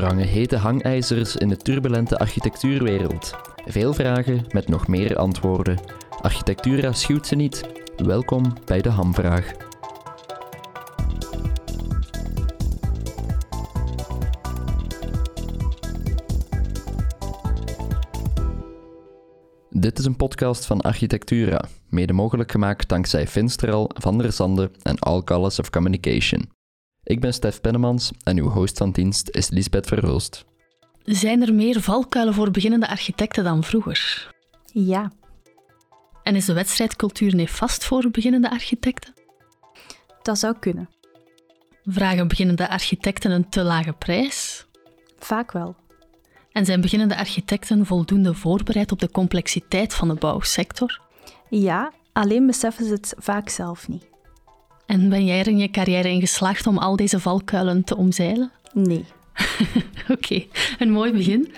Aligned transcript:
Hangen 0.00 0.26
hete 0.26 0.56
hangijzers 0.56 1.36
in 1.36 1.48
de 1.48 1.56
turbulente 1.56 2.18
architectuurwereld. 2.18 3.34
Veel 3.66 3.94
vragen 3.94 4.44
met 4.48 4.68
nog 4.68 4.88
meer 4.88 5.16
antwoorden. 5.16 5.80
Architectura 6.20 6.92
schuwt 6.92 7.26
ze 7.26 7.34
niet. 7.34 7.68
Welkom 7.96 8.52
bij 8.64 8.80
de 8.80 8.88
Hamvraag. 8.88 9.52
Dit 19.70 19.98
is 19.98 20.04
een 20.04 20.16
podcast 20.16 20.66
van 20.66 20.80
Architectura, 20.80 21.64
mede 21.88 22.12
mogelijk 22.12 22.50
gemaakt 22.50 22.88
dankzij 22.88 23.26
Finstral, 23.26 23.90
Van 23.94 24.18
der 24.18 24.32
Zande 24.32 24.70
en 24.82 24.98
All 24.98 25.22
Colors 25.22 25.58
of 25.58 25.70
Communication. 25.70 26.61
Ik 27.04 27.20
ben 27.20 27.34
Stef 27.34 27.60
Pennemans 27.60 28.10
en 28.22 28.38
uw 28.38 28.48
host 28.48 28.78
van 28.78 28.90
dienst 28.90 29.28
is 29.30 29.50
Lisbeth 29.50 29.86
Verhulst. 29.86 30.44
Zijn 31.04 31.42
er 31.42 31.54
meer 31.54 31.80
valkuilen 31.80 32.34
voor 32.34 32.50
beginnende 32.50 32.88
architecten 32.88 33.44
dan 33.44 33.64
vroeger? 33.64 34.30
Ja. 34.72 35.12
En 36.22 36.36
is 36.36 36.44
de 36.44 36.52
wedstrijdcultuur 36.52 37.34
nefast 37.34 37.84
voor 37.84 38.10
beginnende 38.10 38.50
architecten? 38.50 39.14
Dat 40.22 40.38
zou 40.38 40.58
kunnen. 40.58 40.88
Vragen 41.84 42.28
beginnende 42.28 42.68
architecten 42.68 43.30
een 43.30 43.48
te 43.48 43.62
lage 43.62 43.92
prijs? 43.92 44.66
Vaak 45.18 45.52
wel. 45.52 45.76
En 46.52 46.64
zijn 46.64 46.80
beginnende 46.80 47.16
architecten 47.16 47.86
voldoende 47.86 48.34
voorbereid 48.34 48.92
op 48.92 48.98
de 48.98 49.10
complexiteit 49.10 49.94
van 49.94 50.08
de 50.08 50.14
bouwsector? 50.14 51.00
Ja, 51.48 51.92
alleen 52.12 52.46
beseffen 52.46 52.84
ze 52.84 52.92
het 52.92 53.14
vaak 53.18 53.48
zelf 53.48 53.88
niet. 53.88 54.11
En 54.92 55.08
ben 55.08 55.24
jij 55.24 55.38
er 55.38 55.46
in 55.46 55.58
je 55.58 55.70
carrière 55.70 56.08
in 56.08 56.20
geslaagd 56.20 56.66
om 56.66 56.78
al 56.78 56.96
deze 56.96 57.20
valkuilen 57.20 57.84
te 57.84 57.96
omzeilen? 57.96 58.50
Nee. 58.72 59.04
Oké, 60.14 60.44
een 60.78 60.90
mooi 60.90 61.12
begin. 61.12 61.52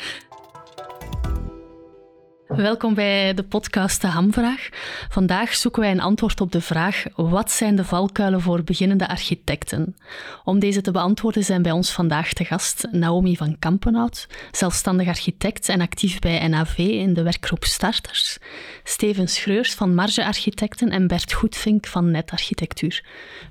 Welkom 2.57 2.95
bij 2.95 3.35
de 3.35 3.43
podcast 3.43 4.01
De 4.01 4.07
Hamvraag. 4.07 4.69
Vandaag 5.09 5.55
zoeken 5.55 5.81
wij 5.81 5.91
een 5.91 6.01
antwoord 6.01 6.41
op 6.41 6.53
de 6.53 6.61
vraag: 6.61 7.05
wat 7.15 7.51
zijn 7.51 7.77
de 7.77 7.85
valkuilen 7.85 8.41
voor 8.41 8.65
beginnende 8.65 9.09
architecten? 9.09 9.97
Om 10.45 10.59
deze 10.59 10.81
te 10.81 10.91
beantwoorden 10.91 11.45
zijn 11.45 11.63
bij 11.63 11.73
ons 11.73 11.93
vandaag 11.93 12.33
te 12.33 12.45
gast 12.45 12.89
Naomi 12.91 13.37
van 13.37 13.59
Kampenhout, 13.59 14.27
zelfstandig 14.51 15.09
architect 15.09 15.69
en 15.69 15.81
actief 15.81 16.19
bij 16.19 16.49
NAV 16.49 16.79
in 16.79 17.15
de 17.15 17.23
werkgroep 17.23 17.65
Starters, 17.65 18.39
Steven 18.85 19.29
Schreurs 19.29 19.75
van 19.75 19.95
Marge 19.95 20.25
Architecten 20.25 20.91
en 20.91 21.07
Bert 21.07 21.33
Goedvink 21.33 21.87
van 21.87 22.11
Net 22.11 22.31
Architectuur. 22.31 23.05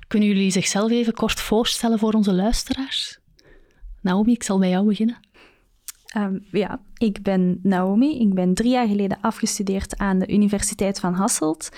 Kunnen 0.08 0.28
jullie 0.28 0.50
zichzelf 0.50 0.90
even 0.90 1.14
kort 1.14 1.40
voorstellen 1.40 1.98
voor 1.98 2.12
onze 2.12 2.32
luisteraars? 2.32 3.18
Naomi, 4.00 4.32
ik 4.32 4.42
zal 4.42 4.58
bij 4.58 4.68
jou 4.68 4.86
beginnen. 4.86 5.16
Um, 6.16 6.44
ja, 6.50 6.80
ik 6.96 7.22
ben 7.22 7.58
Naomi. 7.62 8.20
Ik 8.20 8.34
ben 8.34 8.54
drie 8.54 8.70
jaar 8.70 8.86
geleden 8.86 9.18
afgestudeerd 9.20 9.98
aan 9.98 10.18
de 10.18 10.32
Universiteit 10.32 11.00
van 11.00 11.14
Hasselt. 11.14 11.68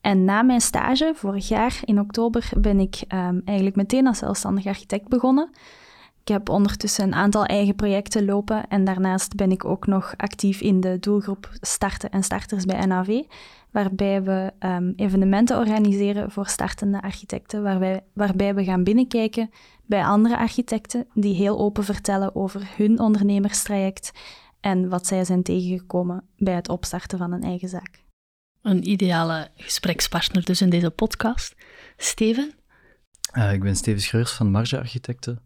En 0.00 0.24
na 0.24 0.42
mijn 0.42 0.60
stage, 0.60 1.12
vorig 1.14 1.48
jaar 1.48 1.80
in 1.84 2.00
oktober, 2.00 2.50
ben 2.56 2.80
ik 2.80 3.02
um, 3.14 3.42
eigenlijk 3.44 3.76
meteen 3.76 4.06
als 4.06 4.18
zelfstandig 4.18 4.66
architect 4.66 5.08
begonnen. 5.08 5.50
Ik 6.24 6.32
heb 6.32 6.48
ondertussen 6.48 7.04
een 7.04 7.14
aantal 7.14 7.44
eigen 7.44 7.74
projecten 7.74 8.24
lopen 8.24 8.68
en 8.68 8.84
daarnaast 8.84 9.34
ben 9.34 9.50
ik 9.50 9.64
ook 9.64 9.86
nog 9.86 10.14
actief 10.16 10.60
in 10.60 10.80
de 10.80 10.98
doelgroep 11.00 11.50
Starten 11.60 12.10
en 12.10 12.22
Starters 12.22 12.64
bij 12.64 12.86
NAV, 12.86 13.22
waarbij 13.70 14.22
we 14.22 14.52
um, 14.60 14.92
evenementen 14.96 15.58
organiseren 15.58 16.30
voor 16.30 16.46
startende 16.46 17.02
architecten, 17.02 17.62
waarbij, 17.62 18.00
waarbij 18.12 18.54
we 18.54 18.64
gaan 18.64 18.84
binnenkijken 18.84 19.50
bij 19.86 20.04
andere 20.04 20.36
architecten 20.38 21.06
die 21.14 21.34
heel 21.34 21.58
open 21.58 21.84
vertellen 21.84 22.34
over 22.34 22.70
hun 22.76 22.98
ondernemerstraject 22.98 24.12
en 24.60 24.88
wat 24.88 25.06
zij 25.06 25.24
zijn 25.24 25.42
tegengekomen 25.42 26.24
bij 26.36 26.54
het 26.54 26.68
opstarten 26.68 27.18
van 27.18 27.32
een 27.32 27.42
eigen 27.42 27.68
zaak. 27.68 28.02
Een 28.62 28.88
ideale 28.88 29.48
gesprekspartner 29.56 30.44
dus 30.44 30.60
in 30.60 30.70
deze 30.70 30.90
podcast. 30.90 31.54
Steven? 31.96 32.52
Uh, 33.32 33.52
ik 33.52 33.62
ben 33.62 33.76
Steven 33.76 34.00
Schreurs 34.00 34.32
van 34.32 34.50
Marge 34.50 34.78
Architecten. 34.78 35.42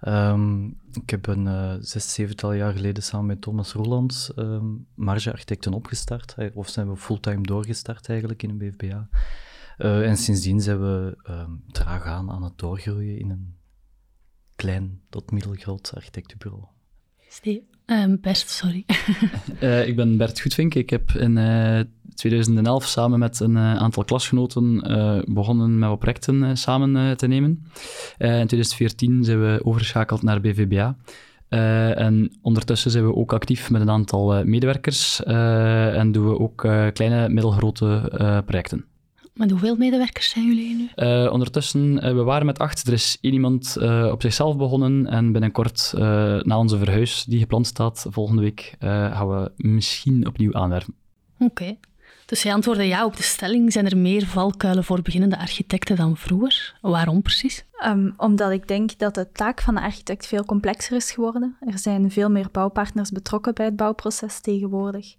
Um, 0.00 0.80
ik 0.92 1.10
heb 1.10 1.26
een 1.26 1.46
uh, 1.46 1.74
zes, 1.80 2.14
zevental 2.14 2.52
jaar 2.52 2.72
geleden 2.72 3.02
samen 3.02 3.26
met 3.26 3.40
Thomas 3.40 3.72
Roelands 3.72 4.32
um, 4.36 4.86
Marge 4.94 5.32
Architecten 5.32 5.72
opgestart. 5.72 6.34
Of 6.54 6.68
zijn 6.68 6.88
we 6.90 6.96
fulltime 6.96 7.42
doorgestart 7.42 8.08
eigenlijk 8.08 8.42
in 8.42 8.50
een 8.50 8.58
BFBA. 8.58 9.08
Uh, 9.78 10.08
en 10.08 10.16
sindsdien 10.16 10.60
zijn 10.60 10.80
we 10.80 11.18
um, 11.28 11.64
traag 11.70 12.04
aan 12.04 12.30
aan 12.30 12.42
het 12.42 12.58
doorgroeien 12.58 13.18
in 13.18 13.30
een 13.30 13.59
klein 14.60 15.00
tot 15.10 15.30
middelgroot 15.30 15.92
architectenbureau. 15.94 16.64
Steve, 17.28 17.62
um, 17.86 18.20
Bert, 18.20 18.48
sorry. 18.48 18.84
uh, 19.62 19.86
ik 19.90 19.96
ben 19.96 20.16
Bert 20.16 20.40
Goedvink. 20.40 20.74
Ik 20.74 20.90
heb 20.90 21.10
in 21.10 21.36
uh, 21.36 21.80
2011 22.14 22.86
samen 22.86 23.18
met 23.18 23.40
een 23.40 23.56
uh, 23.56 23.76
aantal 23.76 24.04
klasgenoten 24.04 24.80
begonnen 25.34 25.78
met 25.78 25.88
wat 25.88 25.98
projecten 25.98 26.56
samen 26.56 27.16
te 27.16 27.26
nemen. 27.26 27.50
in 28.18 28.46
2014 28.46 29.24
zijn 29.24 29.40
we 29.40 29.60
overgeschakeld 29.64 30.22
naar 30.22 30.40
BVBA. 30.40 30.96
en 31.48 32.38
ondertussen 32.42 32.90
zijn 32.90 33.06
we 33.06 33.14
ook 33.14 33.32
actief 33.32 33.70
met 33.70 33.80
een 33.80 33.90
aantal 33.90 34.44
medewerkers 34.44 35.22
en 35.24 36.12
doen 36.12 36.28
we 36.28 36.38
ook 36.38 36.56
kleine, 36.92 37.28
middelgrote 37.28 38.12
projecten. 38.46 38.89
Met 39.34 39.50
hoeveel 39.50 39.76
medewerkers 39.76 40.30
zijn 40.30 40.46
jullie 40.46 40.76
nu? 40.76 40.88
Uh, 40.96 41.32
ondertussen, 41.32 41.94
uh, 41.94 42.00
we 42.00 42.22
waren 42.22 42.46
met 42.46 42.58
acht. 42.58 42.86
Er 42.86 42.92
is 42.92 43.18
één 43.20 43.32
iemand 43.32 43.76
uh, 43.78 44.08
op 44.12 44.22
zichzelf 44.22 44.56
begonnen. 44.56 45.06
En 45.06 45.32
binnenkort, 45.32 45.92
na 46.42 46.58
onze 46.58 46.78
verhuis 46.78 47.24
die 47.24 47.38
gepland 47.38 47.66
staat, 47.66 48.06
volgende 48.08 48.42
week, 48.42 48.74
gaan 48.80 49.28
we 49.28 49.52
misschien 49.56 50.26
opnieuw 50.26 50.54
aanwerven. 50.54 50.94
Oké. 51.38 51.44
Okay. 51.44 51.78
Dus 52.26 52.42
jij 52.42 52.52
antwoordde 52.52 52.84
ja 52.86 53.04
op 53.04 53.16
de 53.16 53.22
stelling. 53.22 53.72
Zijn 53.72 53.86
er 53.86 53.96
meer 53.96 54.26
valkuilen 54.26 54.84
voor 54.84 55.02
beginnende 55.02 55.38
architecten 55.38 55.96
dan 55.96 56.16
vroeger? 56.16 56.78
Waarom 56.80 57.22
precies? 57.22 57.64
Um, 57.86 58.14
omdat 58.16 58.50
ik 58.50 58.68
denk 58.68 58.98
dat 58.98 59.14
de 59.14 59.32
taak 59.32 59.60
van 59.60 59.74
de 59.74 59.80
architect 59.80 60.26
veel 60.26 60.44
complexer 60.44 60.96
is 60.96 61.12
geworden. 61.12 61.56
Er 61.60 61.78
zijn 61.78 62.10
veel 62.10 62.30
meer 62.30 62.48
bouwpartners 62.52 63.10
betrokken 63.10 63.54
bij 63.54 63.64
het 63.64 63.76
bouwproces 63.76 64.40
tegenwoordig 64.40 65.14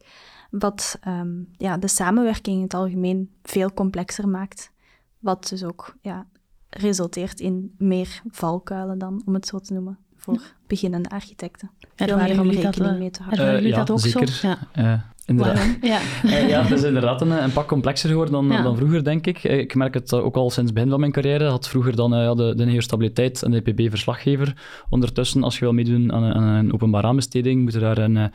wat 0.52 1.00
um, 1.08 1.48
ja, 1.58 1.78
de 1.78 1.88
samenwerking 1.88 2.56
in 2.56 2.64
het 2.64 2.74
algemeen 2.74 3.30
veel 3.44 3.74
complexer 3.74 4.28
maakt. 4.28 4.72
Wat 5.20 5.48
dus 5.50 5.64
ook 5.64 5.96
ja, 6.02 6.26
resulteert 6.70 7.40
in 7.40 7.76
meer 7.78 8.22
valkuilen 8.30 8.98
dan, 8.98 9.22
om 9.26 9.34
het 9.34 9.48
zo 9.48 9.60
te 9.60 9.74
noemen, 9.74 9.98
voor 10.16 10.42
beginnende 10.68 11.10
architecten. 11.10 11.72
Veel 11.96 12.18
meer 12.18 12.40
om 12.40 12.50
rekening 12.50 12.76
dat, 12.76 13.00
mee 13.00 13.10
te 13.10 13.24
houden. 13.24 13.46
Uh, 13.46 13.54
jullie 13.54 13.70
ja, 13.70 13.78
dat 13.78 13.92
ook 13.92 14.00
zeker. 14.00 14.28
zo? 14.28 14.48
Ja. 14.48 14.58
Uh, 14.78 15.00
inderdaad. 15.26 15.78
Ja. 15.82 16.00
uh, 16.26 16.50
ja, 16.50 16.62
het 16.62 16.72
is 16.72 16.84
inderdaad 16.84 17.22
een, 17.22 17.32
een, 17.44 17.52
pak 17.52 17.68
complexer 17.68 18.10
geworden 18.10 18.34
dan, 18.34 18.48
ja. 18.48 18.62
dan 18.62 18.76
vroeger, 18.76 19.04
denk 19.04 19.28
ik. 19.28 19.44
Ik 19.44 19.76
merk 19.76 19.94
het 19.94 20.14
ook 20.14 20.36
al 20.36 20.50
sinds 20.50 20.70
het 20.70 20.74
begin 20.74 20.90
van 20.90 21.00
mijn 21.00 21.12
carrière. 21.12 21.50
Had 21.50 21.70
vroeger 21.70 21.96
dan 21.96 22.14
uh, 22.14 22.36
de, 22.36 22.56
de 22.56 22.82
stabiliteit 22.82 23.44
en 23.44 23.52
de 23.52 23.62
EPB-verslaggever. 23.64 24.56
Ondertussen, 24.90 25.44
als 25.44 25.56
je 25.60 25.66
wil 25.66 25.74
meedoen 25.74 26.14
aan, 26.14 26.24
aan 26.24 26.44
een 26.44 26.74
openbare 26.74 27.08
aanbesteding, 27.08 27.62
moet 27.64 27.74
je 27.74 27.80
daar 27.80 27.98
een 27.98 28.32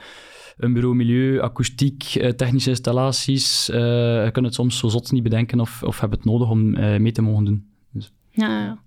een 0.57 0.73
bureau 0.73 0.95
milieu, 0.95 1.41
akoestiek, 1.41 2.03
eh, 2.15 2.31
technische 2.31 2.71
installaties. 2.71 3.71
Uh, 3.71 3.77
je 4.25 4.31
kunt 4.33 4.47
het 4.47 4.55
soms 4.55 4.79
zo 4.79 4.89
zot 4.89 5.13
niet 5.13 5.23
bedenken 5.23 5.61
of, 5.61 5.83
of 5.83 6.01
hebben 6.01 6.19
het 6.19 6.29
nodig 6.29 6.49
om 6.49 6.77
uh, 6.77 6.97
mee 6.97 7.13
te 7.13 7.23
mogen 7.23 7.45
doen. 7.45 7.67
Dus. 7.91 8.13
Ja, 8.31 8.49
ja. 8.49 8.65
ja, 8.65 8.79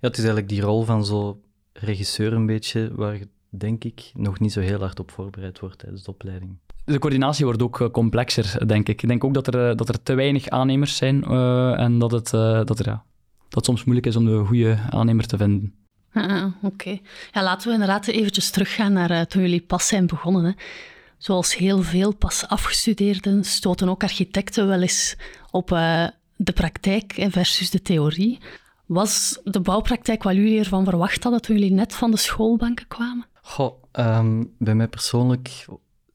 het 0.00 0.12
is 0.12 0.24
eigenlijk 0.24 0.48
die 0.48 0.60
rol 0.60 0.82
van 0.82 1.04
zo 1.04 1.40
regisseur 1.72 2.32
een 2.32 2.46
beetje, 2.46 2.90
waar 2.94 3.14
je, 3.14 3.28
denk 3.48 3.84
ik, 3.84 4.10
nog 4.14 4.38
niet 4.38 4.52
zo 4.52 4.60
heel 4.60 4.78
hard 4.78 5.00
op 5.00 5.10
voorbereid 5.10 5.60
wordt 5.60 5.78
tijdens 5.78 6.02
de 6.02 6.10
opleiding. 6.10 6.56
De 6.84 6.98
coördinatie 6.98 7.44
wordt 7.44 7.62
ook 7.62 7.88
complexer, 7.92 8.66
denk 8.66 8.88
ik. 8.88 9.02
Ik 9.02 9.08
denk 9.08 9.24
ook 9.24 9.34
dat 9.34 9.54
er, 9.54 9.76
dat 9.76 9.88
er 9.88 10.02
te 10.02 10.14
weinig 10.14 10.48
aannemers 10.48 10.96
zijn 10.96 11.24
uh, 11.30 11.80
en 11.80 11.98
dat 11.98 12.10
het, 12.10 12.30
dat, 12.66 12.78
er, 12.78 12.86
ja, 12.86 13.04
dat 13.38 13.54
het 13.54 13.64
soms 13.64 13.84
moeilijk 13.84 14.06
is 14.06 14.16
om 14.16 14.24
de 14.24 14.44
goede 14.44 14.78
aannemer 14.90 15.26
te 15.26 15.36
vinden. 15.36 15.74
Ah, 16.12 16.44
Oké. 16.62 16.66
Okay. 16.66 17.02
Ja, 17.32 17.42
laten 17.42 17.66
we 17.66 17.72
inderdaad 17.72 18.06
eventjes 18.06 18.50
teruggaan 18.50 18.92
naar 18.92 19.26
toen 19.26 19.42
jullie 19.42 19.60
pas 19.60 19.86
zijn 19.86 20.06
begonnen. 20.06 20.44
Hè. 20.44 20.52
Zoals 21.18 21.56
heel 21.56 21.82
veel 21.82 22.14
pas 22.14 22.46
afgestudeerden 22.46 23.44
stoten 23.44 23.88
ook 23.88 24.02
architecten 24.02 24.66
wel 24.66 24.80
eens 24.80 25.16
op 25.50 25.70
uh, 25.70 26.06
de 26.36 26.52
praktijk 26.52 27.26
versus 27.28 27.70
de 27.70 27.82
theorie. 27.82 28.38
Was 28.86 29.40
de 29.44 29.60
bouwpraktijk 29.60 30.22
wat 30.22 30.34
jullie 30.34 30.58
ervan 30.58 30.84
verwacht 30.84 31.22
hadden 31.22 31.42
toen 31.42 31.56
jullie 31.56 31.72
net 31.72 31.94
van 31.94 32.10
de 32.10 32.16
schoolbanken 32.16 32.88
kwamen? 32.88 33.26
Goh, 33.42 33.82
um, 33.92 34.54
bij 34.58 34.74
mij 34.74 34.88
persoonlijk 34.88 35.66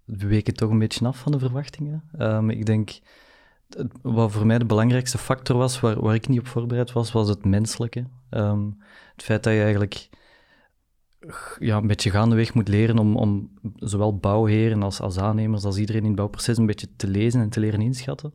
week 0.06 0.48
het 0.48 0.58
toch 0.58 0.70
een 0.70 0.80
beetje 0.80 1.06
af 1.06 1.18
van 1.18 1.32
de 1.32 1.40
verwachtingen. 1.40 2.04
Um, 2.20 2.50
ik 2.50 2.66
denk, 2.66 3.00
wat 4.02 4.32
voor 4.32 4.46
mij 4.46 4.58
de 4.58 4.66
belangrijkste 4.66 5.18
factor 5.18 5.58
was, 5.58 5.80
waar, 5.80 6.02
waar 6.02 6.16
ik 6.16 6.28
niet 6.28 6.40
op 6.40 6.48
voorbereid 6.48 6.92
was, 6.92 7.12
was 7.12 7.28
het 7.28 7.46
menselijke. 7.46 8.08
Um, 8.32 8.82
het 9.16 9.24
feit 9.24 9.44
dat 9.44 9.54
je 9.54 9.62
eigenlijk 9.62 10.10
ja, 11.60 11.78
een 11.78 11.88
beetje 11.88 12.10
gaandeweg 12.10 12.54
moet 12.54 12.68
leren 12.68 12.98
om, 12.98 13.16
om 13.16 13.52
zowel 13.76 14.18
bouwheren 14.18 14.84
als, 14.84 15.00
als 15.00 15.18
aannemers, 15.18 15.64
als 15.64 15.78
iedereen 15.78 16.02
in 16.02 16.08
het 16.08 16.16
bouwproces 16.16 16.58
een 16.58 16.66
beetje 16.66 16.96
te 16.96 17.08
lezen 17.08 17.42
en 17.42 17.50
te 17.50 17.60
leren 17.60 17.82
inschatten. 17.82 18.34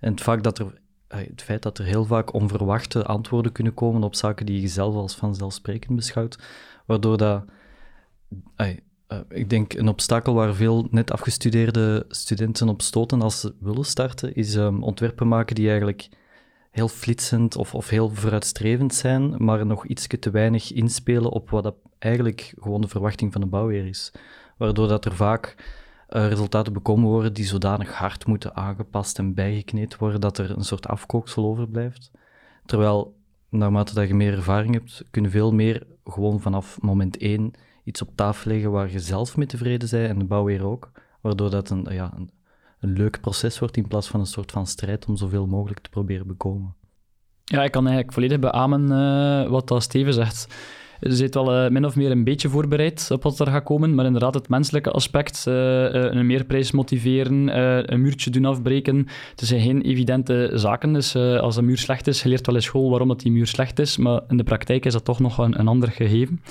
En 0.00 0.14
het, 0.14 0.44
dat 0.44 0.58
er, 0.58 0.80
het 1.08 1.42
feit 1.42 1.62
dat 1.62 1.78
er 1.78 1.84
heel 1.84 2.04
vaak 2.04 2.32
onverwachte 2.32 3.04
antwoorden 3.04 3.52
kunnen 3.52 3.74
komen 3.74 4.02
op 4.02 4.14
zaken 4.14 4.46
die 4.46 4.60
je 4.60 4.68
zelf 4.68 4.94
als 4.94 5.14
vanzelfsprekend 5.14 5.96
beschouwt, 5.96 6.38
waardoor 6.86 7.16
dat 7.16 7.44
ik 9.28 9.50
denk 9.50 9.72
een 9.72 9.88
obstakel 9.88 10.34
waar 10.34 10.54
veel 10.54 10.86
net 10.90 11.10
afgestudeerde 11.10 12.04
studenten 12.08 12.68
op 12.68 12.82
stoten 12.82 13.22
als 13.22 13.40
ze 13.40 13.54
willen 13.60 13.84
starten, 13.84 14.34
is 14.34 14.54
um, 14.54 14.82
ontwerpen 14.82 15.28
maken 15.28 15.54
die 15.54 15.68
eigenlijk 15.68 16.08
heel 16.74 16.88
flitsend 16.88 17.56
of, 17.56 17.74
of 17.74 17.88
heel 17.88 18.10
vooruitstrevend 18.10 18.94
zijn, 18.94 19.44
maar 19.44 19.66
nog 19.66 19.86
iets 19.86 20.06
te 20.06 20.30
weinig 20.30 20.72
inspelen 20.72 21.30
op 21.30 21.50
wat 21.50 21.62
dat 21.62 21.74
eigenlijk 21.98 22.54
gewoon 22.58 22.80
de 22.80 22.88
verwachting 22.88 23.32
van 23.32 23.40
de 23.40 23.46
bouwheer 23.46 23.86
is. 23.86 24.12
Waardoor 24.56 24.88
dat 24.88 25.04
er 25.04 25.14
vaak 25.14 25.54
uh, 26.10 26.28
resultaten 26.28 26.72
bekomen 26.72 27.08
worden 27.08 27.32
die 27.32 27.44
zodanig 27.44 27.92
hard 27.92 28.26
moeten 28.26 28.56
aangepast 28.56 29.18
en 29.18 29.34
bijgekneed 29.34 29.96
worden 29.96 30.20
dat 30.20 30.38
er 30.38 30.50
een 30.50 30.64
soort 30.64 30.88
afkooksel 30.88 31.44
overblijft. 31.44 32.10
Terwijl, 32.66 33.16
naarmate 33.48 33.94
dat 33.94 34.08
je 34.08 34.14
meer 34.14 34.32
ervaring 34.32 34.74
hebt, 34.74 35.04
kun 35.10 35.22
je 35.22 35.30
veel 35.30 35.52
meer 35.52 35.86
gewoon 36.04 36.40
vanaf 36.40 36.80
moment 36.80 37.16
één 37.16 37.52
iets 37.84 38.02
op 38.02 38.10
tafel 38.14 38.50
leggen 38.50 38.70
waar 38.70 38.90
je 38.90 39.00
zelf 39.00 39.36
mee 39.36 39.46
tevreden 39.46 39.90
bent 39.90 40.08
en 40.08 40.18
de 40.18 40.24
bouwheer 40.24 40.64
ook. 40.64 40.90
Waardoor 41.20 41.50
dat 41.50 41.70
een, 41.70 41.86
ja, 41.90 42.12
een, 42.16 42.30
een 42.84 42.92
leuk 42.92 43.20
proces 43.20 43.58
wordt 43.58 43.76
in 43.76 43.88
plaats 43.88 44.08
van 44.08 44.20
een 44.20 44.26
soort 44.26 44.52
van 44.52 44.66
strijd 44.66 45.06
om 45.06 45.16
zoveel 45.16 45.46
mogelijk 45.46 45.80
te 45.80 45.90
proberen 45.90 46.26
bekomen. 46.26 46.74
Ja, 47.44 47.64
ik 47.64 47.70
kan 47.70 47.82
eigenlijk 47.84 48.14
volledig 48.14 48.38
beamen 48.38 48.82
uh, 48.90 49.50
wat 49.50 49.68
dat 49.68 49.82
Steven 49.82 50.12
zegt. 50.12 50.46
Ze 51.00 51.16
zit 51.16 51.34
wel 51.34 51.64
uh, 51.64 51.70
min 51.70 51.84
of 51.84 51.96
meer 51.96 52.10
een 52.10 52.24
beetje 52.24 52.48
voorbereid 52.48 53.08
op 53.10 53.22
wat 53.22 53.38
er 53.38 53.46
gaat 53.46 53.64
komen, 53.64 53.94
maar 53.94 54.04
inderdaad 54.04 54.34
het 54.34 54.48
menselijke 54.48 54.90
aspect, 54.90 55.44
uh, 55.48 55.54
een 55.92 56.26
meerprijs 56.26 56.70
motiveren, 56.70 57.58
een 57.92 58.00
muurtje 58.00 58.30
doen 58.30 58.44
afbreken, 58.44 58.96
het 59.30 59.40
zijn 59.46 59.60
geen 59.60 59.82
evidente 59.82 60.50
zaken. 60.54 60.92
Dus 60.92 61.16
als 61.16 61.56
een 61.56 61.64
muur 61.64 61.78
slecht 61.78 62.06
is, 62.06 62.22
je 62.22 62.28
leert 62.28 62.46
wel 62.46 62.54
in 62.54 62.62
school 62.62 62.90
waarom 62.90 63.08
dat 63.08 63.20
die 63.20 63.32
muur 63.32 63.46
slecht 63.46 63.78
is, 63.78 63.96
maar 63.96 64.20
in 64.28 64.36
de 64.36 64.44
praktijk 64.44 64.84
is 64.84 64.92
dat 64.92 65.04
toch 65.04 65.20
nog 65.20 65.38
een 65.38 65.68
ander 65.68 65.90
gegeven. 65.90 66.42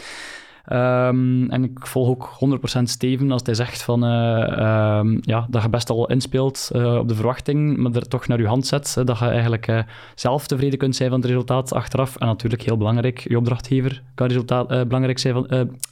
Um, 0.72 1.50
en 1.50 1.64
ik 1.64 1.88
volg 1.88 2.08
ook 2.08 2.60
100% 2.80 2.84
Steven 2.84 3.32
als 3.32 3.42
hij 3.44 3.54
zegt 3.54 3.82
van, 3.82 4.06
uh, 4.06 5.00
um, 5.00 5.20
ja, 5.22 5.48
dat 5.50 5.62
je 5.62 5.70
best 5.70 5.90
al 5.90 6.10
inspeelt 6.10 6.70
uh, 6.76 6.96
op 6.96 7.08
de 7.08 7.16
verwachting, 7.16 7.78
maar 7.78 7.92
er 7.92 8.08
toch 8.08 8.28
naar 8.28 8.40
je 8.40 8.48
hand 8.48 8.68
zet. 8.68 8.94
dat 9.06 9.20
je 9.20 9.26
eigenlijk 9.26 9.68
uh, 9.68 9.80
zelf 10.16 10.48
tevreden 10.48 10.80
kunt 10.80 10.96
zijn 10.96 11.10
van 11.10 11.20
het 11.20 11.30
resultaat 11.30 11.74
achteraf. 11.74 12.16
En 12.16 12.28
natuurlijk 12.28 12.62
heel 12.62 12.78
belangrijk, 12.78 13.20
je 13.20 13.38
opdrachtgever 13.38 14.02
kan 14.16 14.28
resultaat, 14.28 14.68
belangrijk 14.68 15.20
zijn 15.20 15.34
van, 15.34 15.48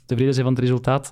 tevreden 0.05 0.33
zijn 0.33 0.45
van 0.45 0.55
het 0.55 0.63
resultaat. 0.63 1.11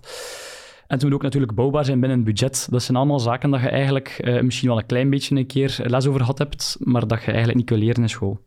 En 0.89 0.99
moet 1.01 1.13
ook 1.13 1.21
natuurlijk 1.21 1.55
bouwbaar 1.55 1.85
zijn 1.85 1.99
binnen 1.99 2.17
het 2.17 2.27
budget. 2.27 2.67
Dat 2.69 2.83
zijn 2.83 2.97
allemaal 2.97 3.19
zaken 3.19 3.49
dat 3.49 3.61
je 3.61 3.69
eigenlijk 3.69 4.21
uh, 4.21 4.41
misschien 4.41 4.67
wel 4.67 4.77
een 4.77 4.85
klein 4.85 5.09
beetje 5.09 5.35
een 5.35 5.45
keer 5.45 5.79
les 5.83 6.07
over 6.07 6.19
gehad 6.19 6.37
hebt, 6.37 6.77
maar 6.79 7.07
dat 7.07 7.19
je 7.19 7.25
eigenlijk 7.25 7.57
niet 7.57 7.65
kunt 7.65 7.79
leren 7.79 8.01
in 8.01 8.09
school. 8.09 8.39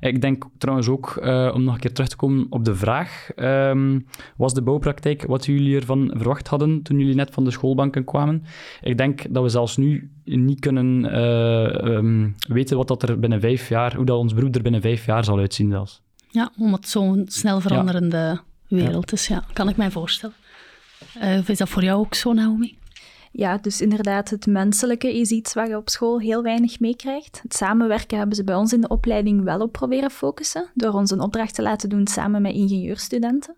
Ik 0.00 0.20
denk 0.20 0.44
trouwens 0.58 0.88
ook, 0.88 1.20
uh, 1.22 1.50
om 1.54 1.64
nog 1.64 1.74
een 1.74 1.80
keer 1.80 1.92
terug 1.92 2.08
te 2.08 2.16
komen 2.16 2.46
op 2.50 2.64
de 2.64 2.74
vraag, 2.74 3.28
um, 3.36 4.06
was 4.36 4.54
de 4.54 4.62
bouwpraktijk 4.62 5.24
wat 5.26 5.46
jullie 5.46 5.76
ervan 5.76 6.12
verwacht 6.16 6.48
hadden 6.48 6.82
toen 6.82 6.98
jullie 6.98 7.14
net 7.14 7.30
van 7.30 7.44
de 7.44 7.50
schoolbanken 7.50 8.04
kwamen? 8.04 8.44
Ik 8.82 8.96
denk 8.98 9.34
dat 9.34 9.42
we 9.42 9.48
zelfs 9.48 9.76
nu 9.76 10.10
niet 10.24 10.60
kunnen 10.60 11.04
uh, 11.04 11.94
um, 11.94 12.34
weten 12.48 12.76
wat 12.76 12.88
dat 12.88 13.02
er 13.02 13.18
binnen 13.18 13.40
vijf 13.40 13.68
jaar, 13.68 13.96
hoe 13.96 14.04
dat 14.04 14.18
ons 14.18 14.34
beroep 14.34 14.54
er 14.54 14.62
binnen 14.62 14.80
vijf 14.80 15.06
jaar 15.06 15.24
zal 15.24 15.38
uitzien 15.38 15.70
zelfs. 15.70 16.02
Ja, 16.28 16.52
omdat 16.58 16.80
het 16.80 16.88
zo'n 16.88 17.24
snel 17.28 17.60
veranderende 17.60 18.16
ja. 18.16 18.42
wereld 18.76 19.12
is, 19.12 19.26
ja. 19.26 19.44
Kan 19.52 19.68
ik 19.68 19.76
mij 19.76 19.90
voorstellen. 19.90 20.34
Uh, 21.16 21.48
is 21.48 21.58
dat 21.58 21.68
voor 21.68 21.82
jou 21.82 21.98
ook 21.98 22.14
zo, 22.14 22.32
Naomi? 22.32 22.78
Ja, 23.32 23.58
dus 23.58 23.80
inderdaad, 23.80 24.30
het 24.30 24.46
menselijke 24.46 25.18
is 25.18 25.30
iets 25.30 25.54
waar 25.54 25.68
je 25.68 25.76
op 25.76 25.88
school 25.88 26.20
heel 26.20 26.42
weinig 26.42 26.80
meekrijgt. 26.80 27.40
Het 27.42 27.54
samenwerken 27.54 28.18
hebben 28.18 28.36
ze 28.36 28.44
bij 28.44 28.54
ons 28.54 28.72
in 28.72 28.80
de 28.80 28.88
opleiding 28.88 29.44
wel 29.44 29.60
op 29.60 29.72
proberen 29.72 30.10
focussen, 30.10 30.70
door 30.74 30.92
ons 30.92 31.10
een 31.10 31.20
opdracht 31.20 31.54
te 31.54 31.62
laten 31.62 31.88
doen 31.88 32.06
samen 32.06 32.42
met 32.42 32.54
ingenieurstudenten. 32.54 33.56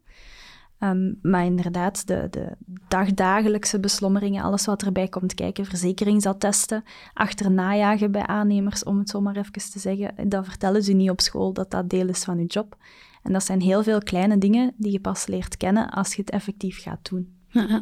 Um, 0.79 1.19
maar 1.23 1.45
inderdaad, 1.45 2.07
de, 2.07 2.27
de 2.31 2.53
dagdagelijkse 2.89 3.81
beslommeringen, 3.81 4.43
alles 4.43 4.65
wat 4.67 4.83
erbij 4.83 5.09
komt 5.09 5.35
kijken, 5.35 5.65
verzekeringsattesten, 5.65 6.85
achternajagen 7.15 8.11
bij 8.11 8.27
aannemers, 8.27 8.85
om 8.85 8.99
het 8.99 9.09
zo 9.09 9.21
maar 9.21 9.37
even 9.37 9.53
te 9.53 9.79
zeggen, 9.79 10.29
dat 10.29 10.45
vertellen 10.45 10.83
ze 10.83 10.93
niet 10.93 11.11
op 11.11 11.21
school 11.21 11.53
dat 11.53 11.71
dat 11.71 11.91
deel 11.91 12.09
is 12.09 12.25
van 12.25 12.39
je 12.39 12.45
job. 12.45 12.77
En 13.25 13.33
dat 13.33 13.45
zijn 13.45 13.61
heel 13.61 13.83
veel 13.83 13.99
kleine 13.99 14.39
dingen 14.39 14.73
die 14.77 14.93
je 14.93 15.01
pas 15.01 15.27
leert 15.27 15.57
kennen 15.57 15.91
als 15.91 16.15
je 16.15 16.21
het 16.21 16.31
effectief 16.31 16.83
gaat 16.83 17.09
doen. 17.09 17.33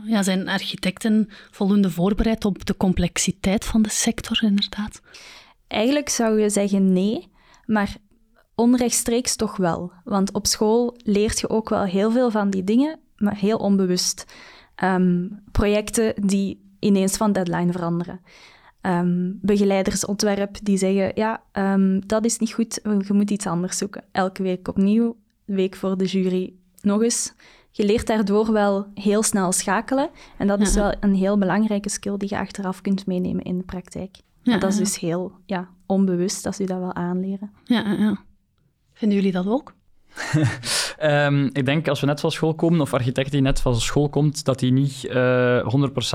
Ja, 0.05 0.23
zijn 0.23 0.49
architecten 0.49 1.29
voldoende 1.51 1.91
voorbereid 1.91 2.45
op 2.45 2.67
de 2.67 2.77
complexiteit 2.77 3.65
van 3.65 3.83
de 3.83 3.91
sector, 3.91 4.43
inderdaad? 4.43 5.01
Eigenlijk 5.67 6.09
zou 6.09 6.41
je 6.41 6.51
zeggen 6.51 6.93
nee, 6.93 7.29
maar 7.67 7.97
onrechtstreeks 8.55 9.37
toch 9.37 9.57
wel. 9.57 9.93
Want 10.05 10.33
op 10.33 10.47
school 10.47 10.97
leert 11.03 11.41
je 11.41 11.49
ook 11.49 11.69
wel 11.69 11.83
heel 11.83 12.11
veel 12.11 12.31
van 12.31 12.51
die 12.51 12.65
dingen, 12.65 12.99
maar 13.17 13.37
heel 13.37 13.59
onbewust. 13.59 14.25
Um, 14.85 15.43
projecten 15.53 16.27
die 16.27 16.75
ineens 16.79 17.17
van 17.17 17.33
deadline 17.33 17.73
veranderen. 17.73 18.21
Um, 18.83 19.39
begeleidersontwerp 19.43 20.59
die 20.63 20.77
zeggen, 20.77 21.13
ja, 21.15 21.43
um, 21.53 22.07
dat 22.07 22.25
is 22.25 22.39
niet 22.39 22.53
goed, 22.53 22.81
je 22.83 23.13
moet 23.13 23.31
iets 23.31 23.47
anders 23.47 23.79
zoeken. 23.79 24.05
Elke 24.13 24.43
week 24.43 24.69
opnieuw, 24.69 25.17
week 25.45 25.77
voor 25.77 25.97
de 25.97 26.05
jury 26.05 26.53
nog 26.81 27.03
eens 27.03 27.35
je 27.75 27.85
leert 27.85 28.07
daardoor 28.07 28.53
wel 28.53 28.87
heel 28.95 29.23
snel 29.23 29.53
schakelen. 29.53 30.11
En 30.39 30.47
dat 30.47 30.61
is 30.61 30.75
wel 30.75 30.95
een 31.01 31.15
heel 31.15 31.39
belangrijke 31.39 31.89
skill 31.89 32.17
die 32.17 32.29
je 32.29 32.39
achteraf 32.39 32.81
kunt 32.81 33.07
meenemen 33.07 33.45
in 33.45 33.59
de 33.59 33.65
praktijk. 33.65 34.17
Ja, 34.43 34.59
dat 34.59 34.71
is 34.71 34.77
dus 34.77 34.99
heel 34.99 35.33
ja, 35.47 35.69
onbewust 35.87 36.47
als 36.47 36.57
je 36.57 36.67
dat 36.67 36.79
wel 36.79 36.95
aanleren. 36.95 37.53
Ja, 37.65 37.93
ja. 37.93 38.25
Vinden 38.93 39.19
jullie 39.19 39.33
dat 39.33 39.47
ook? 39.47 39.75
um, 41.05 41.51
ik 41.53 41.65
denk 41.65 41.89
als 41.89 42.01
we 42.01 42.07
net 42.07 42.21
van 42.21 42.31
school 42.31 42.55
komen, 42.55 42.81
of 42.81 42.95
architect 42.95 43.31
die 43.31 43.41
net 43.41 43.61
van 43.61 43.81
school 43.81 44.09
komt, 44.09 44.45
dat 44.45 44.61
hij 44.61 44.71
niet 44.71 45.05
uh, 45.05 45.59
eh, 45.59 45.67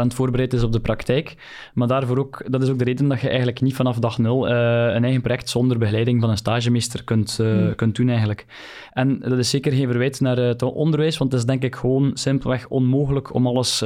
100% 0.04 0.08
voorbereid 0.08 0.54
is 0.54 0.64
op 0.64 0.72
de 0.72 0.80
praktijk. 0.80 1.36
Maar 1.74 1.88
daarvoor 1.88 2.18
ook, 2.18 2.52
dat 2.52 2.62
is 2.62 2.70
ook 2.70 2.78
de 2.78 2.84
reden 2.84 3.08
dat 3.08 3.22
je 3.22 3.28
eigenlijk 3.28 3.62
niet 3.62 3.76
vanaf 3.76 4.00
dag 4.00 4.18
nul 4.18 4.48
uh, 4.48 4.54
een 4.94 5.04
eigen 5.04 5.22
project 5.22 5.50
zonder 5.50 5.78
begeleiding 5.78 6.22
van 6.22 6.30
een 6.30 6.38
stagemeester 6.38 7.04
kunt, 7.04 7.38
uh, 7.42 7.76
kunt 7.76 7.96
doen 7.96 8.10
eigenlijk. 8.10 8.46
En 8.92 9.20
dat 9.20 9.38
is 9.38 9.50
zeker 9.50 9.72
geen 9.72 9.88
verwijt 9.90 10.20
naar 10.20 10.38
het 10.38 10.64
onderwijs, 10.64 11.18
want 11.18 11.32
het 11.32 11.42
is 11.42 11.48
denk 11.48 11.64
ik 11.64 11.76
gewoon 11.76 12.12
simpelweg 12.14 12.68
onmogelijk 12.68 13.34
om 13.34 13.48
alles 13.48 13.78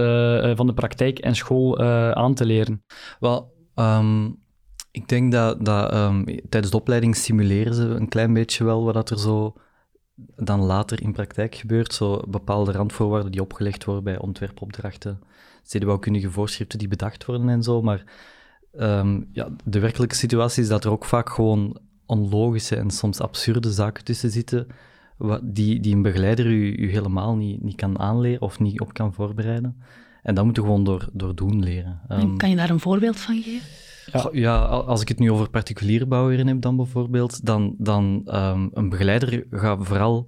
van 0.55 0.67
de 0.67 0.73
praktijk 0.73 1.19
en 1.19 1.35
school 1.35 1.79
aan 2.13 2.33
te 2.33 2.45
leren. 2.45 2.83
Wel, 3.19 3.53
um, 3.75 4.39
ik 4.91 5.07
denk 5.07 5.31
dat, 5.31 5.65
dat 5.65 5.93
um, 5.93 6.25
tijdens 6.49 6.71
de 6.71 6.79
opleiding 6.79 7.15
simuleren 7.15 7.73
ze 7.73 7.83
een 7.83 8.09
klein 8.09 8.33
beetje 8.33 8.63
wel 8.63 8.83
wat 8.83 9.09
er 9.09 9.19
zo 9.19 9.53
dan 10.35 10.59
later 10.59 11.01
in 11.01 11.13
praktijk 11.13 11.55
gebeurt. 11.55 11.93
Zo 11.93 12.23
bepaalde 12.27 12.71
randvoorwaarden 12.71 13.31
die 13.31 13.41
opgelegd 13.41 13.85
worden 13.85 14.03
bij 14.03 14.19
ontwerpopdrachten, 14.19 15.19
stedenbouwkundige 15.63 16.31
voorschriften 16.31 16.79
die 16.79 16.87
bedacht 16.87 17.25
worden 17.25 17.49
en 17.49 17.63
zo. 17.63 17.81
Maar 17.81 18.03
um, 18.79 19.29
ja, 19.31 19.49
de 19.63 19.79
werkelijke 19.79 20.15
situatie 20.15 20.63
is 20.63 20.69
dat 20.69 20.83
er 20.83 20.91
ook 20.91 21.05
vaak 21.05 21.29
gewoon 21.29 21.77
onlogische 22.05 22.75
en 22.75 22.89
soms 22.89 23.19
absurde 23.19 23.71
zaken 23.71 24.03
tussen 24.03 24.31
zitten, 24.31 24.67
die, 25.43 25.79
die 25.79 25.95
een 25.95 26.01
begeleider 26.01 26.45
u, 26.45 26.75
u 26.75 26.91
helemaal 26.91 27.35
niet, 27.35 27.61
niet 27.63 27.75
kan 27.75 27.99
aanleren 27.99 28.41
of 28.41 28.59
niet 28.59 28.81
op 28.81 28.93
kan 28.93 29.13
voorbereiden. 29.13 29.83
En 30.23 30.35
dat 30.35 30.45
moet 30.45 30.55
je 30.55 30.61
gewoon 30.61 30.83
door, 30.83 31.09
door 31.13 31.35
doen 31.35 31.63
leren. 31.63 32.01
Um, 32.09 32.37
kan 32.37 32.49
je 32.49 32.55
daar 32.55 32.69
een 32.69 32.79
voorbeeld 32.79 33.19
van 33.19 33.41
geven? 33.41 33.90
Ja. 34.31 34.65
als 34.65 35.01
ik 35.01 35.07
het 35.07 35.19
nu 35.19 35.31
over 35.31 35.49
particuliere 35.49 36.05
bouwheren 36.05 36.47
heb 36.47 36.61
dan 36.61 36.75
bijvoorbeeld, 36.75 37.45
dan, 37.45 37.75
dan 37.77 38.21
um, 38.27 38.69
een 38.73 38.89
begeleider 38.89 39.45
gaat 39.51 39.79
vooral 39.81 40.27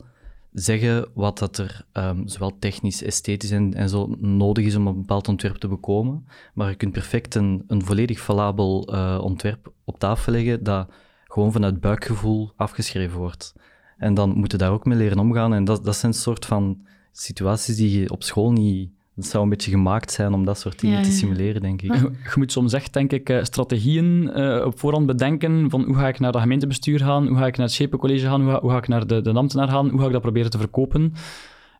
zeggen 0.53 1.07
wat 1.13 1.37
dat 1.37 1.57
er 1.57 1.85
um, 1.93 2.27
zowel 2.27 2.57
technisch, 2.59 3.03
esthetisch 3.03 3.51
en, 3.51 3.73
en 3.73 3.89
zo 3.89 4.15
nodig 4.19 4.65
is 4.65 4.75
om 4.75 4.87
een 4.87 4.95
bepaald 4.95 5.27
ontwerp 5.27 5.55
te 5.55 5.67
bekomen. 5.67 6.25
Maar 6.53 6.69
je 6.69 6.75
kunt 6.75 6.91
perfect 6.91 7.35
een, 7.35 7.63
een 7.67 7.85
volledig 7.85 8.19
valabel 8.19 8.93
uh, 8.93 9.19
ontwerp 9.21 9.71
op 9.83 9.99
tafel 9.99 10.31
leggen 10.31 10.63
dat 10.63 10.89
gewoon 11.23 11.51
vanuit 11.51 11.79
buikgevoel 11.79 12.51
afgeschreven 12.55 13.17
wordt. 13.17 13.53
En 13.97 14.13
dan 14.13 14.29
moet 14.29 14.51
je 14.51 14.57
daar 14.57 14.71
ook 14.71 14.85
mee 14.85 14.97
leren 14.97 15.19
omgaan. 15.19 15.53
En 15.53 15.63
dat, 15.63 15.85
dat 15.85 15.95
zijn 15.95 16.13
soort 16.13 16.45
van 16.45 16.85
situaties 17.11 17.75
die 17.75 17.99
je 17.99 18.09
op 18.09 18.23
school 18.23 18.51
niet, 18.51 18.91
het 19.15 19.25
zou 19.25 19.43
een 19.43 19.49
beetje 19.49 19.71
gemaakt 19.71 20.11
zijn 20.11 20.33
om 20.33 20.45
dat 20.45 20.59
soort 20.59 20.79
dingen 20.79 21.01
te 21.01 21.11
simuleren, 21.11 21.61
denk 21.61 21.81
ik. 21.81 21.93
Je, 21.93 22.33
moet 22.35 22.51
soms 22.51 22.73
echt, 22.73 22.93
denk 22.93 23.11
ik, 23.11 23.29
eh, 23.29 23.43
strategieën 23.43 24.31
uh, 24.35 24.65
op 24.65 24.79
voorhand 24.79 25.05
bedenken 25.05 25.69
van 25.69 25.83
hoe 25.83 25.95
ga 25.95 26.07
ik 26.07 26.19
naar 26.19 26.31
dat 26.31 26.41
gemeentebestuur 26.41 26.99
gaan, 26.99 27.27
hoe 27.27 27.37
ga 27.37 27.45
ik 27.45 27.57
naar 27.57 27.65
het 27.65 27.75
Schepencollege 27.75 28.25
gaan, 28.25 28.41
hoe 28.41 28.51
ga, 28.51 28.59
hoe 28.59 28.71
ga, 28.71 28.77
ik 28.77 28.87
naar 28.87 29.07
de, 29.07 29.21
de 29.21 29.33
ambtenaar 29.33 29.67
gaan, 29.67 29.89
hoe 29.89 29.99
ga 29.99 30.05
ik 30.05 30.11
dat 30.11 30.21
proberen 30.21 30.49
te 30.49 30.57
verkopen. 30.57 31.13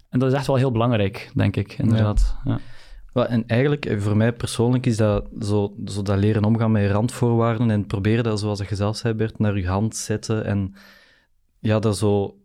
En 0.09 0.19
dat 0.19 0.31
is 0.31 0.37
echt 0.37 0.47
wel 0.47 0.55
heel 0.55 0.71
belangrijk, 0.71 1.31
denk 1.33 1.55
ik, 1.55 1.73
inderdaad. 1.77 2.35
Ja. 2.43 2.59
ja. 3.13 3.27
en 3.27 3.43
eigenlijk, 3.47 3.85
eh, 3.85 3.99
voor 3.99 4.17
mij 4.17 4.33
persoonlijk, 4.33 4.85
is 4.85 4.97
dat 4.97 5.25
zo, 5.39 5.75
zo 5.85 6.01
dat 6.01 6.17
leren 6.17 6.43
omgaan 6.43 6.71
met 6.71 6.91
randvoorwaarden 6.91 7.71
en 7.71 7.85
proberen 7.85 8.23
dat, 8.23 8.39
zoals 8.39 8.59
je 8.69 8.75
zelf 8.75 8.97
zei, 8.97 9.13
Bert, 9.13 9.39
naar 9.39 9.57
je 9.57 9.67
hand 9.67 9.95
zetten 9.95 10.45
en 10.45 10.75
ja, 11.59 11.79
dat 11.79 11.97
zo 11.97 12.35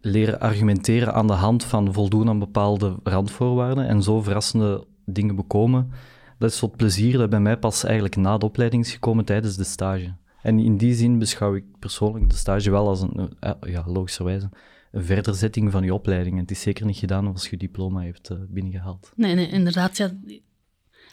leren 0.00 0.40
argumenteren 0.40 1.14
aan 1.14 1.26
de 1.26 1.32
hand 1.32 1.64
van 1.64 1.92
voldoen 1.92 2.28
aan 2.28 2.38
bepaalde 2.38 2.96
randvoorwaarden 3.02 3.86
en 3.86 4.02
zo 4.02 4.22
verrassende 4.22 4.86
dingen 5.04 5.36
bekomen. 5.36 5.90
Dat 6.38 6.50
is 6.50 6.60
wat 6.60 6.76
plezier 6.76 7.18
dat 7.18 7.30
bij 7.30 7.40
mij 7.40 7.58
pas 7.58 7.84
eigenlijk 7.84 8.16
na 8.16 8.38
de 8.38 8.44
opleiding 8.46 8.84
is 8.84 8.92
gekomen 8.92 9.24
tijdens 9.24 9.56
de 9.56 9.64
stage. 9.64 10.14
En 10.42 10.58
in 10.58 10.76
die 10.76 10.94
zin 10.94 11.18
beschouw 11.18 11.54
ik 11.54 11.64
persoonlijk 11.78 12.30
de 12.30 12.36
stage 12.36 12.70
wel 12.70 12.88
als 12.88 13.00
een, 13.00 13.30
eh, 13.40 13.52
ja, 13.60 13.84
logischerwijze, 13.86 14.50
een 14.92 15.04
verderzetting 15.04 15.70
van 15.72 15.82
je 15.82 15.94
opleiding. 15.94 16.38
Het 16.38 16.50
is 16.50 16.60
zeker 16.60 16.86
niet 16.86 16.96
gedaan 16.96 17.26
als 17.26 17.42
je 17.42 17.48
je 17.50 17.56
diploma 17.56 18.02
hebt 18.02 18.30
binnengehaald. 18.48 19.12
Nee, 19.16 19.34
nee 19.34 19.48
inderdaad. 19.48 19.96
Ja, 19.96 20.10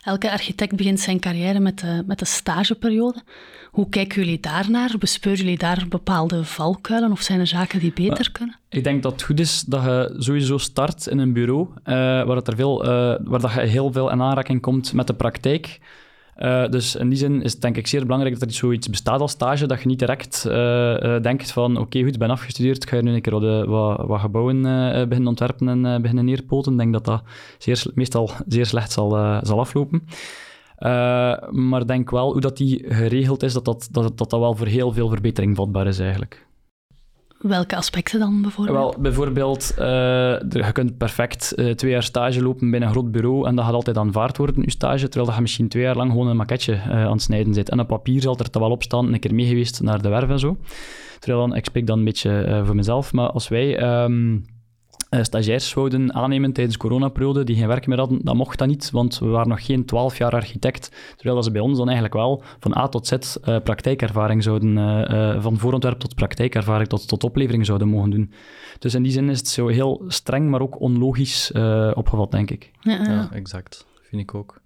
Elke 0.05 0.31
architect 0.31 0.75
begint 0.75 0.99
zijn 0.99 1.19
carrière 1.19 1.59
met 1.59 1.79
de, 1.79 2.03
met 2.05 2.19
de 2.19 2.25
stageperiode. 2.25 3.21
Hoe 3.71 3.89
kijken 3.89 4.21
jullie 4.21 4.39
daarnaar? 4.39 4.95
Bespeuren 4.99 5.43
jullie 5.43 5.57
daar 5.57 5.85
bepaalde 5.89 6.43
valkuilen 6.43 7.11
of 7.11 7.21
zijn 7.21 7.39
er 7.39 7.47
zaken 7.47 7.79
die 7.79 7.93
beter 7.93 8.31
kunnen? 8.31 8.59
Ik 8.69 8.83
denk 8.83 9.03
dat 9.03 9.11
het 9.11 9.23
goed 9.23 9.39
is 9.39 9.61
dat 9.61 9.83
je 9.83 10.15
sowieso 10.17 10.57
start 10.57 11.07
in 11.07 11.17
een 11.17 11.33
bureau 11.33 11.67
uh, 11.69 11.75
waar, 12.25 12.35
het 12.35 12.47
er 12.47 12.55
veel, 12.55 12.85
uh, 12.85 12.89
waar 13.23 13.39
dat 13.39 13.53
je 13.53 13.59
heel 13.59 13.91
veel 13.91 14.11
in 14.11 14.21
aanraking 14.21 14.61
komt 14.61 14.93
met 14.93 15.07
de 15.07 15.13
praktijk. 15.13 15.79
Uh, 16.37 16.69
dus 16.69 16.95
in 16.95 17.09
die 17.09 17.17
zin 17.17 17.41
is 17.41 17.51
het 17.51 17.61
denk 17.61 17.77
ik 17.77 17.87
zeer 17.87 18.03
belangrijk 18.03 18.39
dat 18.39 18.49
er 18.49 18.55
zoiets 18.55 18.89
bestaat 18.89 19.19
als 19.19 19.31
stage, 19.31 19.67
dat 19.67 19.81
je 19.81 19.87
niet 19.87 19.99
direct 19.99 20.45
uh, 20.47 20.53
uh, 20.53 21.21
denkt 21.21 21.51
van 21.51 21.77
oké, 21.77 22.03
goed, 22.03 22.13
ik 22.13 22.19
ben 22.19 22.29
afgestudeerd, 22.29 22.89
ga 22.89 22.95
je 22.95 23.01
nu 23.01 23.13
een 23.13 23.21
keer 23.21 23.67
wat, 23.67 24.05
wat, 24.07 24.19
gebouwen 24.19 24.61
beginnen 25.09 25.27
ontwerpen 25.27 25.67
en 25.67 26.01
beginnen 26.01 26.25
neerpoten. 26.25 26.71
Ik 26.71 26.77
denk 26.77 26.93
dat 26.93 27.05
dat 27.05 27.23
zeer, 27.57 27.83
meestal 27.93 28.29
zeer 28.47 28.65
slecht 28.65 28.91
zal, 28.91 29.09
zal 29.41 29.59
aflopen. 29.59 30.03
maar 31.51 31.81
ik 31.81 31.87
denk 31.87 32.09
wel 32.09 32.31
hoe 32.31 32.41
dat 32.41 32.57
die 32.57 32.85
geregeld 32.87 33.43
is, 33.43 33.53
dat 33.53 33.65
dat, 33.65 33.87
dat, 33.91 34.17
dat 34.17 34.29
dat 34.29 34.39
wel 34.39 34.55
voor 34.55 34.67
heel 34.67 34.91
veel 34.91 35.09
verbetering 35.09 35.55
vatbaar 35.55 35.87
is 35.87 35.99
eigenlijk. 35.99 36.44
Welke 37.47 37.75
aspecten 37.75 38.19
dan 38.19 38.41
bijvoorbeeld? 38.41 38.77
Wel, 38.77 38.95
bijvoorbeeld, 38.99 39.73
uh, 39.79 39.85
je 40.49 40.69
kunt 40.73 40.97
perfect 40.97 41.53
uh, 41.55 41.71
twee 41.71 41.91
jaar 41.91 42.03
stage 42.03 42.43
lopen 42.43 42.71
bij 42.71 42.81
een 42.81 42.89
groot 42.89 43.11
bureau 43.11 43.47
en 43.47 43.55
dat 43.55 43.65
gaat 43.65 43.73
altijd 43.73 43.97
aanvaard 43.97 44.37
worden, 44.37 44.61
je 44.61 44.71
stage, 44.71 45.07
terwijl 45.07 45.35
je 45.35 45.41
misschien 45.41 45.67
twee 45.67 45.83
jaar 45.83 45.95
lang 45.95 46.11
gewoon 46.11 46.27
een 46.27 46.35
maquetje 46.35 46.73
uh, 46.73 47.05
aan 47.05 47.11
het 47.11 47.21
snijden 47.21 47.53
zit. 47.53 47.69
En 47.69 47.79
op 47.79 47.87
papier 47.87 48.21
zal 48.21 48.37
er 48.37 48.59
wel 48.59 48.71
op 48.71 48.83
staan, 48.83 49.13
een 49.13 49.19
keer 49.19 49.33
mee 49.33 49.47
geweest 49.47 49.81
naar 49.81 50.01
de 50.01 50.09
werf 50.09 50.29
en 50.29 50.39
zo. 50.39 50.57
Terwijl 51.19 51.47
dan, 51.47 51.55
ik 51.55 51.65
spreek 51.65 51.87
dan 51.87 51.97
een 51.97 52.05
beetje 52.05 52.61
voor 52.65 52.75
mezelf, 52.75 53.13
maar 53.13 53.29
als 53.29 53.47
wij... 53.47 53.81
Uh, 53.81 54.37
stagiairs 55.23 55.73
wouden 55.73 56.13
aannemen 56.13 56.53
tijdens 56.53 56.75
de 56.75 56.81
coronaperiode 56.81 57.43
die 57.43 57.55
geen 57.55 57.67
werk 57.67 57.87
meer 57.87 57.97
hadden, 57.97 58.19
dat 58.23 58.35
mocht 58.35 58.57
dat 58.57 58.67
niet, 58.67 58.91
want 58.91 59.19
we 59.19 59.25
waren 59.25 59.47
nog 59.47 59.65
geen 59.65 59.85
12 59.85 60.17
jaar 60.17 60.31
architect. 60.31 61.13
Terwijl 61.15 61.43
ze 61.43 61.51
bij 61.51 61.61
ons 61.61 61.77
dan 61.77 61.85
eigenlijk 61.85 62.15
wel 62.15 62.43
van 62.59 62.77
A 62.77 62.87
tot 62.87 63.07
Z 63.07 63.11
uh, 63.11 63.59
praktijkervaring 63.63 64.43
zouden, 64.43 64.77
uh, 64.77 65.41
van 65.41 65.57
voorontwerp 65.57 65.99
tot 65.99 66.15
praktijkervaring 66.15 66.89
tot, 66.89 67.07
tot 67.07 67.23
oplevering 67.23 67.65
zouden 67.65 67.87
mogen 67.87 68.09
doen. 68.09 68.31
Dus 68.79 68.93
in 68.93 69.03
die 69.03 69.11
zin 69.11 69.29
is 69.29 69.37
het 69.37 69.47
zo 69.47 69.67
heel 69.67 70.03
streng, 70.07 70.49
maar 70.49 70.61
ook 70.61 70.79
onlogisch 70.79 71.51
opgevat, 71.93 72.31
denk 72.31 72.51
ik. 72.51 72.71
Ja, 72.81 73.03
ja, 73.03 73.29
exact. 73.31 73.85
Vind 74.01 74.21
ik 74.21 74.35
ook. 74.35 74.61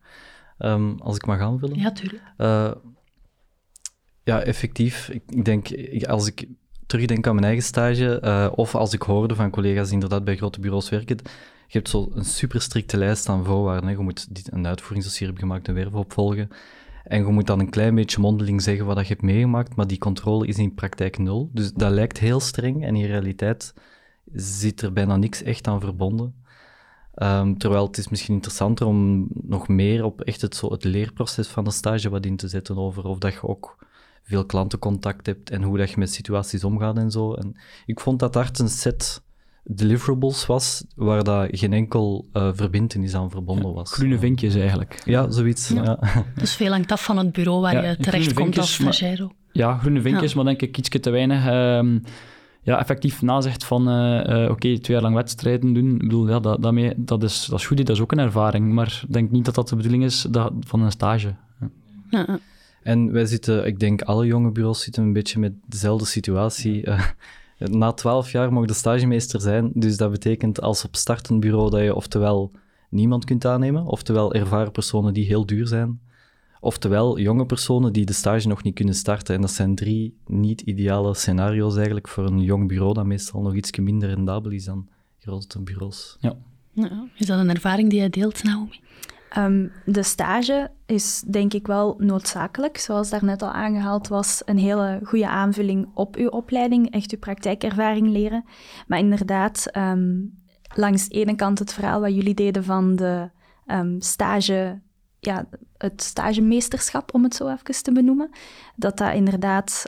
Um, 0.60 1.00
als 1.00 1.16
ik 1.16 1.26
mag 1.26 1.40
aanvullen? 1.40 1.80
Ja, 1.80 1.92
tuurlijk. 1.92 2.22
ja, 4.24 4.40
effectief. 4.42 5.10
Ik 5.10 5.46
denk, 5.46 5.68
als 6.08 6.28
ik 6.28 6.48
terugdenk 6.90 7.28
aan 7.28 7.34
mijn 7.34 7.46
eigen 7.46 7.64
stage, 7.64 8.22
uh, 8.24 8.52
of 8.56 8.76
als 8.76 8.94
ik 8.94 9.02
hoorde 9.02 9.36
van 9.36 9.50
collega's 9.50 9.86
die 9.86 9.94
inderdaad 9.94 10.24
bij 10.24 10.36
grote 10.36 10.60
bureaus 10.60 10.90
werken, 10.90 11.18
je 11.68 11.78
hebt 11.78 11.90
zo 11.90 12.10
een 12.14 12.26
super 12.26 12.62
strikte 12.62 12.98
lijst 12.98 13.30
aan 13.30 13.46
voorwaarden. 13.46 13.90
Je 13.90 13.98
moet 13.98 14.36
dit, 14.36 14.52
een 14.52 14.68
uitvoeringsdossier 14.68 15.28
hebben 15.28 15.48
gemaakt, 15.48 15.68
een 15.68 15.74
werf 15.74 15.94
opvolgen. 15.94 16.50
En 17.04 17.26
je 17.26 17.32
moet 17.32 17.48
dan 17.48 17.60
een 17.60 17.70
klein 17.70 17.96
beetje 17.96 18.22
mondeling 18.22 18.62
zeggen 18.62 18.86
wat 18.86 19.00
je 19.00 19.08
hebt 19.08 19.22
meegemaakt, 19.22 19.76
maar 19.76 19.88
die 19.88 19.98
controle 19.98 20.48
is 20.48 20.58
in 20.58 20.74
praktijk 20.74 21.18
nul. 21.18 21.50
Dus 21.54 21.74
dat 21.74 21.92
lijkt 21.92 22.18
heel 22.18 22.40
streng 22.40 22.86
en 22.86 22.96
in 22.96 23.06
realiteit 23.06 23.74
zit 24.34 24.82
er 24.82 24.94
bijna 24.94 25.18
niks 25.18 25.44
echt 25.44 25.68
aan 25.68 25.80
verbonden. 25.80 26.34
Um, 27.16 27.58
terwijl 27.58 27.86
het 27.86 27.98
is 27.98 28.10
misschien 28.10 28.34
interessanter 28.34 28.86
om 28.86 29.28
nog 29.32 29.68
meer 29.68 30.04
op 30.04 30.22
echt 30.22 30.42
het, 30.42 30.56
zo 30.56 30.72
het 30.72 30.84
leerproces 30.84 31.48
van 31.48 31.64
de 31.64 31.72
stage 31.72 32.10
wat 32.10 32.26
in 32.26 32.36
te 32.36 32.48
zetten 32.48 32.78
over 32.78 33.06
of 33.06 33.18
dat 33.18 33.34
je 33.34 33.44
ook 33.44 33.78
veel 34.30 34.46
klantencontact 34.46 35.26
hebt 35.26 35.50
en 35.50 35.64
hoe 35.64 35.78
dat 35.78 35.90
je 35.90 35.98
met 35.98 36.14
situaties 36.14 36.64
omgaat 36.64 36.98
en 36.98 37.12
zo. 37.12 37.34
En 37.34 37.56
ik 37.86 38.00
vond 38.00 38.20
dat 38.20 38.34
daar 38.34 38.50
een 38.54 38.70
set 38.70 39.24
deliverables 39.64 40.46
was 40.46 40.84
waar 40.96 41.24
dat 41.24 41.48
geen 41.52 41.74
enkel 41.74 42.28
uh, 42.34 42.50
verbindenis 42.54 43.16
aan 43.16 43.30
verbonden 43.30 43.74
was. 43.74 43.94
groene 43.94 44.20
vinkjes 44.20 44.56
eigenlijk. 44.56 45.02
Ja, 45.06 45.30
zoiets. 45.32 45.68
Ja. 45.70 46.00
Dus 46.36 46.56
veel 46.56 46.72
hangt 46.72 46.92
af 46.92 47.04
van 47.04 47.18
het 47.18 47.32
bureau 47.32 47.62
waar 47.62 47.86
je 47.86 47.98
terecht 47.98 48.34
komt 48.34 48.58
als 48.58 48.74
stagiair. 48.74 49.28
Ja, 49.52 49.78
groene 49.78 50.02
vinkjes, 50.02 50.34
maar 50.34 50.46
denk 50.46 50.62
ik 50.62 50.78
iets 50.78 50.90
te 50.90 51.10
weinig... 51.10 51.48
Um, 51.48 52.04
ja, 52.62 52.80
effectief 52.80 53.22
nazegt 53.22 53.66
van 53.66 53.90
uh, 53.90 54.44
uh, 54.44 54.50
oké, 54.50 54.80
twee 54.80 54.82
jaar 54.88 55.02
lang 55.02 55.16
wedstrijden 55.16 55.74
doen, 55.74 55.94
ik 55.94 56.00
bedoel, 56.00 56.28
ja, 56.28 56.40
dat, 56.40 56.62
dat, 56.62 56.74
mee, 56.74 56.94
dat, 56.98 57.24
is, 57.24 57.46
dat 57.46 57.60
is 57.60 57.66
goed, 57.66 57.78
dat 57.78 57.90
is 57.90 58.02
ook 58.02 58.12
een 58.12 58.20
ervaring, 58.20 58.74
maar 58.74 59.02
ik 59.08 59.14
denk 59.14 59.32
niet 59.32 59.46
dat 59.46 59.56
dat 59.56 59.70
de 59.70 59.76
bedoeling 59.76 60.04
is 60.04 60.22
dat, 60.22 60.54
van 60.60 60.82
een 60.82 60.92
stage. 60.92 61.36
Ja. 62.10 62.40
En 62.84 63.12
wij 63.12 63.26
zitten, 63.26 63.66
ik 63.66 63.80
denk 63.80 64.02
alle 64.02 64.26
jonge 64.26 64.52
bureaus 64.52 64.84
zitten 64.84 65.04
een 65.04 65.14
beetje 65.14 65.40
met 65.40 65.54
dezelfde 65.66 66.06
situatie. 66.06 66.86
Uh, 66.86 67.06
na 67.58 67.92
twaalf 67.92 68.32
jaar 68.32 68.54
mag 68.54 68.66
de 68.66 68.74
stagemeester 68.74 69.42
zijn, 69.42 69.72
dus 69.74 69.98
dat 69.98 70.12
betekent 70.12 70.62
als 70.62 70.86
op 70.86 70.96
startend 70.96 71.40
bureau 71.40 71.70
dat 71.70 71.82
je 71.82 71.96
oftewel 71.96 72.52
niemand 72.90 73.26
kunt 73.26 73.46
aannemen, 73.46 73.86
oftewel 73.86 74.34
ervaren 74.34 74.72
personen 74.72 75.14
die 75.14 75.26
heel 75.26 75.46
duur 75.46 75.68
zijn, 75.68 76.00
oftewel 76.60 77.20
jonge 77.20 77.46
personen 77.46 77.94
die 77.94 78.06
de 78.06 78.14
stage 78.14 78.48
nog 78.48 78.64
niet 78.64 78.76
kunnen 78.76 78.96
starten. 78.96 79.36
En 79.36 79.42
dat 79.42 79.52
zijn 79.52 79.76
drie 79.76 80.18
niet 80.28 80.62
ideale 80.62 81.14
scenario's 81.14 81.76
eigenlijk 81.76 82.08
voor 82.08 82.26
een 82.26 82.42
jong 82.42 82.68
bureau 82.68 82.94
dat 82.94 83.06
meestal 83.06 83.42
nog 83.42 83.56
iets 83.56 83.78
minder 83.78 84.10
rendabel 84.10 84.52
is 84.52 84.66
dan 84.66 84.88
grote 85.20 85.60
bureaus. 85.62 86.18
Ja. 86.20 86.36
is 87.16 87.26
dat 87.26 87.40
een 87.40 87.50
ervaring 87.50 87.90
die 87.90 88.00
jij 88.00 88.10
deelt, 88.10 88.44
Naomi? 88.44 88.80
Ehm, 89.30 89.68
de 89.86 90.04
stage 90.04 90.72
is 90.86 91.24
denk 91.28 91.54
ik 91.54 91.68
wel 91.68 91.96
noodzakelijk. 91.98 92.78
Zoals 92.78 93.10
daarnet 93.10 93.42
al 93.42 93.52
aangehaald 93.52 94.08
was, 94.08 94.42
een 94.46 94.58
hele 94.58 95.00
goede 95.04 95.28
aanvulling 95.28 95.90
op 95.94 96.16
uw 96.16 96.30
opleiding, 96.30 96.92
echt 96.92 97.12
uw 97.12 97.20
praktijkervaring 97.20 98.08
leren. 98.08 98.46
Maar 98.88 99.00
inderdaad, 99.00 99.68
ehm, 99.72 100.18
langs 100.76 101.08
de 101.08 101.16
ene 101.16 101.36
kant 101.36 101.60
het 101.60 101.74
verhaal 101.74 102.02
wat 102.02 102.16
jullie 102.16 102.34
deden 102.34 102.64
van 102.64 102.96
de 102.96 103.30
um, 103.68 104.02
stage, 104.02 104.82
ja, 105.20 105.46
het 105.78 106.04
stagemeesterschap, 106.04 107.14
om 107.14 107.24
het 107.24 107.36
zo 107.36 107.48
even 107.48 107.84
te 107.84 107.92
benoemen, 107.92 108.30
dat 108.76 108.98
dat 108.98 109.14
inderdaad 109.14 109.86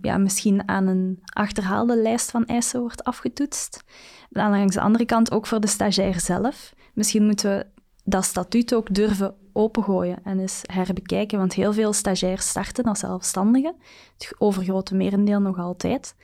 ja, 0.00 0.18
misschien 0.18 0.68
aan 0.68 0.86
een 0.86 1.18
achterhaalde 1.24 1.96
lijst 1.96 2.30
van 2.30 2.46
eisen 2.46 2.80
wordt 2.80 3.04
afgetoetst. 3.04 3.84
Maar 4.30 4.50
langs 4.50 4.74
de 4.74 4.80
andere 4.80 5.04
kant 5.04 5.30
ook 5.32 5.46
voor 5.46 5.60
de 5.60 5.66
stagiair 5.66 6.20
zelf. 6.20 6.74
Misschien 6.94 7.24
moeten 7.26 7.50
we 7.50 7.66
dat 8.04 8.24
statuut 8.24 8.74
ook 8.74 8.94
durven 8.94 9.34
opengooien 9.52 10.18
en 10.24 10.38
eens 10.38 10.60
herbekijken. 10.62 11.38
Want 11.38 11.54
heel 11.54 11.72
veel 11.72 11.92
stagiairs 11.92 12.48
starten 12.48 12.84
als 12.84 12.98
zelfstandigen, 12.98 13.74
het 14.18 14.34
overgrote 14.38 14.94
merendeel 14.94 15.40
nog 15.40 15.58
altijd. 15.58 16.14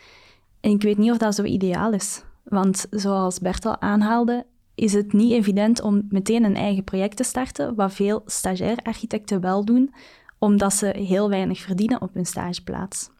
En 0.60 0.70
ik 0.70 0.82
weet 0.82 0.98
niet 0.98 1.10
of 1.10 1.18
dat 1.18 1.34
zo 1.34 1.42
ideaal 1.42 1.92
is. 1.92 2.24
Want 2.44 2.86
zoals 2.90 3.38
Bert 3.38 3.66
al 3.66 3.80
aanhaalde, 3.80 4.46
is 4.74 4.92
het 4.92 5.12
niet 5.12 5.32
evident 5.32 5.80
om 5.82 6.06
meteen 6.08 6.44
een 6.44 6.56
eigen 6.56 6.84
project 6.84 7.16
te 7.16 7.24
starten, 7.24 7.74
wat 7.74 7.92
veel 7.92 8.22
stagiair-architecten 8.26 9.40
wel 9.40 9.64
doen, 9.64 9.94
omdat 10.38 10.74
ze 10.74 10.86
heel 10.86 11.28
weinig 11.28 11.60
verdienen 11.60 12.02
op 12.02 12.14
hun 12.14 12.26
stageplaats. 12.26 13.10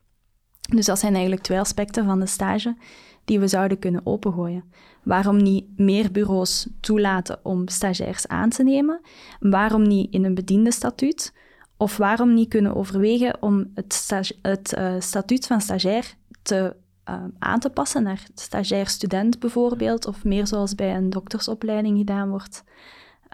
Dus 0.68 0.86
dat 0.86 0.98
zijn 0.98 1.12
eigenlijk 1.12 1.42
twee 1.42 1.58
aspecten 1.58 2.04
van 2.04 2.20
de 2.20 2.26
stage 2.26 2.76
die 3.24 3.40
we 3.40 3.48
zouden 3.48 3.78
kunnen 3.78 4.06
opengooien. 4.06 4.64
Waarom 5.02 5.36
niet 5.36 5.78
meer 5.78 6.12
bureaus 6.12 6.68
toelaten 6.80 7.38
om 7.42 7.68
stagiairs 7.68 8.28
aan 8.28 8.48
te 8.48 8.62
nemen? 8.62 9.00
Waarom 9.40 9.82
niet 9.82 10.12
in 10.12 10.24
een 10.24 10.34
bediende 10.34 10.72
statuut? 10.72 11.34
Of 11.76 11.96
waarom 11.96 12.34
niet 12.34 12.48
kunnen 12.48 12.76
overwegen 12.76 13.42
om 13.42 13.70
het, 13.74 14.10
het 14.42 14.74
uh, 14.78 14.94
statuut 14.98 15.46
van 15.46 15.60
stagiair 15.60 16.14
te, 16.42 16.76
uh, 17.08 17.24
aan 17.38 17.58
te 17.58 17.70
passen 17.70 18.02
naar 18.02 18.26
stagiair-student 18.34 19.38
bijvoorbeeld, 19.38 20.06
of 20.06 20.24
meer 20.24 20.46
zoals 20.46 20.74
bij 20.74 20.96
een 20.96 21.10
doktersopleiding 21.10 21.98
gedaan 21.98 22.28
wordt? 22.28 22.64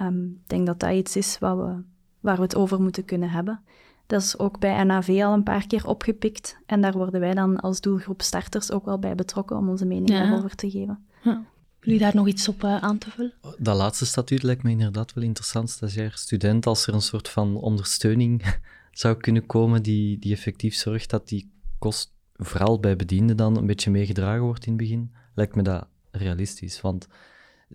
Um, 0.03 0.41
ik 0.43 0.49
denk 0.49 0.67
dat 0.67 0.81
dat 0.81 0.93
iets 0.93 1.17
is 1.17 1.39
wat 1.39 1.57
we, 1.57 1.83
waar 2.21 2.37
we 2.37 2.43
het 2.43 2.57
over 2.57 2.81
moeten 2.81 3.05
kunnen 3.05 3.31
hebben. 3.31 3.61
Dat 4.07 4.23
is 4.23 4.39
ook 4.39 4.59
bij 4.59 4.85
NAV 4.85 5.09
al 5.09 5.33
een 5.33 5.43
paar 5.43 5.67
keer 5.67 5.87
opgepikt. 5.87 6.57
En 6.67 6.81
daar 6.81 6.93
worden 6.93 7.21
wij 7.21 7.35
dan 7.35 7.61
als 7.61 7.81
doelgroep 7.81 8.23
starters 8.23 8.73
ook 8.73 8.85
wel 8.85 8.99
bij 8.99 9.15
betrokken 9.15 9.57
om 9.57 9.69
onze 9.69 9.87
mening 9.87 10.11
ja. 10.11 10.35
over 10.35 10.55
te 10.55 10.71
geven. 10.71 11.07
Ja. 11.23 11.43
Jullie 11.87 12.01
daar 12.01 12.15
nog 12.15 12.27
iets 12.27 12.49
op 12.49 12.63
uh, 12.63 12.77
aan 12.77 12.99
te 12.99 13.11
vullen? 13.11 13.33
Dat 13.59 13.77
laatste 13.77 14.07
statuut 14.07 14.43
lijkt 14.43 14.63
me 14.63 14.71
inderdaad 14.71 15.15
wel 15.15 15.25
interessant. 15.25 15.71
Stagiair 15.71 16.13
student, 16.15 16.67
als 16.67 16.87
er 16.87 16.95
een 16.95 17.01
soort 17.01 17.29
van 17.29 17.57
ondersteuning 17.57 18.59
zou 18.93 19.17
kunnen 19.17 19.47
komen 19.47 19.83
die, 19.83 20.19
die 20.19 20.33
effectief 20.33 20.75
zorgt 20.75 21.11
dat 21.11 21.29
die 21.29 21.53
kost 21.79 22.13
vooral 22.37 22.81
bij 22.81 22.97
bedienden 22.97 23.37
dan 23.37 23.57
een 23.57 23.67
beetje 23.67 23.91
meegedragen 23.91 24.43
wordt 24.43 24.67
in 24.67 24.73
het 24.73 24.81
begin, 24.81 25.13
lijkt 25.35 25.55
me 25.55 25.63
dat 25.63 25.87
realistisch. 26.11 26.81
Want 26.81 27.09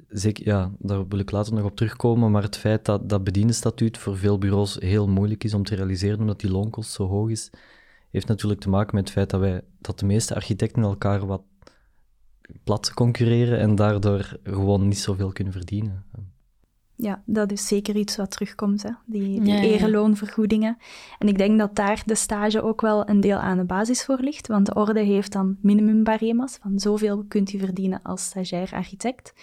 zeker, 0.10 0.46
ja, 0.46 0.72
daar 0.80 1.08
wil 1.08 1.20
ik 1.20 1.32
later 1.32 1.54
nog 1.54 1.64
op 1.64 1.76
terugkomen, 1.76 2.32
maar 2.32 2.44
het 2.44 2.58
feit 2.58 2.86
dat 2.86 3.10
dat 3.10 3.24
bediendenstatuut 3.24 3.98
voor 3.98 4.18
veel 4.18 4.38
bureaus 4.38 4.76
heel 4.80 5.08
moeilijk 5.08 5.44
is 5.44 5.54
om 5.54 5.64
te 5.64 5.76
realiseren, 5.76 6.20
omdat 6.20 6.40
die 6.40 6.52
loonkost 6.52 6.92
zo 6.92 7.08
hoog 7.08 7.30
is, 7.30 7.50
heeft 8.10 8.28
natuurlijk 8.28 8.62
te 8.62 8.70
maken 8.70 8.96
met 8.96 9.04
het 9.04 9.14
feit 9.14 9.30
dat, 9.30 9.40
wij, 9.40 9.62
dat 9.80 10.00
de 10.00 10.06
meeste 10.06 10.36
architecten 10.36 10.84
elkaar 10.84 11.26
wat 11.26 11.42
plat 12.64 12.94
concurreren 12.94 13.60
en 13.60 13.76
daardoor 13.76 14.38
gewoon 14.44 14.88
niet 14.88 14.98
zoveel 14.98 15.32
kunnen 15.32 15.54
verdienen. 15.54 16.06
ja, 16.96 17.22
dat 17.26 17.52
is 17.52 17.68
zeker 17.68 17.96
iets 17.96 18.16
wat 18.16 18.32
terugkomt, 18.32 18.84
hè? 18.84 18.90
die, 19.06 19.42
die 19.42 19.60
ereloonvergoedingen. 19.60 20.78
En 21.20 21.28
ik 21.28 21.38
denk 21.38 21.60
dat 21.60 21.76
daar 21.76 22.02
de 22.06 22.16
stage 22.16 22.62
ook 22.62 22.82
wel 22.82 23.10
een 23.10 23.22
deel 23.22 23.38
aan 23.38 23.58
de 23.58 23.64
basis 23.64 24.04
voor 24.04 24.20
ligt, 24.20 24.48
want 24.48 24.66
de 24.66 24.74
orde 24.74 25.00
heeft 25.00 25.32
dan 25.32 25.58
minimumbarema's 25.62 26.58
van 26.62 26.80
zoveel 26.80 27.26
kunt 27.28 27.54
u 27.54 27.60
verdienen 27.60 28.00
als 28.04 28.24
stagiair 28.24 28.72
architect. 28.74 29.34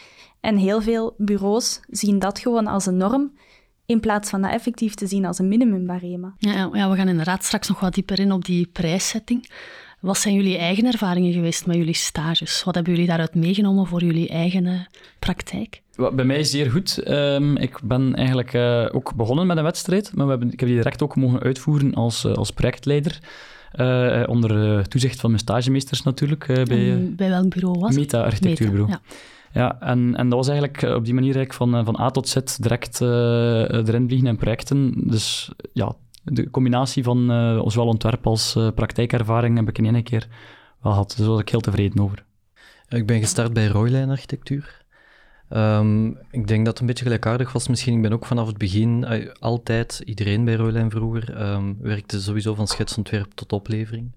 En 0.41 0.57
heel 0.57 0.83
veel 0.83 1.15
bureaus 1.19 1.81
zien 1.87 2.19
dat 2.19 2.39
gewoon 2.39 2.67
als 2.67 2.87
een 2.87 2.97
norm, 2.97 3.33
in 3.89 4.01
plaats 4.01 4.31
van 4.31 4.43
dat 4.43 4.51
effectief 4.51 4.95
te 4.95 5.07
zien 5.07 5.25
als 5.25 5.39
een 5.39 5.49
minimumbarema. 5.49 6.35
Ja, 6.39 6.71
ja, 6.73 6.91
we 6.91 6.97
gaan 6.97 7.09
inderdaad 7.09 7.45
straks 7.45 7.69
nog 7.69 7.81
wat 7.81 7.95
dieper 7.95 8.19
in 8.19 8.33
op 8.33 8.45
die 8.45 8.67
prijszetting. 8.67 9.51
Wat 10.01 10.19
zijn 10.19 10.35
jullie 10.35 10.57
eigen 10.57 10.87
ervaringen 10.87 11.33
geweest 11.33 11.67
met 11.67 11.77
jullie 11.77 11.95
stages? 11.95 12.65
Wat 12.65 12.75
hebben 12.75 12.93
jullie 12.93 13.09
daaruit 13.09 13.35
meegenomen 13.35 13.87
voor 13.87 14.05
jullie 14.05 14.29
eigen 14.29 14.67
eh, 14.67 14.81
praktijk? 15.19 15.83
Bij 16.13 16.25
mij 16.25 16.39
is 16.39 16.51
zeer 16.51 16.71
goed. 16.71 16.99
Ehm, 16.99 17.57
ik 17.57 17.79
ben 17.83 18.15
eigenlijk 18.15 18.53
uh, 18.53 18.87
ook 18.93 19.15
begonnen 19.15 19.47
met 19.47 19.57
een 19.57 19.63
wedstrijd, 19.63 20.15
maar 20.15 20.25
we 20.25 20.31
hebben, 20.31 20.53
ik 20.53 20.61
heb 20.61 20.69
die 20.69 20.79
direct 20.79 21.03
ook 21.03 21.17
mogen 21.17 21.41
uitvoeren 21.41 21.95
als, 21.95 22.25
uh, 22.25 22.33
als 22.33 22.51
projectleider. 22.51 23.19
Uh, 23.75 24.23
onder 24.27 24.89
toezicht 24.89 25.21
van 25.21 25.31
mijn 25.31 25.43
stagemeesters 25.43 26.03
natuurlijk. 26.03 26.47
bij, 26.47 27.13
bij 27.17 27.29
welk 27.29 27.49
bureau 27.49 27.79
was? 27.79 27.97
Meta 27.97 28.23
Architectuurbureau. 28.23 28.91
ja. 28.91 29.01
ja. 29.53 29.81
en, 29.81 30.17
en 30.17 30.29
dat 30.29 30.39
was 30.39 30.49
eigenlijk 30.49 30.83
op 30.83 31.05
die 31.05 31.15
manier 31.15 31.37
eigenlijk 31.37 31.55
van, 31.55 31.85
van 31.85 32.01
A 32.01 32.11
tot 32.11 32.29
Z 32.29 32.37
direct 32.61 33.01
erin 33.01 34.07
vliegen 34.09 34.27
en 34.27 34.37
projecten. 34.37 34.93
Dus 34.97 35.51
ja, 35.73 35.95
de 36.33 36.51
combinatie 36.51 37.03
van 37.03 37.27
zowel 37.71 37.87
ontwerp 37.87 38.27
als 38.27 38.53
praktijkervaring 38.75 39.57
heb 39.57 39.69
ik 39.69 39.79
in 39.79 39.95
één 39.95 40.03
keer 40.03 40.29
wel 40.83 40.93
gehad. 40.93 41.09
Dus 41.09 41.17
daar 41.19 41.29
was 41.29 41.41
ik 41.41 41.49
heel 41.49 41.61
tevreden 41.61 42.03
over. 42.03 42.25
Ik 42.89 43.07
ben 43.07 43.21
gestart 43.21 43.53
bij 43.53 43.67
Royline 43.67 44.11
Architectuur. 44.11 44.87
Um, 45.51 46.09
ik 46.31 46.47
denk 46.47 46.65
dat 46.65 46.67
het 46.67 46.81
een 46.81 46.87
beetje 46.87 47.05
gelijkaardig 47.05 47.53
was. 47.53 47.69
Misschien, 47.69 47.95
ik 47.95 48.03
ben 48.03 48.13
ook 48.13 48.27
vanaf 48.27 48.47
het 48.47 48.59
begin 48.59 49.07
uh, 49.09 49.31
altijd, 49.39 50.03
iedereen 50.05 50.45
bij 50.45 50.55
Roylijn 50.55 50.91
vroeger, 50.91 51.53
um, 51.53 51.77
werkte 51.81 52.21
sowieso 52.21 52.55
van 52.55 52.67
schetsontwerp 52.67 53.33
tot 53.35 53.53
oplevering. 53.53 54.13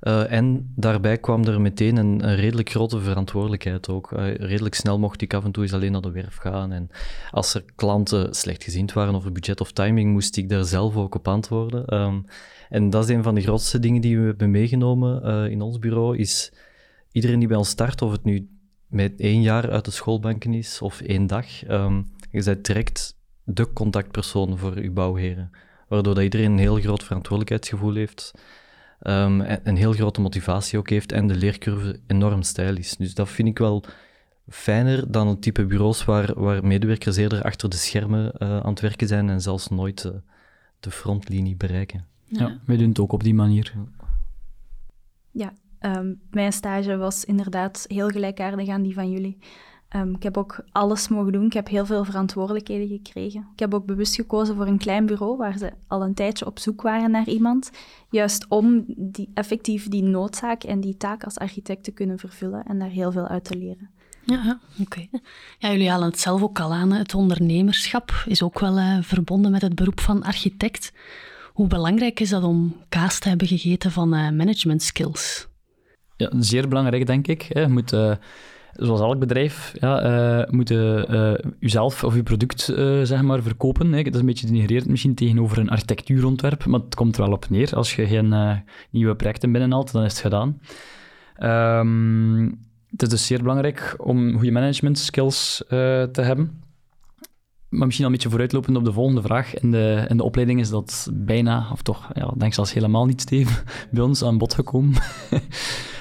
Uh, 0.00 0.32
en 0.32 0.72
daarbij 0.76 1.18
kwam 1.18 1.44
er 1.44 1.60
meteen 1.60 1.96
een, 1.96 2.34
redelijk 2.34 2.70
grote 2.70 3.00
verantwoordelijkheid 3.00 3.88
ook. 3.88 4.12
Uh, 4.12 4.34
redelijk 4.34 4.74
snel 4.74 4.98
mocht 4.98 5.22
ik 5.22 5.34
af 5.34 5.44
en 5.44 5.52
toe 5.52 5.62
eens 5.62 5.72
alleen 5.72 5.92
naar 5.92 6.00
de 6.00 6.10
werf 6.10 6.36
gaan. 6.36 6.72
En 6.72 6.90
als 7.30 7.54
er 7.54 7.64
klanten 7.74 8.34
slecht 8.34 8.64
gezind 8.64 8.92
waren 8.92 9.14
over 9.14 9.32
budget 9.32 9.60
of 9.60 9.72
timing, 9.72 10.12
moest 10.12 10.36
ik 10.36 10.48
daar 10.48 10.64
zelf 10.64 10.96
ook 10.96 11.14
op 11.14 11.28
antwoorden. 11.28 11.94
Um, 11.94 12.24
en 12.68 12.90
dat 12.90 13.04
is 13.04 13.14
een 13.14 13.22
van 13.22 13.34
de 13.34 13.40
grootste 13.40 13.78
dingen 13.78 14.00
die 14.00 14.18
we 14.18 14.26
hebben 14.26 14.50
meegenomen 14.50 15.50
in 15.50 15.60
ons 15.60 15.78
bureau, 15.78 16.16
is 16.16 16.52
iedereen 17.12 17.38
die 17.38 17.48
bij 17.48 17.56
ons 17.56 17.68
start, 17.68 18.02
of 18.02 18.12
het 18.12 18.24
nu 18.24 18.48
met 18.86 19.20
één 19.20 19.42
jaar 19.42 19.70
uit 19.70 19.84
de 19.84 19.90
schoolbanken 19.90 20.54
is 20.54 20.82
of 20.82 21.00
één 21.00 21.26
dag, 21.26 21.68
um, 21.68 22.10
je 22.30 22.60
direct 22.60 23.16
de 23.44 23.72
contactpersoon 23.72 24.58
voor 24.58 24.82
je 24.82 24.90
bouwheren. 24.90 25.50
Waardoor 25.88 26.14
dat 26.14 26.22
iedereen 26.22 26.52
een 26.52 26.58
heel 26.58 26.80
groot 26.80 27.04
verantwoordelijkheidsgevoel 27.04 27.94
heeft, 27.94 28.32
um, 29.02 29.40
en 29.40 29.60
een 29.64 29.76
heel 29.76 29.92
grote 29.92 30.20
motivatie 30.20 30.78
ook 30.78 30.90
heeft 30.90 31.12
en 31.12 31.26
de 31.26 31.34
leercurve 31.34 32.00
enorm 32.06 32.42
stijl 32.42 32.76
is. 32.76 32.96
Dus 32.96 33.14
dat 33.14 33.28
vind 33.28 33.48
ik 33.48 33.58
wel 33.58 33.84
fijner 34.48 35.10
dan 35.12 35.28
het 35.28 35.42
type 35.42 35.66
bureaus 35.66 36.04
waar, 36.04 36.40
waar 36.40 36.66
medewerkers 36.66 37.16
eerder 37.16 37.42
achter 37.42 37.68
de 37.68 37.76
schermen 37.76 38.32
uh, 38.38 38.60
aan 38.60 38.70
het 38.70 38.80
werken 38.80 39.08
zijn 39.08 39.28
en 39.28 39.40
zelfs 39.40 39.68
nooit 39.68 40.04
uh, 40.04 40.12
de 40.80 40.90
frontlinie 40.90 41.56
bereiken. 41.56 42.06
Ja, 42.24 42.46
ja, 42.46 42.60
wij 42.64 42.76
doen 42.76 42.88
het 42.88 42.98
ook 42.98 43.12
op 43.12 43.22
die 43.22 43.34
manier. 43.34 43.74
Ja, 45.30 45.52
Ehm, 45.78 46.14
mijn 46.30 46.52
stage 46.52 46.96
was 46.96 47.24
inderdaad 47.24 47.84
heel 47.88 48.08
gelijkaardig 48.08 48.68
aan 48.68 48.82
die 48.82 48.94
van 48.94 49.10
jullie. 49.10 49.38
Um, 49.96 50.14
ik 50.14 50.22
heb 50.22 50.36
ook 50.36 50.64
alles 50.72 51.08
mogen 51.08 51.32
doen. 51.32 51.46
Ik 51.46 51.52
heb 51.52 51.68
heel 51.68 51.86
veel 51.86 52.04
verantwoordelijkheden 52.04 52.88
gekregen. 52.88 53.48
Ik 53.52 53.58
heb 53.58 53.74
ook 53.74 53.86
bewust 53.86 54.14
gekozen 54.14 54.56
voor 54.56 54.66
een 54.66 54.78
klein 54.78 55.06
bureau 55.06 55.36
waar 55.36 55.58
ze 55.58 55.72
al 55.86 56.02
een 56.02 56.14
tijdje 56.14 56.46
op 56.46 56.58
zoek 56.58 56.82
waren 56.82 57.10
naar 57.10 57.28
iemand. 57.28 57.70
Juist 58.10 58.46
om 58.48 58.84
die, 58.96 59.30
effectief 59.34 59.88
die 59.88 60.02
noodzaak 60.02 60.62
en 60.62 60.80
die 60.80 60.96
taak 60.96 61.24
als 61.24 61.38
architect 61.38 61.84
te 61.84 61.90
kunnen 61.90 62.18
vervullen 62.18 62.64
en 62.64 62.78
daar 62.78 62.88
heel 62.88 63.12
veel 63.12 63.26
uit 63.26 63.44
te 63.44 63.56
leren. 63.56 63.90
Ja, 64.24 64.60
oké. 64.80 65.06
Ja, 65.58 65.70
jullie 65.70 65.90
halen 65.90 66.08
het 66.08 66.20
zelf 66.20 66.42
ook 66.42 66.60
al 66.60 66.72
aan. 66.72 66.92
Het 66.92 67.14
ondernemerschap 67.14 68.24
is 68.26 68.42
ook 68.42 68.58
wel 68.58 68.78
uh, 68.78 68.98
verbonden 69.00 69.50
met 69.50 69.62
het 69.62 69.74
beroep 69.74 70.00
van 70.00 70.22
architect. 70.22 70.92
Hoe 71.52 71.66
belangrijk 71.66 72.20
is 72.20 72.28
dat 72.28 72.42
om 72.42 72.76
kaas 72.88 73.18
te 73.18 73.28
hebben 73.28 73.46
gegeten 73.46 73.90
van 73.90 74.14
uh, 74.14 74.30
management 74.30 74.82
skills? 74.82 75.48
Ja, 76.16 76.32
zeer 76.38 76.68
belangrijk, 76.68 77.06
denk 77.06 77.26
ik. 77.26 77.42
Je 77.42 77.68
moet, 77.68 77.92
uh, 77.92 78.14
zoals 78.78 79.00
elk 79.00 79.18
bedrijf, 79.18 79.72
ja, 79.80 80.04
uh, 80.40 80.50
moet 80.50 80.70
uh, 80.70 81.34
jezelf 81.58 82.04
of 82.04 82.14
je 82.14 82.22
product 82.22 82.62
zeg 83.02 83.22
maar, 83.22 83.42
verkopen. 83.42 83.92
Hè. 83.92 84.02
Dat 84.02 84.14
is 84.14 84.20
een 84.20 84.26
beetje 84.26 84.46
denigrerend 84.46 84.88
misschien 84.88 85.14
tegenover 85.14 85.58
een 85.58 85.70
architectuurontwerp, 85.70 86.66
maar 86.66 86.80
het 86.80 86.94
komt 86.94 87.16
er 87.16 87.22
wel 87.22 87.32
op 87.32 87.50
neer. 87.50 87.74
Als 87.74 87.94
je 87.94 88.06
geen 88.06 88.62
nieuwe 88.90 89.16
projecten 89.16 89.52
binnenhaalt, 89.52 89.92
dan 89.92 90.04
is 90.04 90.12
het 90.12 90.20
gedaan. 90.20 90.60
Um, 91.78 92.64
het 92.90 93.02
is 93.02 93.08
dus 93.08 93.26
zeer 93.26 93.42
belangrijk 93.42 93.94
om 93.98 94.32
goede 94.32 94.50
management 94.50 94.98
skills 94.98 95.64
te 95.68 96.20
hebben. 96.20 96.64
Maar 97.68 97.86
misschien 97.86 98.06
al 98.06 98.10
een 98.10 98.16
beetje 98.16 98.30
vooruitlopend 98.30 98.76
op 98.76 98.84
de 98.84 98.92
volgende 98.92 99.22
vraag. 99.22 99.54
In 99.54 99.70
de, 99.70 100.04
in 100.08 100.16
de 100.16 100.22
opleiding 100.22 100.60
is 100.60 100.70
dat 100.70 101.10
bijna, 101.12 101.68
of 101.72 101.82
toch, 101.82 102.10
ja, 102.14 102.32
denk 102.36 102.54
zelfs 102.54 102.72
helemaal 102.72 103.06
niet, 103.06 103.20
Steven, 103.20 103.64
bij 103.90 104.02
ons 104.02 104.24
aan 104.24 104.38
bod 104.38 104.54
gekomen. 104.54 104.94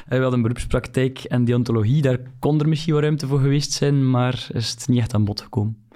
we 0.05 0.15
hadden 0.15 0.33
een 0.33 0.41
beroepspraktijk 0.41 1.19
en 1.19 1.45
deontologie, 1.45 2.01
daar 2.01 2.19
kon 2.39 2.59
er 2.59 2.67
misschien 2.67 2.93
wel 2.93 3.01
ruimte 3.01 3.27
voor 3.27 3.39
geweest 3.39 3.71
zijn, 3.71 4.09
maar 4.09 4.47
is 4.53 4.69
het 4.69 4.87
niet 4.87 4.99
echt 4.99 5.13
aan 5.13 5.25
bod 5.25 5.41
gekomen. 5.41 5.87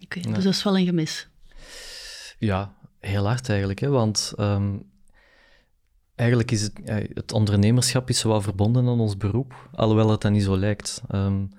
Oké, 0.00 0.18
okay, 0.18 0.32
dus 0.32 0.44
dat 0.44 0.52
is 0.52 0.62
wel 0.62 0.78
een 0.78 0.86
gemis. 0.86 1.28
Ja, 2.38 2.74
heel 2.98 3.26
hard 3.26 3.48
eigenlijk, 3.48 3.78
hè, 3.78 3.88
want 3.88 4.32
um, 4.38 4.90
eigenlijk 6.14 6.50
is 6.50 6.62
het, 6.62 6.80
het 7.14 7.32
ondernemerschap 7.32 8.08
is 8.08 8.22
wel 8.22 8.40
verbonden 8.40 8.86
aan 8.86 9.00
ons 9.00 9.16
beroep, 9.16 9.68
alhoewel 9.72 10.10
het 10.10 10.20
dan 10.20 10.32
niet 10.32 10.42
zo 10.42 10.56
lijkt. 10.56 11.02
Um, 11.14 11.50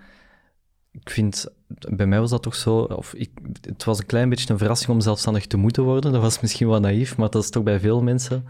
ik 0.93 1.09
vind, 1.09 1.47
bij 1.67 2.05
mij 2.05 2.19
was 2.19 2.29
dat 2.29 2.43
toch 2.43 2.55
zo, 2.55 2.77
of 2.77 3.13
ik, 3.13 3.31
het 3.61 3.83
was 3.83 3.99
een 3.99 4.05
klein 4.05 4.29
beetje 4.29 4.51
een 4.51 4.57
verrassing 4.57 4.91
om 4.91 5.01
zelfstandig 5.01 5.47
te 5.47 5.57
moeten 5.57 5.83
worden. 5.83 6.11
Dat 6.11 6.21
was 6.21 6.39
misschien 6.39 6.67
wat 6.67 6.81
naïef, 6.81 7.17
maar 7.17 7.29
dat 7.29 7.43
is 7.43 7.49
toch 7.49 7.63
bij 7.63 7.79
veel 7.79 8.01
mensen. 8.01 8.45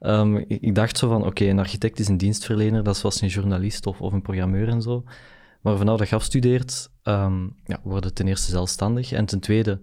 Um, 0.00 0.36
ik, 0.36 0.74
dacht 0.74 0.98
zo 0.98 1.08
van, 1.08 1.26
oké, 1.26 1.44
een 1.44 1.58
architect 1.58 1.98
is 1.98 2.08
een 2.08 2.16
dienstverlener, 2.16 2.82
dat 2.82 2.94
is 2.94 3.00
zoals 3.00 3.20
een 3.20 3.28
journalist 3.28 3.86
of, 3.86 4.00
of 4.00 4.12
een 4.12 4.22
programmeur 4.22 4.68
en 4.68 4.82
zo. 4.82 5.04
Maar 5.60 5.76
vanaf 5.76 5.98
dat 5.98 6.08
je 6.08 6.14
afstudeert, 6.14 6.90
um, 7.04 7.56
ja, 7.64 7.80
worden 7.82 8.14
ten 8.14 8.28
eerste 8.28 8.50
zelfstandig. 8.50 9.12
En 9.12 9.26
ten 9.26 9.40
tweede 9.40 9.80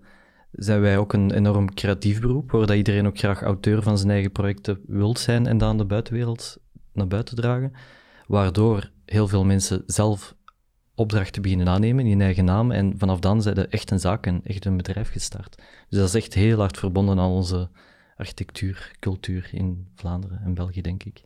zijn 0.51 0.82
wij 0.82 0.97
ook 0.97 1.13
een 1.13 1.32
enorm 1.32 1.73
creatief 1.73 2.21
beroep, 2.21 2.51
waar 2.51 2.65
dat 2.65 2.75
iedereen 2.75 3.08
ook 3.08 3.17
graag 3.17 3.41
auteur 3.41 3.82
van 3.84 3.97
zijn 3.97 4.12
eigen 4.12 4.32
projecten 4.32 4.80
wil 4.88 5.17
zijn 5.17 5.47
en 5.47 5.58
dat 5.58 5.69
aan 5.69 5.77
de 5.77 5.86
buitenwereld 5.86 6.58
naar 6.93 7.08
buiten 7.08 7.36
dragen. 7.36 7.71
Waardoor 8.27 8.91
heel 9.06 9.27
veel 9.27 9.45
mensen 9.45 9.84
zelf 9.86 10.36
opdrachten 10.95 11.41
beginnen 11.41 11.67
aannemen 11.67 12.06
in 12.06 12.21
eigen 12.21 12.45
naam. 12.45 12.71
En 12.71 12.93
vanaf 12.97 13.19
dan 13.19 13.41
zijn 13.41 13.56
ze 13.56 13.67
echt 13.67 13.91
een 13.91 13.99
zaak 13.99 14.25
en 14.25 14.41
echt 14.43 14.65
een 14.65 14.77
bedrijf 14.77 15.12
gestart. 15.12 15.56
Dus 15.89 15.99
dat 15.99 16.08
is 16.08 16.15
echt 16.15 16.34
heel 16.34 16.60
hard 16.60 16.77
verbonden 16.77 17.19
aan 17.19 17.30
onze 17.30 17.69
architectuur, 18.17 18.91
cultuur 18.99 19.49
in 19.51 19.88
Vlaanderen 19.95 20.41
en 20.43 20.53
België, 20.53 20.82
denk 20.82 21.03
ik. 21.03 21.23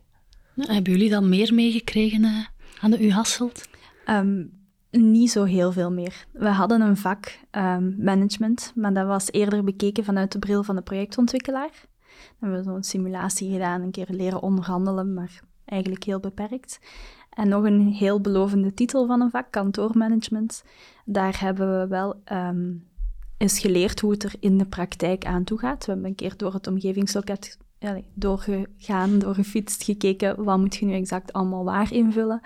hebben 0.54 0.92
jullie 0.92 1.10
dan 1.10 1.28
meer 1.28 1.54
meegekregen 1.54 2.22
uh, 2.22 2.46
aan 2.80 2.90
de 2.90 3.04
U 3.04 3.10
Hasselt? 3.10 3.68
Um, 4.06 4.60
niet 4.90 5.30
zo 5.30 5.44
heel 5.44 5.72
veel 5.72 5.92
meer. 5.92 6.26
We 6.32 6.48
hadden 6.48 6.80
een 6.80 6.96
vak 6.96 7.38
um, 7.50 7.96
management, 7.98 8.72
maar 8.74 8.94
dat 8.94 9.06
was 9.06 9.32
eerder 9.32 9.64
bekeken 9.64 10.04
vanuit 10.04 10.32
de 10.32 10.38
bril 10.38 10.62
van 10.62 10.76
de 10.76 10.82
projectontwikkelaar. 10.82 11.70
Dan 12.38 12.50
hebben 12.50 12.58
we 12.58 12.70
zo'n 12.70 12.82
simulatie 12.82 13.52
gedaan, 13.52 13.82
een 13.82 13.90
keer 13.90 14.06
leren 14.08 14.42
onderhandelen, 14.42 15.14
maar 15.14 15.40
eigenlijk 15.64 16.04
heel 16.04 16.20
beperkt. 16.20 16.80
En 17.30 17.48
nog 17.48 17.64
een 17.64 17.88
heel 17.88 18.20
belovende 18.20 18.74
titel 18.74 19.06
van 19.06 19.20
een 19.20 19.30
vak, 19.30 19.50
kantoormanagement. 19.50 20.64
Daar 21.04 21.40
hebben 21.40 21.80
we 21.80 21.86
wel 21.86 22.22
um, 22.32 22.84
eens 23.42 23.58
geleerd 23.58 24.00
hoe 24.00 24.10
het 24.10 24.22
er 24.22 24.34
in 24.40 24.58
de 24.58 24.66
praktijk 24.66 25.24
aan 25.24 25.44
toe 25.44 25.58
gaat. 25.58 25.84
We 25.84 25.92
hebben 25.92 26.08
een 26.08 26.14
keer 26.14 26.36
door 26.36 26.52
het 26.52 26.66
omgevingsloket 26.66 27.58
doorgegaan, 28.14 29.18
doorgefietst, 29.18 29.82
gekeken 29.82 30.44
wat 30.44 30.58
moet 30.58 30.76
je 30.76 30.86
nu 30.86 30.94
exact 30.94 31.32
allemaal 31.32 31.64
waar 31.64 31.92
invullen. 31.92 32.40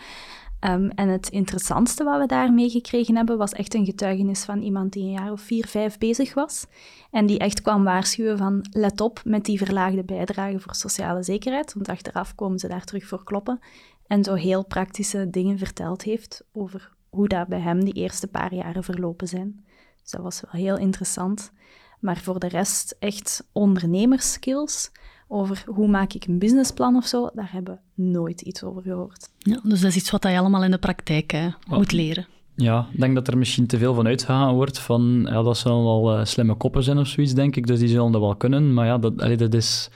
Um, 0.61 0.91
en 0.91 1.09
het 1.09 1.29
interessantste 1.29 2.05
wat 2.05 2.21
we 2.21 2.27
daar 2.27 2.53
meegekregen 2.53 3.17
hebben, 3.17 3.39
was 3.39 3.53
echt 3.53 3.75
een 3.75 3.85
getuigenis 3.85 4.45
van 4.45 4.63
iemand 4.63 4.93
die 4.93 5.03
een 5.03 5.11
jaar 5.11 5.33
of 5.33 5.41
vier, 5.41 5.67
vijf 5.67 5.99
bezig 5.99 6.35
was. 6.35 6.67
En 7.11 7.27
die 7.27 7.39
echt 7.39 7.63
kwam 7.63 7.85
waarschuwen 7.85 8.39
van, 8.39 8.67
let 8.71 9.01
op 9.01 9.21
met 9.25 9.45
die 9.45 9.59
verlaagde 9.59 10.05
bijdrage 10.05 10.61
voor 10.61 10.75
sociale 10.75 11.23
zekerheid, 11.23 11.75
want 11.75 11.89
achteraf 11.89 12.35
komen 12.35 12.59
ze 12.59 12.69
daar 12.69 12.85
terug 12.85 13.07
voor 13.07 13.25
kloppen 13.25 13.59
en 14.07 14.25
zo 14.25 14.35
heel 14.35 14.65
praktische 14.65 15.31
dingen 15.31 15.59
verteld 15.59 16.03
heeft 16.03 16.45
over 16.53 16.93
hoe 17.09 17.29
dat 17.29 17.49
bij 17.49 17.61
hem 17.61 17.85
die 17.85 17.95
eerste 17.95 18.27
paar 18.27 18.55
jaren 18.55 18.85
verlopen 18.85 19.29
zijn. 19.29 19.65
Dus 20.07 20.15
dat 20.15 20.25
was 20.25 20.41
wel 20.41 20.61
heel 20.61 20.79
interessant. 20.79 21.53
Maar 22.01 22.17
voor 22.17 22.39
de 22.39 22.49
rest 22.49 22.97
echt 22.99 23.49
ondernemerskills 23.53 24.91
over 25.29 25.65
hoe 25.67 25.89
maak 25.89 26.13
ik 26.13 26.25
een 26.25 26.39
businessplan 26.39 26.97
of 26.97 27.07
zo, 27.07 27.31
daar 27.35 27.53
hebben 27.53 27.81
we 27.95 28.03
nooit 28.03 28.41
iets 28.41 28.63
over 28.63 28.83
gehoord. 28.83 29.29
Ja, 29.39 29.61
dus 29.63 29.81
dat 29.81 29.91
is 29.91 29.97
iets 29.97 30.11
wat 30.11 30.23
je 30.23 30.39
allemaal 30.39 30.65
in 30.65 30.71
de 30.71 30.79
praktijk 30.79 31.55
moet 31.67 31.93
leren. 31.93 32.27
Ja, 32.55 32.89
ik 32.93 33.01
denk 33.01 33.15
dat 33.15 33.29
er 33.29 33.39
misschien 33.39 33.67
te 33.67 33.79
veel 33.79 33.95
van 33.95 34.07
uitgegaan 34.07 34.55
wordt 34.55 34.79
van 34.79 35.27
ja, 35.31 35.43
dat 35.43 35.59
ze 35.59 35.69
wel 35.69 36.19
uh, 36.19 36.25
slimme 36.25 36.55
koppen 36.55 36.83
zijn 36.83 36.99
of 36.99 37.07
zoiets, 37.07 37.35
denk 37.35 37.57
ik. 37.57 37.67
Dus 37.67 37.79
die 37.79 37.89
zullen 37.89 38.13
dat 38.13 38.21
wel 38.21 38.37
kunnen. 38.37 38.75
Maar 38.75 38.87
ja, 38.87 38.99
dat, 38.99 39.21
allee, 39.23 39.37
dat 39.37 39.55
is, 39.55 39.91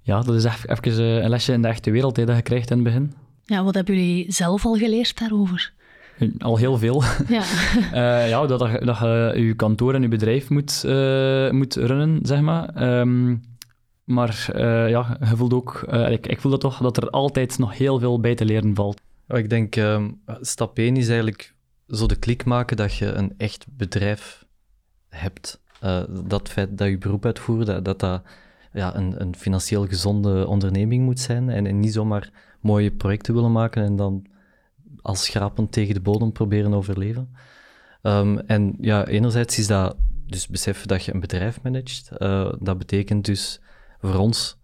ja, 0.00 0.20
dat 0.20 0.34
is 0.34 0.44
even, 0.44 0.70
even 0.70 1.02
een 1.02 1.30
lesje 1.30 1.52
in 1.52 1.62
de 1.62 1.68
echte 1.68 1.90
wereld 1.90 2.16
hè, 2.16 2.24
dat 2.24 2.36
je 2.36 2.42
krijgt 2.42 2.70
in 2.70 2.76
het 2.76 2.84
begin. 2.84 3.14
Ja, 3.44 3.62
wat 3.64 3.74
hebben 3.74 3.94
jullie 3.94 4.32
zelf 4.32 4.66
al 4.66 4.74
geleerd 4.76 5.18
daarover? 5.18 5.73
Al 6.38 6.56
heel 6.56 6.78
veel. 6.78 7.02
Ja, 7.28 7.42
uh, 7.92 8.28
ja 8.32 8.46
dat, 8.46 8.58
dat 8.58 8.98
je 8.98 9.32
je 9.46 9.54
kantoor 9.54 9.94
en 9.94 10.02
je 10.02 10.08
bedrijf 10.08 10.50
moet, 10.50 10.82
uh, 10.86 11.50
moet 11.50 11.74
runnen, 11.74 12.18
zeg 12.22 12.40
maar. 12.40 12.98
Um, 13.00 13.42
maar 14.04 14.46
uh, 14.54 14.88
ja, 14.88 15.16
je 15.20 15.36
voelt 15.36 15.52
ook, 15.52 15.82
ik, 16.08 16.26
ik 16.26 16.40
voel 16.40 16.50
dat 16.50 16.60
toch, 16.60 16.78
dat 16.78 16.96
er 16.96 17.10
altijd 17.10 17.58
nog 17.58 17.78
heel 17.78 17.98
veel 17.98 18.20
bij 18.20 18.34
te 18.34 18.44
leren 18.44 18.74
valt. 18.74 19.00
Ik 19.28 19.50
denk, 19.50 19.76
um, 19.76 20.20
stap 20.40 20.78
1 20.78 20.96
is 20.96 21.06
eigenlijk 21.06 21.54
zo 21.88 22.06
de 22.06 22.16
klik 22.16 22.44
maken 22.44 22.76
dat 22.76 22.94
je 22.94 23.06
een 23.06 23.34
echt 23.36 23.66
bedrijf 23.70 24.44
hebt. 25.08 25.60
dat 26.24 26.48
feit 26.48 26.78
dat 26.78 26.88
je 26.88 26.98
beroep 26.98 27.24
uitvoert, 27.24 27.66
dat 27.66 27.84
dat, 27.84 28.00
dat 28.00 28.22
ja, 28.72 28.96
een, 28.96 29.20
een 29.20 29.36
financieel 29.36 29.86
gezonde 29.86 30.46
onderneming 30.46 31.04
moet 31.04 31.20
zijn 31.20 31.48
en, 31.50 31.66
en 31.66 31.80
niet 31.80 31.92
zomaar 31.92 32.30
mooie 32.60 32.90
projecten 32.90 33.34
willen 33.34 33.52
maken 33.52 33.84
en 33.84 33.96
dan 33.96 34.26
als 35.04 35.24
schrapend 35.24 35.72
tegen 35.72 35.94
de 35.94 36.00
bodem 36.00 36.32
proberen 36.32 36.74
overleven. 36.74 37.36
Um, 38.02 38.38
en 38.38 38.76
ja, 38.80 39.06
enerzijds 39.06 39.58
is 39.58 39.66
dat 39.66 39.96
dus 40.26 40.48
beseffen 40.48 40.88
dat 40.88 41.04
je 41.04 41.14
een 41.14 41.20
bedrijf 41.20 41.62
managt. 41.62 42.10
Uh, 42.18 42.52
dat 42.58 42.78
betekent 42.78 43.24
dus 43.24 43.60
voor 44.00 44.14
ons 44.14 44.60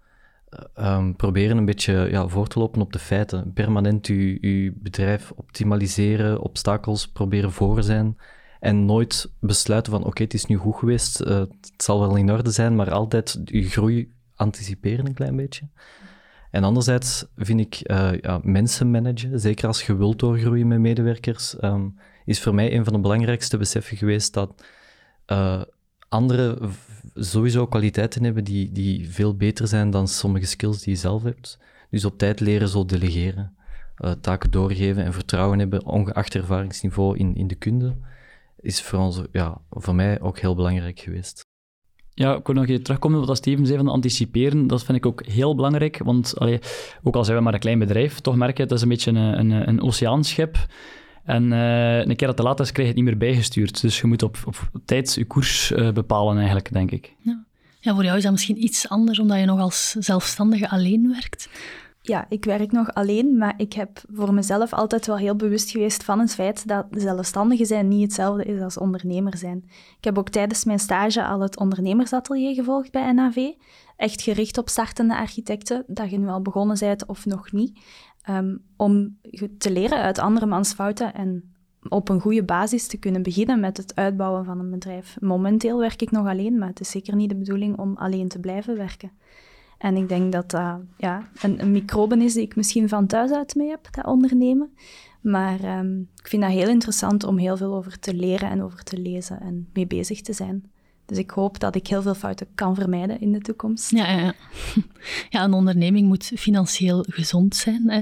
um, 0.78 1.16
proberen 1.16 1.56
een 1.56 1.64
beetje 1.64 2.08
ja, 2.10 2.28
voor 2.28 2.46
te 2.46 2.58
lopen 2.58 2.80
op 2.80 2.92
de 2.92 2.98
feiten. 2.98 3.52
Permanent 3.52 4.06
je, 4.06 4.72
bedrijf 4.76 5.32
optimaliseren, 5.36 6.40
obstakels 6.40 7.08
proberen 7.08 7.52
voor 7.52 7.82
zijn. 7.82 8.16
En 8.60 8.84
nooit 8.84 9.32
besluiten 9.40 9.92
van 9.92 10.04
oké, 10.04 10.22
het 10.22 10.34
is 10.34 10.46
nu 10.46 10.56
goed 10.56 10.76
geweest, 10.76 11.20
uh, 11.20 11.38
het 11.38 11.72
zal 11.76 12.00
wel 12.00 12.16
in 12.16 12.32
orde 12.32 12.50
zijn, 12.50 12.76
maar 12.76 12.90
altijd 12.90 13.40
je 13.44 13.68
groei 13.68 14.12
anticiperen 14.34 15.06
een 15.06 15.14
klein 15.14 15.36
beetje. 15.36 15.68
En 16.50 16.64
anderzijds 16.64 17.26
vind 17.36 17.60
ik 17.60 17.90
uh, 17.90 18.12
ja, 18.20 18.40
mensen 18.42 18.90
managen, 18.90 19.40
zeker 19.40 19.66
als 19.66 19.86
je 19.86 19.96
wilt 19.96 20.18
doorgroeien 20.18 20.68
met 20.68 20.78
medewerkers, 20.78 21.62
um, 21.62 21.98
is 22.24 22.40
voor 22.40 22.54
mij 22.54 22.74
een 22.76 22.84
van 22.84 22.92
de 22.92 23.00
belangrijkste 23.00 23.56
beseffen 23.56 23.96
geweest 23.96 24.34
dat 24.34 24.64
uh, 25.26 25.62
anderen 26.08 26.72
sowieso 27.14 27.66
kwaliteiten 27.66 28.24
hebben 28.24 28.44
die, 28.44 28.72
die 28.72 29.10
veel 29.10 29.36
beter 29.36 29.68
zijn 29.68 29.90
dan 29.90 30.08
sommige 30.08 30.46
skills 30.46 30.82
die 30.82 30.92
je 30.92 30.98
zelf 30.98 31.22
hebt. 31.22 31.58
Dus 31.90 32.04
op 32.04 32.18
tijd 32.18 32.40
leren 32.40 32.68
zo 32.68 32.84
delegeren, 32.84 33.56
uh, 33.98 34.10
taken 34.10 34.50
doorgeven 34.50 35.04
en 35.04 35.12
vertrouwen 35.12 35.58
hebben, 35.58 35.86
ongeacht 35.86 36.34
ervaringsniveau 36.34 37.18
in, 37.18 37.34
in 37.34 37.46
de 37.46 37.54
kunde, 37.54 37.96
is 38.60 38.82
voor, 38.82 38.98
ons, 38.98 39.22
ja, 39.32 39.60
voor 39.70 39.94
mij 39.94 40.20
ook 40.20 40.38
heel 40.38 40.54
belangrijk 40.54 41.00
geweest. 41.00 41.48
Ja, 42.20 42.36
ik 42.36 42.46
wil 42.46 42.54
nog 42.54 42.66
even 42.66 42.82
terugkomen 42.82 43.20
op 43.20 43.26
wat 43.26 43.36
Steven 43.36 43.66
zei 43.66 43.78
van 43.78 43.88
anticiperen. 43.88 44.66
Dat 44.66 44.84
vind 44.84 44.98
ik 44.98 45.06
ook 45.06 45.26
heel 45.26 45.54
belangrijk, 45.54 46.00
want 46.04 46.34
ook 47.02 47.16
al 47.16 47.24
zijn 47.24 47.36
we 47.36 47.42
maar 47.42 47.54
een 47.54 47.60
klein 47.60 47.78
bedrijf, 47.78 48.20
toch 48.20 48.36
merk 48.36 48.56
je, 48.56 48.62
het 48.62 48.72
is 48.72 48.82
een 48.82 48.88
beetje 48.88 49.10
een, 49.10 49.38
een, 49.38 49.68
een 49.68 49.82
oceaanschip. 49.82 50.56
En 51.24 51.52
uh, 51.52 51.98
een 51.98 52.16
keer 52.16 52.26
dat 52.26 52.36
te 52.36 52.42
laat 52.42 52.60
is, 52.60 52.72
krijg 52.72 52.88
je 52.88 52.94
het 52.94 53.04
niet 53.04 53.04
meer 53.04 53.28
bijgestuurd. 53.28 53.80
Dus 53.80 54.00
je 54.00 54.06
moet 54.06 54.22
op, 54.22 54.36
op 54.44 54.56
tijd 54.84 55.14
je 55.14 55.24
koers 55.24 55.70
uh, 55.70 55.90
bepalen 55.90 56.36
eigenlijk, 56.36 56.72
denk 56.72 56.90
ik. 56.90 57.14
Ja. 57.18 57.44
ja, 57.80 57.94
voor 57.94 58.04
jou 58.04 58.16
is 58.16 58.22
dat 58.22 58.32
misschien 58.32 58.62
iets 58.62 58.88
anders, 58.88 59.18
omdat 59.18 59.38
je 59.38 59.44
nog 59.44 59.60
als 59.60 59.90
zelfstandige 59.90 60.68
alleen 60.68 61.08
werkt 61.12 61.48
ja, 62.02 62.26
ik 62.28 62.44
werk 62.44 62.72
nog 62.72 62.94
alleen, 62.94 63.36
maar 63.36 63.54
ik 63.56 63.72
heb 63.72 64.02
voor 64.12 64.34
mezelf 64.34 64.72
altijd 64.72 65.06
wel 65.06 65.16
heel 65.16 65.36
bewust 65.36 65.70
geweest 65.70 66.04
van 66.04 66.18
het 66.18 66.34
feit 66.34 66.68
dat 66.68 66.86
zelfstandige 66.90 67.64
zijn 67.64 67.88
niet 67.88 68.02
hetzelfde 68.02 68.44
is 68.44 68.60
als 68.60 68.78
ondernemer 68.78 69.36
zijn. 69.36 69.64
Ik 69.98 70.04
heb 70.04 70.18
ook 70.18 70.28
tijdens 70.28 70.64
mijn 70.64 70.78
stage 70.78 71.24
al 71.24 71.40
het 71.40 71.58
ondernemersatelier 71.58 72.54
gevolgd 72.54 72.92
bij 72.92 73.12
NAV. 73.12 73.36
Echt 73.96 74.22
gericht 74.22 74.58
op 74.58 74.68
startende 74.68 75.16
architecten, 75.16 75.84
dat 75.86 76.10
je 76.10 76.18
nu 76.18 76.28
al 76.28 76.42
begonnen 76.42 76.78
bent 76.78 77.06
of 77.06 77.26
nog 77.26 77.52
niet. 77.52 77.80
Um, 78.30 78.64
om 78.76 79.18
te 79.58 79.72
leren 79.72 79.98
uit 79.98 80.18
andermans 80.18 80.72
fouten 80.72 81.14
en 81.14 81.54
op 81.88 82.08
een 82.08 82.20
goede 82.20 82.44
basis 82.44 82.86
te 82.86 82.98
kunnen 82.98 83.22
beginnen 83.22 83.60
met 83.60 83.76
het 83.76 83.94
uitbouwen 83.94 84.44
van 84.44 84.58
een 84.58 84.70
bedrijf. 84.70 85.16
Momenteel 85.20 85.78
werk 85.78 86.02
ik 86.02 86.10
nog 86.10 86.26
alleen, 86.26 86.58
maar 86.58 86.68
het 86.68 86.80
is 86.80 86.90
zeker 86.90 87.16
niet 87.16 87.28
de 87.28 87.36
bedoeling 87.36 87.78
om 87.78 87.96
alleen 87.96 88.28
te 88.28 88.40
blijven 88.40 88.76
werken. 88.76 89.10
En 89.80 89.96
ik 89.96 90.08
denk 90.08 90.32
dat 90.32 90.50
dat 90.50 90.80
ja, 90.96 91.28
een, 91.42 91.60
een 91.60 91.70
microbe 91.70 92.24
is 92.24 92.34
die 92.34 92.42
ik 92.42 92.56
misschien 92.56 92.88
van 92.88 93.06
thuis 93.06 93.30
uit 93.30 93.54
mee 93.54 93.68
heb, 93.68 93.88
dat 93.90 94.06
ondernemen. 94.06 94.70
Maar 95.20 95.78
um, 95.78 96.08
ik 96.16 96.28
vind 96.28 96.42
dat 96.42 96.50
heel 96.50 96.68
interessant 96.68 97.24
om 97.24 97.38
heel 97.38 97.56
veel 97.56 97.74
over 97.74 97.98
te 97.98 98.14
leren 98.14 98.50
en 98.50 98.62
over 98.62 98.82
te 98.82 98.98
lezen 98.98 99.40
en 99.40 99.68
mee 99.72 99.86
bezig 99.86 100.20
te 100.20 100.32
zijn. 100.32 100.70
Dus 101.06 101.18
ik 101.18 101.30
hoop 101.30 101.58
dat 101.58 101.74
ik 101.74 101.86
heel 101.86 102.02
veel 102.02 102.14
fouten 102.14 102.46
kan 102.54 102.74
vermijden 102.74 103.20
in 103.20 103.32
de 103.32 103.40
toekomst. 103.40 103.90
Ja, 103.90 104.10
ja, 104.10 104.18
ja. 104.18 104.34
ja 105.30 105.44
een 105.44 105.52
onderneming 105.52 106.08
moet 106.08 106.32
financieel 106.36 107.04
gezond 107.08 107.56
zijn. 107.56 107.90
Hè. 107.90 108.00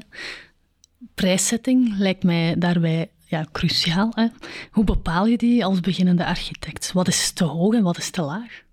Prijszetting 1.15 1.99
lijkt 1.99 2.23
mij 2.23 2.59
daarbij 2.59 3.11
ja, 3.25 3.47
cruciaal. 3.53 4.13
Hè. 4.15 4.27
Hoe 4.71 4.85
bepaal 4.85 5.27
je 5.27 5.39
die 5.39 5.65
als 5.65 5.81
beginnende 5.81 6.25
architect? 6.25 6.93
Wat 6.93 7.09
is 7.09 7.31
te 7.31 7.45
hoog 7.45 7.75
en 7.75 7.83
wat 7.83 7.97
is 7.97 8.11
te 8.11 8.23
laag? 8.23 8.67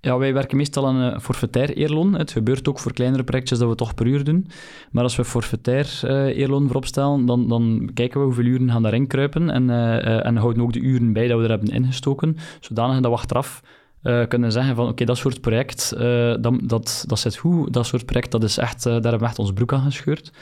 Ja, 0.00 0.18
wij 0.18 0.32
werken 0.32 0.56
meestal 0.56 0.86
aan 0.86 0.96
een 0.96 1.20
forfaitair 1.20 1.76
eerloon. 1.76 2.14
Het 2.14 2.30
gebeurt 2.30 2.68
ook 2.68 2.78
voor 2.78 2.92
kleinere 2.92 3.24
projectjes 3.24 3.58
dat 3.58 3.68
we 3.68 3.74
toch 3.74 3.94
per 3.94 4.06
uur 4.06 4.24
doen. 4.24 4.46
Maar 4.90 5.02
als 5.02 5.16
we 5.16 5.24
forfaitair 5.24 6.00
uh, 6.04 6.10
eerloon 6.38 6.64
voorop 6.64 6.86
stellen, 6.86 7.26
dan, 7.26 7.48
dan 7.48 7.90
kijken 7.94 8.20
we 8.20 8.26
hoeveel 8.26 8.44
uren 8.44 8.70
gaan 8.70 8.82
daarin 8.82 9.06
kruipen 9.06 9.50
en, 9.50 9.68
uh, 9.68 10.26
en 10.26 10.36
houden 10.36 10.62
ook 10.62 10.72
de 10.72 10.80
uren 10.80 11.12
bij 11.12 11.28
dat 11.28 11.38
we 11.38 11.44
er 11.44 11.50
hebben 11.50 11.68
ingestoken, 11.68 12.36
zodanig 12.60 13.00
dat 13.00 13.10
we 13.10 13.16
achteraf 13.16 13.62
uh, 14.02 14.26
kunnen 14.26 14.52
zeggen 14.52 14.76
van 14.76 14.88
oké, 14.88 15.04
dat 15.04 15.16
soort 15.16 15.40
project, 15.40 15.94
dat, 16.40 16.54
dat, 16.62 17.04
dat 17.06 17.18
zit 17.18 17.36
goed, 17.36 17.72
dat 17.72 17.86
soort 17.86 18.06
project, 18.06 18.30
dat 18.30 18.44
is 18.44 18.58
echt, 18.58 18.82
daar 18.82 18.92
hebben 18.92 19.18
we 19.18 19.24
echt 19.24 19.38
ons 19.38 19.52
broek 19.52 19.72
aan 19.72 19.84
gescheurd. 19.84 20.32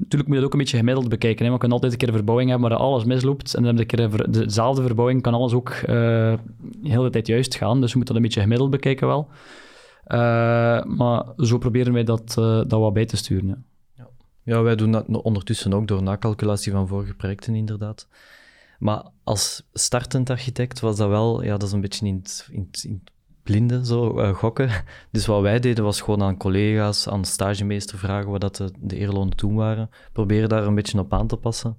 Natuurlijk 0.00 0.28
moet 0.28 0.38
je 0.38 0.44
dat 0.44 0.44
ook 0.44 0.52
een 0.52 0.58
beetje 0.58 0.76
gemiddeld 0.76 1.08
bekijken. 1.08 1.44
Hè. 1.44 1.52
We 1.52 1.58
kunnen 1.58 1.76
altijd 1.76 1.92
een 1.92 2.06
keer 2.06 2.14
verbouwing 2.14 2.50
hebben 2.50 2.68
waar 2.68 2.78
alles 2.78 3.04
misloopt. 3.04 3.54
En 3.54 3.62
dan 3.62 3.76
heb 3.76 3.90
je 3.90 3.98
een 3.98 4.10
keer 4.10 4.30
dezelfde 4.30 4.82
verbouwing, 4.82 5.22
kan 5.22 5.34
alles 5.34 5.52
ook 5.52 5.68
uh, 5.70 5.86
de 5.86 6.38
hele 6.88 7.10
tijd 7.10 7.26
juist 7.26 7.54
gaan. 7.54 7.80
Dus 7.80 7.92
we 7.92 7.96
moeten 7.96 8.14
dat 8.14 8.16
een 8.16 8.28
beetje 8.28 8.40
gemiddeld 8.40 8.70
bekijken 8.70 9.06
wel. 9.06 9.28
Uh, 10.06 10.84
maar 10.84 11.24
zo 11.36 11.58
proberen 11.58 11.92
wij 11.92 12.04
dat, 12.04 12.36
uh, 12.38 12.44
dat 12.44 12.80
wat 12.80 12.92
bij 12.92 13.06
te 13.06 13.16
sturen. 13.16 13.64
Ja. 13.96 14.08
ja. 14.42 14.62
wij 14.62 14.76
doen 14.76 14.92
dat 14.92 15.06
ondertussen 15.08 15.72
ook 15.72 15.88
door 15.88 16.02
nakalculatie 16.02 16.72
van 16.72 16.88
vorige 16.88 17.14
projecten, 17.14 17.54
inderdaad. 17.54 18.08
Maar 18.78 19.04
als 19.24 19.68
startend 19.72 20.30
architect 20.30 20.80
was 20.80 20.96
dat 20.96 21.08
wel, 21.08 21.42
ja, 21.42 21.50
dat 21.50 21.62
is 21.62 21.72
een 21.72 21.80
beetje 21.80 22.06
in 22.06 22.22
in 22.50 22.68
in 22.82 23.02
blinde 23.50 23.86
zo 23.86 24.18
uh, 24.18 24.34
gokken. 24.34 24.70
Dus 25.10 25.26
wat 25.26 25.40
wij 25.40 25.60
deden 25.60 25.84
was 25.84 26.00
gewoon 26.00 26.22
aan 26.22 26.36
collega's, 26.36 27.08
aan 27.08 27.24
stagemeester 27.24 27.98
vragen 27.98 28.30
wat 28.30 28.56
de, 28.56 28.72
de 28.78 28.96
eerlonen 28.96 29.36
toen 29.36 29.54
waren. 29.54 29.90
Proberen 30.12 30.48
daar 30.48 30.66
een 30.66 30.74
beetje 30.74 30.98
op 30.98 31.12
aan 31.12 31.26
te 31.26 31.36
passen. 31.36 31.76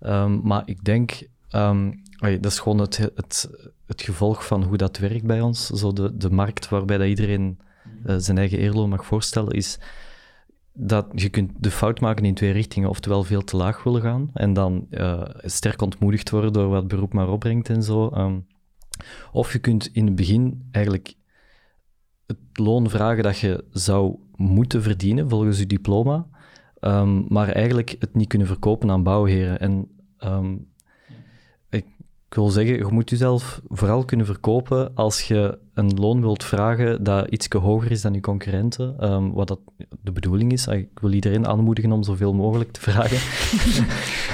Um, 0.00 0.40
maar 0.44 0.62
ik 0.64 0.84
denk, 0.84 1.22
um, 1.50 2.02
dat 2.20 2.46
is 2.46 2.58
gewoon 2.58 2.78
het, 2.78 2.96
het, 2.96 3.50
het 3.86 4.02
gevolg 4.02 4.46
van 4.46 4.62
hoe 4.62 4.76
dat 4.76 4.98
werkt 4.98 5.24
bij 5.24 5.40
ons. 5.40 5.66
Zo 5.66 5.92
de, 5.92 6.16
de 6.16 6.30
markt 6.30 6.68
waarbij 6.68 6.98
dat 6.98 7.06
iedereen 7.06 7.58
uh, 8.06 8.14
zijn 8.18 8.38
eigen 8.38 8.58
eerloon 8.58 8.88
mag 8.88 9.04
voorstellen, 9.04 9.52
is 9.52 9.78
dat 10.72 11.06
je 11.14 11.28
kunt 11.28 11.50
de 11.60 11.70
fout 11.70 12.00
maken 12.00 12.24
in 12.24 12.34
twee 12.34 12.52
richtingen. 12.52 12.88
Oftewel 12.88 13.24
veel 13.24 13.44
te 13.44 13.56
laag 13.56 13.82
willen 13.82 14.02
gaan 14.02 14.30
en 14.34 14.52
dan 14.52 14.86
uh, 14.90 15.22
sterk 15.36 15.82
ontmoedigd 15.82 16.30
worden 16.30 16.52
door 16.52 16.68
wat 16.68 16.88
beroep 16.88 17.12
maar 17.12 17.28
opbrengt 17.28 17.68
en 17.68 17.82
zo. 17.82 18.10
Um, 18.14 18.46
of 19.32 19.52
je 19.52 19.58
kunt 19.58 19.86
in 19.92 20.06
het 20.06 20.14
begin 20.14 20.68
eigenlijk 20.70 21.14
het 22.26 22.38
loon 22.52 22.90
vragen 22.90 23.22
dat 23.22 23.38
je 23.38 23.64
zou 23.70 24.16
moeten 24.36 24.82
verdienen 24.82 25.28
volgens 25.28 25.58
je 25.58 25.66
diploma, 25.66 26.26
um, 26.80 27.24
maar 27.28 27.48
eigenlijk 27.48 27.96
het 27.98 28.14
niet 28.14 28.28
kunnen 28.28 28.46
verkopen 28.46 28.90
aan 28.90 29.02
bouwheren. 29.02 29.60
En 29.60 29.88
um, 30.24 30.66
ik, 31.70 31.84
ik, 32.28 32.34
wil 32.34 32.48
zeggen, 32.48 32.76
je 32.76 32.86
moet 32.90 33.10
jezelf 33.10 33.60
vooral 33.68 34.04
kunnen 34.04 34.26
verkopen 34.26 34.94
als 34.94 35.22
je 35.22 35.58
een 35.74 35.94
loon 35.94 36.20
wilt 36.20 36.44
vragen 36.44 37.04
dat 37.04 37.28
iets 37.28 37.48
hoger 37.48 37.90
is 37.90 38.00
dan 38.00 38.14
je 38.14 38.20
concurrenten, 38.20 39.12
um, 39.12 39.32
wat 39.32 39.48
dat 39.48 39.60
de 40.02 40.12
bedoeling 40.12 40.52
is. 40.52 40.66
Ik 40.66 40.98
wil 41.00 41.12
iedereen 41.12 41.46
aanmoedigen 41.46 41.92
om 41.92 42.02
zoveel 42.02 42.34
mogelijk 42.34 42.70
te 42.72 42.80
vragen. 42.80 43.18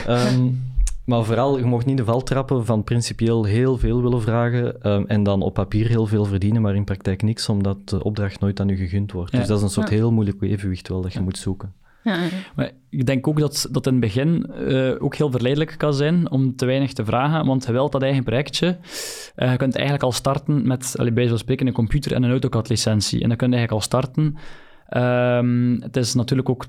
Maar 1.09 1.25
vooral, 1.25 1.59
je 1.59 1.65
mag 1.65 1.85
niet 1.85 1.97
de 1.97 2.05
val 2.05 2.23
trappen 2.23 2.65
van 2.65 2.85
principieel 2.85 3.45
heel 3.45 3.79
veel 3.79 4.03
willen 4.03 4.23
vragen 4.23 4.91
um, 4.93 5.07
en 5.07 5.23
dan 5.23 5.43
op 5.43 5.55
papier 5.55 5.89
heel 5.89 6.07
veel 6.07 6.25
verdienen, 6.25 6.63
maar 6.63 6.75
in 6.75 6.85
praktijk 6.85 7.23
niks, 7.23 7.49
omdat 7.49 7.89
de 7.89 8.05
opdracht 8.05 8.41
nooit 8.41 8.61
aan 8.61 8.69
je 8.69 8.77
gegund 8.77 9.13
wordt. 9.13 9.33
Dus 9.33 9.47
dat 9.47 9.57
is 9.57 9.63
een 9.63 9.71
soort 9.71 9.89
heel 9.89 10.13
moeilijk 10.13 10.43
evenwicht 10.43 10.89
wel 10.89 11.03
dat 11.03 11.13
je 11.13 11.21
moet 11.21 11.39
zoeken. 11.39 11.73
Ja, 12.05 12.19
Maar 12.57 12.71
ik 12.89 13.07
denk 13.07 13.29
ook 13.29 13.39
dat 13.41 13.69
dat 13.71 13.87
in 13.87 13.93
het 13.93 14.01
begin 14.01 14.51
uh, 14.59 14.95
ook 14.99 15.15
heel 15.15 15.31
verleidelijk 15.31 15.75
kan 15.77 15.95
zijn 15.95 16.31
om 16.31 16.57
te 16.57 16.67
weinig 16.67 16.93
te 16.93 17.05
vragen, 17.05 17.47
want 17.47 17.67
je 17.67 17.73
wilt 17.73 17.93
dat 17.93 18.03
eigen 18.03 18.25
projectje. 18.25 18.77
Uh, 19.37 19.51
je 19.51 19.57
kunt 19.57 19.75
eigenlijk 19.75 20.05
al 20.05 20.13
starten 20.13 20.67
met, 20.67 20.95
allee, 20.99 21.13
bij 21.13 21.29
zo'n 21.29 21.39
spreken, 21.39 21.67
een 21.67 21.73
computer 21.73 22.13
en 22.13 22.23
een 22.23 22.31
AutoCAD-licentie. 22.31 23.23
En 23.23 23.29
dan 23.29 23.37
kun 23.37 23.51
je 23.51 23.57
eigenlijk 23.57 23.83
al 23.83 23.89
starten. 23.89 24.37
Um, 24.97 25.83
het 25.83 25.97
is 25.97 26.15
natuurlijk 26.15 26.49
ook 26.49 26.67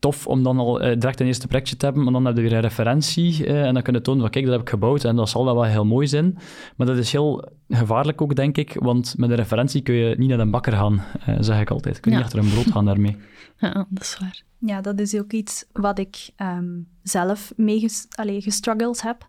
tof 0.00 0.26
om 0.26 0.42
dan 0.42 0.58
al 0.58 0.82
uh, 0.82 0.98
direct 0.98 1.20
een 1.20 1.26
eerste 1.26 1.46
projectje 1.46 1.76
te 1.76 1.84
hebben, 1.84 2.04
maar 2.04 2.12
dan 2.12 2.24
heb 2.24 2.36
je 2.36 2.42
weer 2.42 2.52
een 2.52 2.60
referentie 2.60 3.46
uh, 3.46 3.66
en 3.66 3.74
dan 3.74 3.82
kun 3.82 3.94
je 3.94 4.00
tonen 4.00 4.20
van 4.20 4.30
kijk, 4.30 4.44
dat 4.44 4.54
heb 4.54 4.62
ik 4.62 4.68
gebouwd 4.68 5.04
en 5.04 5.16
dat 5.16 5.28
zal 5.28 5.44
wel 5.44 5.64
heel 5.64 5.84
mooi 5.84 6.06
zijn. 6.06 6.38
Maar 6.76 6.86
dat 6.86 6.96
is 6.96 7.12
heel 7.12 7.48
gevaarlijk 7.68 8.20
ook, 8.20 8.34
denk 8.34 8.56
ik, 8.56 8.76
want 8.78 9.14
met 9.16 9.30
een 9.30 9.36
referentie 9.36 9.82
kun 9.82 9.94
je 9.94 10.14
niet 10.18 10.28
naar 10.28 10.38
een 10.38 10.50
bakker 10.50 10.72
gaan, 10.72 11.04
uh, 11.28 11.36
zeg 11.40 11.60
ik 11.60 11.70
altijd. 11.70 12.00
Kun 12.00 12.10
je 12.10 12.16
niet 12.16 12.26
achter 12.26 12.42
een 12.42 12.50
brood 12.50 12.70
gaan 12.72 12.84
daarmee. 12.84 13.16
Ja, 13.56 13.86
dat 13.88 14.02
is 14.02 14.18
waar. 14.20 14.42
Ja, 14.58 14.80
dat 14.80 15.00
is 15.00 15.18
ook 15.18 15.32
iets 15.32 15.64
wat 15.72 15.98
ik 15.98 16.30
um, 16.36 16.88
zelf 17.02 17.52
mee 17.56 17.80
ges 17.80 18.06
gestruggeld 18.18 19.02
heb. 19.02 19.28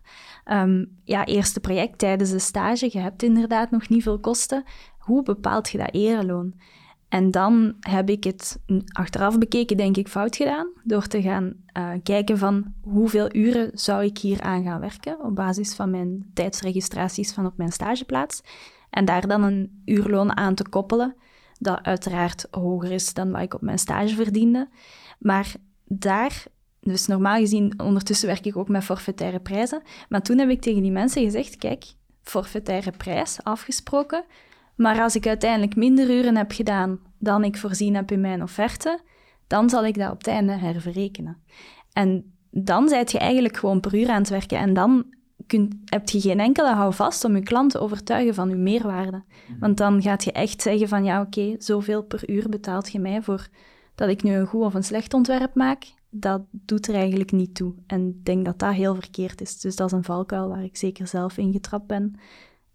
Um, 0.52 0.98
ja, 1.04 1.24
eerste 1.24 1.60
project 1.60 1.98
tijdens 1.98 2.30
de 2.30 2.38
stage, 2.38 2.88
je 2.92 2.98
hebt 2.98 3.22
inderdaad 3.22 3.70
nog 3.70 3.88
niet 3.88 4.02
veel 4.02 4.18
kosten. 4.18 4.64
Hoe 4.98 5.22
bepaalt 5.22 5.70
je 5.70 5.78
dat 5.78 5.94
ereloon? 5.94 6.54
En 7.12 7.30
dan 7.30 7.74
heb 7.80 8.08
ik 8.08 8.24
het 8.24 8.58
achteraf 8.92 9.38
bekeken, 9.38 9.76
denk 9.76 9.96
ik, 9.96 10.08
fout 10.08 10.36
gedaan. 10.36 10.68
Door 10.84 11.06
te 11.06 11.22
gaan 11.22 11.54
uh, 11.76 11.90
kijken 12.02 12.38
van 12.38 12.74
hoeveel 12.82 13.34
uren 13.34 13.70
zou 13.74 14.04
ik 14.04 14.18
hier 14.18 14.40
aan 14.40 14.62
gaan 14.62 14.80
werken. 14.80 15.24
Op 15.24 15.34
basis 15.34 15.74
van 15.74 15.90
mijn 15.90 16.30
tijdsregistraties 16.34 17.32
van 17.32 17.46
op 17.46 17.56
mijn 17.56 17.72
stageplaats. 17.72 18.42
En 18.90 19.04
daar 19.04 19.28
dan 19.28 19.42
een 19.42 19.82
uurloon 19.84 20.36
aan 20.36 20.54
te 20.54 20.68
koppelen. 20.68 21.14
Dat 21.58 21.82
uiteraard 21.82 22.46
hoger 22.50 22.92
is 22.92 23.14
dan 23.14 23.30
wat 23.30 23.42
ik 23.42 23.54
op 23.54 23.62
mijn 23.62 23.78
stage 23.78 24.14
verdiende. 24.14 24.68
Maar 25.18 25.54
daar, 25.84 26.44
dus 26.80 27.06
normaal 27.06 27.38
gezien, 27.38 27.80
ondertussen 27.80 28.28
werk 28.28 28.46
ik 28.46 28.56
ook 28.56 28.68
met 28.68 28.84
forfaitaire 28.84 29.40
prijzen. 29.40 29.82
Maar 30.08 30.22
toen 30.22 30.38
heb 30.38 30.48
ik 30.48 30.60
tegen 30.60 30.82
die 30.82 30.92
mensen 30.92 31.22
gezegd: 31.22 31.56
kijk, 31.56 31.84
forfaitaire 32.22 32.90
prijs 32.90 33.38
afgesproken 33.42 34.24
maar 34.82 35.00
als 35.00 35.16
ik 35.16 35.26
uiteindelijk 35.26 35.76
minder 35.76 36.10
uren 36.10 36.36
heb 36.36 36.52
gedaan 36.52 37.00
dan 37.18 37.44
ik 37.44 37.56
voorzien 37.56 37.94
heb 37.94 38.10
in 38.10 38.20
mijn 38.20 38.42
offerte, 38.42 39.00
dan 39.46 39.70
zal 39.70 39.84
ik 39.84 39.98
dat 39.98 40.10
op 40.10 40.18
het 40.18 40.26
einde 40.26 40.52
herverrekenen. 40.52 41.36
En 41.92 42.34
dan 42.50 42.88
zijt 42.88 43.12
je 43.12 43.18
eigenlijk 43.18 43.56
gewoon 43.56 43.80
per 43.80 43.94
uur 43.94 44.08
aan 44.08 44.20
het 44.20 44.28
werken 44.28 44.58
en 44.58 44.74
dan 44.74 45.04
kunt, 45.46 45.74
heb 45.84 46.08
je 46.08 46.20
geen 46.20 46.40
enkele 46.40 46.74
houvast 46.74 47.24
om 47.24 47.34
je 47.36 47.42
klant 47.42 47.70
te 47.70 47.78
overtuigen 47.78 48.34
van 48.34 48.48
je 48.48 48.56
meerwaarde. 48.56 49.22
Mhm. 49.48 49.58
Want 49.58 49.76
dan 49.76 50.02
gaat 50.02 50.24
je 50.24 50.32
echt 50.32 50.62
zeggen 50.62 50.88
van 50.88 51.04
ja, 51.04 51.20
oké, 51.20 51.54
zoveel 51.58 52.02
per 52.02 52.30
uur 52.30 52.48
betaalt 52.48 52.92
je 52.92 52.98
mij 52.98 53.22
voor 53.22 53.48
dat 53.94 54.08
ik 54.08 54.22
nu 54.22 54.34
een 54.34 54.46
goed 54.46 54.62
of 54.62 54.74
een 54.74 54.84
slecht 54.84 55.14
ontwerp 55.14 55.54
maak. 55.54 55.94
Dat 56.10 56.42
doet 56.50 56.88
er 56.88 56.94
eigenlijk 56.94 57.32
niet 57.32 57.54
toe. 57.54 57.74
En 57.86 58.08
ik 58.08 58.24
denk 58.24 58.44
dat 58.44 58.58
dat 58.58 58.72
heel 58.72 58.94
verkeerd 58.94 59.40
is. 59.40 59.60
Dus 59.60 59.76
dat 59.76 59.86
is 59.86 59.92
een 59.92 60.04
valkuil 60.04 60.48
waar 60.48 60.64
ik 60.64 60.76
zeker 60.76 61.06
zelf 61.06 61.38
in 61.38 61.52
getrapt 61.52 61.86
ben 61.86 62.14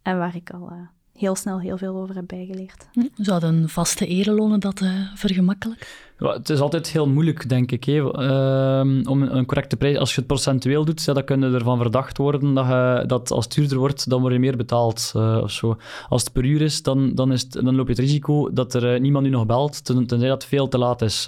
en 0.01 0.17
waar 0.17 0.35
ik 0.35 0.49
al 0.49 0.71
uh, 0.71 0.87
heel 1.17 1.35
snel 1.35 1.59
heel 1.59 1.77
veel 1.77 1.95
over 1.95 2.15
heb 2.15 2.27
bijgeleerd. 2.27 2.87
Hm, 2.91 3.23
zouden 3.23 3.69
vaste 3.69 4.07
erelonen 4.07 4.59
dat 4.59 4.81
uh, 4.81 4.89
vergemakkelijken? 5.15 5.87
Ja, 6.19 6.33
het 6.33 6.49
is 6.49 6.59
altijd 6.59 6.87
heel 6.87 7.07
moeilijk, 7.07 7.49
denk 7.49 7.71
ik, 7.71 7.83
hè. 7.83 7.93
Uh, 7.93 9.09
om 9.09 9.21
een 9.21 9.45
correcte 9.45 9.77
prijs... 9.77 9.97
Als 9.97 10.09
je 10.09 10.17
het 10.17 10.27
procentueel 10.27 10.85
doet, 10.85 11.03
ja, 11.03 11.13
dan 11.13 11.23
kun 11.23 11.41
je 11.41 11.55
ervan 11.55 11.77
verdacht 11.77 12.17
worden 12.17 12.53
dat, 12.53 12.67
je, 12.67 13.03
dat 13.07 13.31
als 13.31 13.45
het 13.45 13.53
duurder 13.53 13.77
wordt, 13.77 14.09
dan 14.09 14.21
word 14.21 14.33
je 14.33 14.39
meer 14.39 14.57
betaald 14.57 15.13
uh, 15.15 15.39
of 15.43 15.51
zo. 15.51 15.77
Als 16.09 16.23
het 16.23 16.33
per 16.33 16.45
uur 16.45 16.61
is, 16.61 16.83
dan, 16.83 17.15
dan, 17.15 17.31
is 17.31 17.41
het, 17.41 17.51
dan 17.51 17.75
loop 17.75 17.87
je 17.87 17.93
het 17.93 18.01
risico 18.01 18.53
dat 18.53 18.73
er 18.73 18.93
uh, 18.93 18.99
niemand 18.99 19.25
u 19.25 19.29
nog 19.29 19.45
belt, 19.45 19.85
ten, 19.85 20.07
tenzij 20.07 20.27
dat 20.27 20.41
het 20.41 20.51
veel 20.51 20.67
te 20.67 20.77
laat 20.77 21.01
is. 21.01 21.27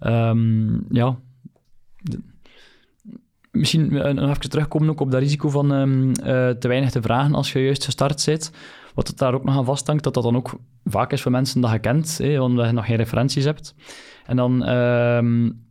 Um, 0.00 0.86
ja 0.90 1.16
misschien 3.58 3.92
nog 4.14 4.28
even 4.28 4.50
terugkomen 4.50 4.88
ook 4.88 5.00
op 5.00 5.10
dat 5.10 5.20
risico 5.20 5.48
van 5.48 5.70
um, 5.70 6.08
uh, 6.08 6.14
te 6.48 6.68
weinig 6.68 6.90
te 6.90 7.02
vragen 7.02 7.34
als 7.34 7.52
je 7.52 7.64
juist 7.64 7.84
gestart 7.84 8.24
bent. 8.26 8.50
Wat 8.94 9.08
het 9.08 9.18
daar 9.18 9.34
ook 9.34 9.44
nog 9.44 9.56
aan 9.56 9.64
vasthangt, 9.64 10.04
dat 10.04 10.14
dat 10.14 10.22
dan 10.22 10.36
ook 10.36 10.58
vaak 10.84 11.12
is 11.12 11.22
voor 11.22 11.30
mensen 11.30 11.60
dat 11.60 11.70
je 11.70 11.78
kent, 11.78 12.18
hè, 12.18 12.40
omdat 12.40 12.66
je 12.66 12.72
nog 12.72 12.86
geen 12.86 12.96
referenties 12.96 13.44
hebt. 13.44 13.74
En 14.26 14.36
dan 14.36 14.68
um, 14.68 15.65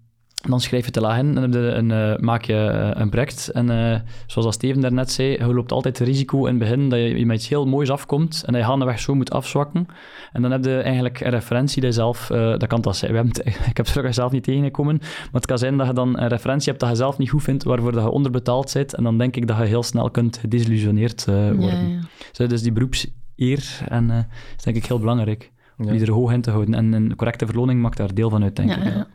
dan 0.50 0.60
schrijf 0.60 0.86
je 0.86 0.92
te 0.92 1.02
laag 1.02 1.18
in 1.18 1.38
en 1.38 1.78
een, 1.78 1.90
uh, 1.90 2.18
maak 2.18 2.44
je 2.44 2.54
uh, 2.54 3.02
een 3.02 3.10
project. 3.10 3.50
En 3.50 3.72
uh, 3.72 3.96
zoals 4.28 4.56
Steven 4.56 4.82
daarnet 4.82 5.12
zei, 5.12 5.30
je 5.30 5.54
loopt 5.54 5.72
altijd 5.72 6.00
het 6.00 6.08
risico 6.08 6.46
in 6.46 6.46
het 6.46 6.58
begin 6.58 6.90
dat 6.90 7.00
je 7.00 7.26
met 7.26 7.38
iets 7.38 7.50
heel 7.50 7.66
moois 7.66 7.90
afkomt 7.90 8.44
en 8.46 8.54
dat 8.54 8.62
je 8.62 8.68
gaandeweg 8.68 9.00
zo 9.00 9.16
moet 9.16 9.32
afzwakken. 9.32 9.88
En 10.32 10.42
dan 10.42 10.52
heb 10.52 10.66
je 10.66 10.80
eigenlijk 10.80 11.20
een 11.20 11.30
referentie 11.30 11.82
die 11.82 11.92
zelf, 11.92 12.28
dat 12.28 12.68
kan 12.68 12.82
dat 12.82 12.96
zijn. 12.96 13.12
We 13.12 13.18
hebben 13.18 13.46
ik 13.72 13.78
heb 13.78 13.88
het 13.94 14.16
zelf 14.16 14.32
niet 14.32 14.44
tegengekomen, 14.44 14.98
maar 15.00 15.30
het 15.32 15.46
kan 15.46 15.58
zijn 15.58 15.78
dat 15.78 15.88
je 15.88 15.94
dan 15.94 16.20
een 16.20 16.28
referentie 16.28 16.68
hebt 16.68 16.80
dat 16.80 16.90
je 16.90 16.96
zelf 16.96 17.18
niet 17.18 17.30
goed 17.30 17.44
vindt, 17.44 17.64
waarvoor 17.64 17.92
dat 17.92 18.04
je 18.04 18.10
onderbetaald 18.10 18.74
bent. 18.74 18.96
En 18.96 19.04
dan 19.04 19.18
denk 19.18 19.36
ik 19.36 19.48
dat 19.48 19.58
je 19.58 19.64
heel 19.64 19.84
snel 19.84 20.12
kunt 20.12 20.38
gedesillusioneerd 20.38 21.26
worden. 21.26 21.90
Ja, 21.90 22.02
ja. 22.34 22.48
Dus 22.48 22.62
die 22.62 22.72
beroepseer 22.72 23.80
en, 23.88 24.28
is 24.58 24.64
denk 24.64 24.78
ik 24.78 24.86
heel 24.86 25.00
belangrijk. 25.00 25.54
Om 25.78 25.86
die 25.86 26.02
er 26.02 26.12
hoog 26.12 26.32
in 26.32 26.42
te 26.42 26.52
houden. 26.52 26.74
En 26.74 26.94
een 26.94 27.16
correcte 27.16 27.46
verloning 27.46 27.82
maakt 27.82 27.98
daar 27.98 28.14
deel 28.14 28.30
van 28.30 28.44
uit, 28.44 28.56
denk 28.56 28.72
ik. 28.72 29.06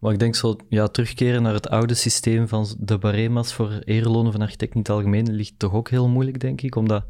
Maar 0.00 0.12
ik 0.12 0.18
denk 0.18 0.34
zo, 0.34 0.56
ja, 0.68 0.86
terugkeren 0.86 1.42
naar 1.42 1.54
het 1.54 1.68
oude 1.68 1.94
systeem 1.94 2.48
van 2.48 2.66
de 2.78 2.98
barema's 2.98 3.52
voor 3.52 3.80
erelonen 3.84 4.32
van 4.32 4.40
architecten 4.40 4.76
in 4.76 4.82
het 4.82 4.90
algemeen 4.90 5.34
ligt 5.34 5.58
toch 5.58 5.72
ook 5.72 5.90
heel 5.90 6.08
moeilijk, 6.08 6.40
denk 6.40 6.62
ik, 6.62 6.76
omdat 6.76 7.04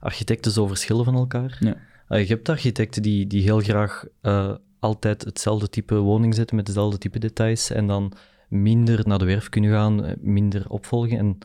architecten 0.00 0.52
zo 0.52 0.66
verschillen 0.66 1.04
van 1.04 1.14
elkaar. 1.14 1.56
Ja. 1.60 1.76
Uh, 2.08 2.20
je 2.20 2.34
hebt 2.34 2.48
architecten 2.48 3.02
die, 3.02 3.26
die 3.26 3.42
heel 3.42 3.60
graag 3.60 4.04
uh, 4.22 4.54
altijd 4.78 5.24
hetzelfde 5.24 5.68
type 5.68 5.94
woning 5.94 6.34
zetten 6.34 6.56
met 6.56 6.66
dezelfde 6.66 6.98
type 6.98 7.18
details 7.18 7.70
en 7.70 7.86
dan 7.86 8.12
minder 8.48 9.08
naar 9.08 9.18
de 9.18 9.24
werf 9.24 9.48
kunnen 9.48 9.70
gaan, 9.70 10.04
eh, 10.04 10.12
minder 10.20 10.70
opvolgen. 10.70 11.18
En 11.18 11.38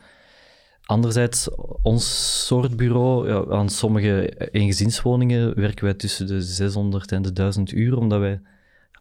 anderzijds, 0.84 1.48
ons 1.82 2.46
soort 2.46 2.76
bureau, 2.76 3.28
ja, 3.28 3.56
aan 3.56 3.68
sommige 3.68 4.28
eengezinswoningen 4.50 5.54
werken 5.54 5.84
wij 5.84 5.94
tussen 5.94 6.26
de 6.26 6.42
600 6.42 7.12
en 7.12 7.22
de 7.22 7.32
1000 7.32 7.72
uur, 7.72 7.98
omdat 7.98 8.20
wij 8.20 8.40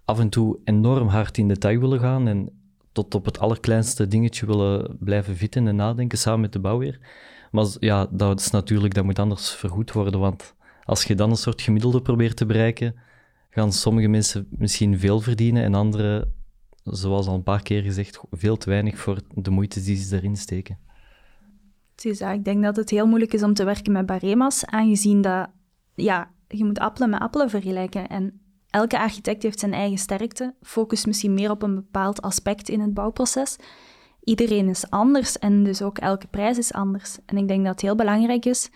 af 0.10 0.20
en 0.20 0.30
toe 0.30 0.60
enorm 0.64 1.08
hard 1.08 1.38
in 1.38 1.48
detail 1.48 1.80
willen 1.80 2.00
gaan 2.00 2.28
en 2.28 2.50
tot 2.92 3.16
op 3.16 3.26
het 3.26 3.40
allerkleinste 3.40 4.08
dingetje 4.08 4.46
willen 4.46 4.98
blijven 5.00 5.36
vitten 5.36 5.68
en 5.68 5.76
nadenken 5.76 6.18
samen 6.18 6.40
met 6.40 6.54
de 6.54 6.60
bouwheer. 6.60 7.00
Maar 7.52 7.66
ja, 7.80 8.08
dat 8.12 8.40
is 8.40 8.50
natuurlijk, 8.50 8.94
dat 8.94 9.04
moet 9.04 9.20
anders 9.20 9.52
vergoed 9.52 9.92
worden, 9.92 10.20
want 10.20 10.56
als 10.84 11.04
je 11.04 11.16
dan 11.16 11.30
een 11.30 11.36
soort 11.36 11.62
gemiddelde 11.62 12.02
probeert 12.02 12.36
te 12.38 12.46
bereiken, 12.46 12.96
gaan 13.50 13.74
sommige 13.74 14.08
mensen 14.08 14.48
misschien 14.50 15.00
veel 15.00 15.20
verdienen 15.20 15.64
en 15.64 15.74
anderen, 15.74 16.34
zoals 16.84 17.28
al 17.28 17.36
een 17.36 17.44
paar 17.44 17.62
keer 17.62 17.82
gezegd, 17.82 18.20
veel 18.32 18.58
te 18.58 18.70
weinig 18.70 18.98
voor 18.98 19.22
de 19.34 19.52
moeite 19.52 19.82
die 19.82 19.96
ze 19.96 20.16
erin 20.16 20.36
steken. 20.36 20.78
ik 22.34 22.44
denk 22.44 22.64
dat 22.64 22.76
het 22.76 22.90
heel 22.90 23.08
moeilijk 23.08 23.34
is 23.34 23.44
om 23.44 23.54
te 23.54 23.64
werken 23.64 23.92
met 23.92 24.06
barema's, 24.06 24.66
aangezien 24.66 25.22
dat, 25.22 25.50
ja, 25.96 26.32
je 26.48 26.66
moet 26.66 26.80
appelen 26.80 27.10
met 27.10 27.20
appelen 27.20 27.50
vergelijken. 27.50 28.08
En 28.08 28.40
Elke 28.70 29.00
architect 29.00 29.44
heeft 29.44 29.60
zijn 29.60 29.74
eigen 29.74 29.98
sterkte, 29.98 30.54
focust 30.62 31.06
misschien 31.06 31.34
meer 31.34 31.52
op 31.52 31.62
een 31.62 31.76
bepaald 31.76 32.22
aspect 32.22 32.70
in 32.70 32.80
het 32.80 32.94
bouwproces. 32.94 33.56
Iedereen 34.24 34.70
is 34.70 34.90
anders 34.90 35.40
en 35.40 35.64
dus 35.64 35.82
ook 35.82 35.98
elke 35.98 36.28
prijs 36.28 36.58
is 36.58 36.74
anders. 36.74 37.18
En 37.26 37.38
ik 37.38 37.48
denk 37.48 37.64
dat 37.64 37.72
het 37.72 37.82
heel 37.82 37.96
belangrijk 37.96 38.46
is 38.46 38.70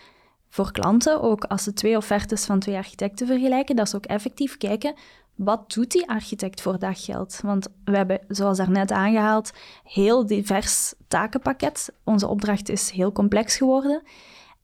voor 0.48 0.72
klanten, 0.72 1.22
ook 1.22 1.44
als 1.44 1.62
ze 1.62 1.72
twee 1.72 1.96
offertes 1.96 2.44
van 2.44 2.58
twee 2.58 2.76
architecten 2.76 3.26
vergelijken, 3.26 3.76
dat 3.76 3.88
ze 3.88 3.96
ook 3.96 4.06
effectief 4.06 4.56
kijken 4.56 4.94
wat 5.34 5.72
doet 5.72 5.90
die 5.90 6.08
architect 6.08 6.60
voor 6.60 6.78
dat 6.78 6.98
geld? 6.98 7.40
Want 7.42 7.68
we 7.84 7.96
hebben, 7.96 8.20
zoals 8.28 8.56
daarnet 8.56 8.92
aangehaald, 8.92 9.52
heel 9.84 10.26
divers 10.26 10.94
takenpakket. 11.08 11.92
Onze 12.04 12.26
opdracht 12.26 12.68
is 12.68 12.90
heel 12.90 13.12
complex 13.12 13.56
geworden. 13.56 14.02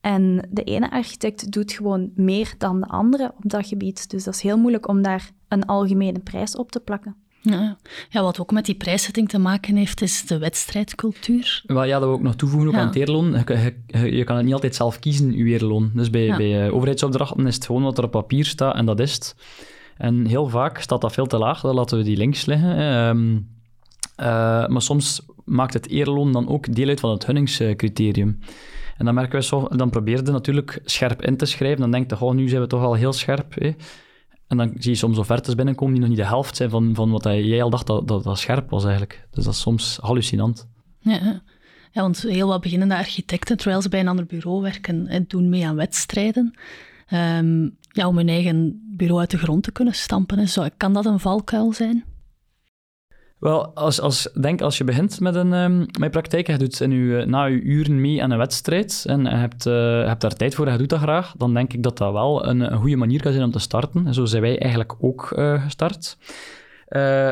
En 0.01 0.47
de 0.49 0.63
ene 0.63 0.91
architect 0.91 1.51
doet 1.51 1.71
gewoon 1.71 2.11
meer 2.15 2.53
dan 2.57 2.79
de 2.79 2.87
andere 2.87 3.33
op 3.37 3.49
dat 3.49 3.67
gebied. 3.67 4.09
Dus 4.09 4.23
dat 4.23 4.33
is 4.33 4.41
heel 4.41 4.57
moeilijk 4.57 4.87
om 4.87 5.01
daar 5.01 5.31
een 5.47 5.65
algemene 5.65 6.19
prijs 6.19 6.55
op 6.55 6.71
te 6.71 6.79
plakken. 6.79 7.15
Ja, 7.41 7.77
ja, 8.09 8.21
wat 8.21 8.39
ook 8.39 8.51
met 8.51 8.65
die 8.65 8.75
prijszetting 8.75 9.29
te 9.29 9.39
maken 9.39 9.75
heeft, 9.75 10.01
is 10.01 10.25
de 10.25 10.37
wedstrijdcultuur. 10.37 11.63
Wel, 11.65 11.83
ja, 11.83 11.99
dat 11.99 12.09
we 12.09 12.15
ook 12.15 12.21
nog 12.21 12.35
toevoegen 12.35 12.69
ook 12.69 12.75
aan 12.75 12.85
het 12.85 12.95
eerloon. 12.95 13.31
Je, 13.31 13.73
je, 13.87 14.15
je, 14.15 14.23
kan 14.23 14.35
het 14.35 14.45
niet 14.45 14.53
altijd 14.53 14.75
zelf 14.75 14.99
kiezen, 14.99 15.37
je 15.37 15.43
eerloon. 15.43 15.91
Dus 15.93 16.09
bij, 16.09 16.35
bij 16.37 16.65
uh, 16.65 16.73
overheidsopdrachten 16.73 17.47
is 17.47 17.55
het 17.55 17.65
gewoon 17.65 17.83
wat 17.83 17.97
er 17.97 18.03
op 18.03 18.11
papier 18.11 18.45
staat 18.45 18.75
en 18.75 18.85
dat 18.85 18.99
is 18.99 19.13
het. 19.13 19.35
En 19.97 20.25
heel 20.25 20.47
vaak 20.47 20.79
staat 20.79 21.01
dat 21.01 21.13
veel 21.13 21.25
te 21.25 21.37
laag, 21.37 21.61
dan 21.61 21.75
laten 21.75 21.97
we 21.97 22.03
die 22.03 22.17
links 22.17 22.45
liggen. 22.45 22.79
Um, 22.79 23.47
maar 24.71 24.81
soms 24.81 25.25
maakt 25.45 25.73
het 25.73 25.89
eerloon 25.89 26.31
dan 26.31 26.47
ook 26.47 26.75
deel 26.75 26.87
uit 26.87 26.99
van 26.99 27.11
het 27.11 27.25
hunningscriterium. 27.25 28.39
En 29.01 29.07
dan 29.07 29.15
merken 29.15 29.39
we 29.39 29.75
dan 29.77 29.89
probeer 29.89 30.25
je 30.25 30.31
natuurlijk 30.31 30.81
scherp 30.85 31.21
in 31.21 31.37
te 31.37 31.45
schrijven. 31.45 31.79
Dan 31.79 31.91
denk 31.91 32.19
je, 32.19 32.33
nu 32.33 32.49
zijn 32.49 32.61
we 32.61 32.67
toch 32.67 32.83
al 32.83 32.93
heel 32.93 33.13
scherp. 33.13 33.53
Hè? 33.53 33.75
En 34.47 34.57
dan 34.57 34.73
zie 34.77 34.91
je 34.91 34.97
soms 34.97 35.17
offertes 35.17 35.55
binnenkomen 35.55 35.93
die 35.93 36.01
nog 36.01 36.09
niet 36.09 36.19
de 36.19 36.25
helft 36.25 36.55
zijn 36.55 36.69
van, 36.69 36.95
van 36.95 37.11
wat 37.11 37.23
jij 37.23 37.63
al 37.63 37.69
dacht 37.69 37.87
dat, 37.87 38.07
dat, 38.07 38.39
scherp 38.39 38.69
was 38.69 38.83
eigenlijk. 38.83 39.27
Dus 39.31 39.43
dat 39.43 39.53
is 39.53 39.59
soms 39.59 39.97
hallucinant. 40.01 40.67
Ja, 40.99 41.41
want 41.93 42.21
heel 42.21 42.47
wat 42.47 42.61
beginnende 42.61 42.95
architecten, 42.95 43.57
terwijl 43.57 43.81
ze 43.81 43.89
bij 43.89 43.99
een 43.99 44.07
ander 44.07 44.25
bureau 44.25 44.61
werken, 44.61 45.25
doen 45.27 45.49
mee 45.49 45.67
aan 45.67 45.75
wedstrijden. 45.75 46.53
Um, 47.13 47.77
ja, 47.91 48.07
om 48.07 48.17
hun 48.17 48.29
eigen 48.29 48.81
bureau 48.97 49.19
uit 49.19 49.31
de 49.31 49.37
grond 49.37 49.63
te 49.63 49.71
kunnen 49.71 49.93
stampen. 49.93 50.49
Zo, 50.49 50.67
kan 50.77 50.93
dat 50.93 51.05
een 51.05 51.19
valkuil 51.19 51.73
zijn? 51.73 52.03
Wel, 53.41 53.75
als, 53.75 54.01
als, 54.01 54.29
denk 54.41 54.61
als 54.61 54.77
je 54.77 54.83
begint 54.83 55.19
met 55.19 55.35
een 55.35 55.53
um, 55.53 55.85
met 55.99 56.11
praktijk, 56.11 56.47
je 56.47 56.57
doet 56.57 56.81
in 56.81 56.91
je, 56.91 57.25
na 57.25 57.45
je 57.45 57.61
uren 57.61 58.01
mee 58.01 58.23
aan 58.23 58.31
een 58.31 58.37
wedstrijd 58.37 59.03
en 59.07 59.23
je 59.23 59.29
hebt, 59.29 59.65
uh, 59.65 60.05
hebt 60.05 60.21
daar 60.21 60.33
tijd 60.35 60.55
voor 60.55 60.65
en 60.65 60.71
je 60.71 60.77
doet 60.77 60.89
dat 60.89 60.99
graag, 60.99 61.33
dan 61.37 61.53
denk 61.53 61.73
ik 61.73 61.83
dat 61.83 61.97
dat 61.97 62.11
wel 62.11 62.47
een, 62.47 62.77
goede 62.77 62.95
manier 62.95 63.21
kan 63.21 63.31
zijn 63.31 63.43
om 63.43 63.51
te 63.51 63.59
starten. 63.59 64.07
En 64.07 64.13
zo 64.13 64.25
zijn 64.25 64.41
wij 64.41 64.59
eigenlijk 64.59 64.93
ook 64.99 65.33
uh, 65.35 65.63
gestart. 65.63 66.17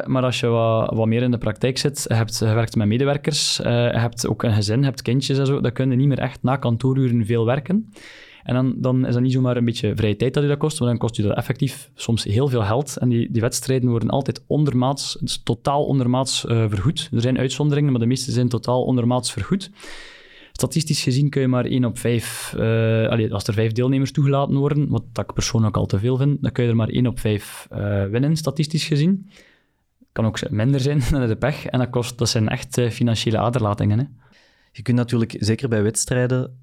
maar 0.05 0.23
als 0.23 0.39
je 0.39 0.47
wat, 0.47 0.93
wat, 0.93 1.07
meer 1.07 1.21
in 1.21 1.31
de 1.31 1.37
praktijk 1.37 1.77
zit, 1.77 2.05
hebt 2.07 2.37
gewerkt 2.37 2.75
met 2.75 2.87
medewerkers, 2.87 3.59
hebt 3.91 4.27
ook 4.27 4.43
een 4.43 4.53
gezin, 4.53 4.83
hebt 4.83 5.01
kindjes 5.01 5.37
en 5.37 5.45
zo, 5.45 5.61
dan 5.61 5.71
kun 5.71 5.89
je 5.89 5.95
niet 5.95 6.07
meer 6.07 6.19
echt 6.19 6.43
na 6.43 6.55
kantooruren 6.55 7.25
veel 7.25 7.45
werken. 7.45 7.91
En 8.43 8.53
dan, 8.53 8.75
dan 8.77 9.05
is 9.05 9.13
dat 9.13 9.21
niet 9.21 9.31
zomaar 9.31 9.57
een 9.57 9.65
beetje 9.65 9.95
vrije 9.95 10.15
tijd 10.15 10.33
dat 10.33 10.43
je 10.43 10.49
dat 10.49 10.57
kost, 10.57 10.79
maar 10.79 10.89
dan 10.89 10.97
kost 10.97 11.15
je 11.15 11.21
dat 11.21 11.37
effectief 11.37 11.91
soms 11.95 12.23
heel 12.23 12.47
veel 12.47 12.61
geld. 12.61 12.97
En 12.97 13.09
die, 13.09 13.31
die 13.31 13.41
wedstrijden 13.41 13.89
worden 13.89 14.09
altijd 14.09 14.43
ondermaats, 14.47 15.17
dus 15.19 15.41
totaal 15.43 15.85
ondermaats 15.85 16.45
uh, 16.45 16.65
vergoed. 16.69 17.09
Er 17.13 17.21
zijn 17.21 17.37
uitzonderingen, 17.37 17.91
maar 17.91 18.01
de 18.01 18.07
meeste 18.07 18.31
zijn 18.31 18.49
totaal 18.49 18.83
ondermaats 18.83 19.31
vergoed. 19.31 19.71
Statistisch 20.51 21.03
gezien 21.03 21.29
kun 21.29 21.41
je 21.41 21.47
maar 21.47 21.65
één 21.65 21.85
op 21.85 21.97
vijf, 21.97 22.53
uh, 22.57 22.61
allez, 23.07 23.31
als 23.31 23.47
er 23.47 23.53
vijf 23.53 23.71
deelnemers 23.71 24.11
toegelaten 24.11 24.55
worden, 24.55 24.89
wat 24.89 25.03
ik 25.13 25.33
persoonlijk 25.33 25.77
al 25.77 25.85
te 25.85 25.99
veel 25.99 26.17
vind, 26.17 26.41
dan 26.41 26.51
kun 26.51 26.63
je 26.63 26.69
er 26.69 26.75
maar 26.75 26.89
één 26.89 27.07
op 27.07 27.19
vijf 27.19 27.67
uh, 27.71 28.05
winnen, 28.05 28.35
statistisch 28.35 28.85
gezien. 28.85 29.29
Kan 30.11 30.25
ook 30.25 30.49
minder 30.49 30.79
zijn 30.79 31.01
dan 31.11 31.27
de 31.27 31.35
pech. 31.35 31.65
En 31.65 31.79
dat, 31.79 31.89
kost, 31.89 32.17
dat 32.17 32.29
zijn 32.29 32.49
echt 32.49 32.81
financiële 32.81 33.37
aderlatingen. 33.37 33.99
Hè. 33.99 34.05
Je 34.71 34.81
kunt 34.81 34.97
natuurlijk, 34.97 35.35
zeker 35.39 35.69
bij 35.69 35.83
wedstrijden, 35.83 36.57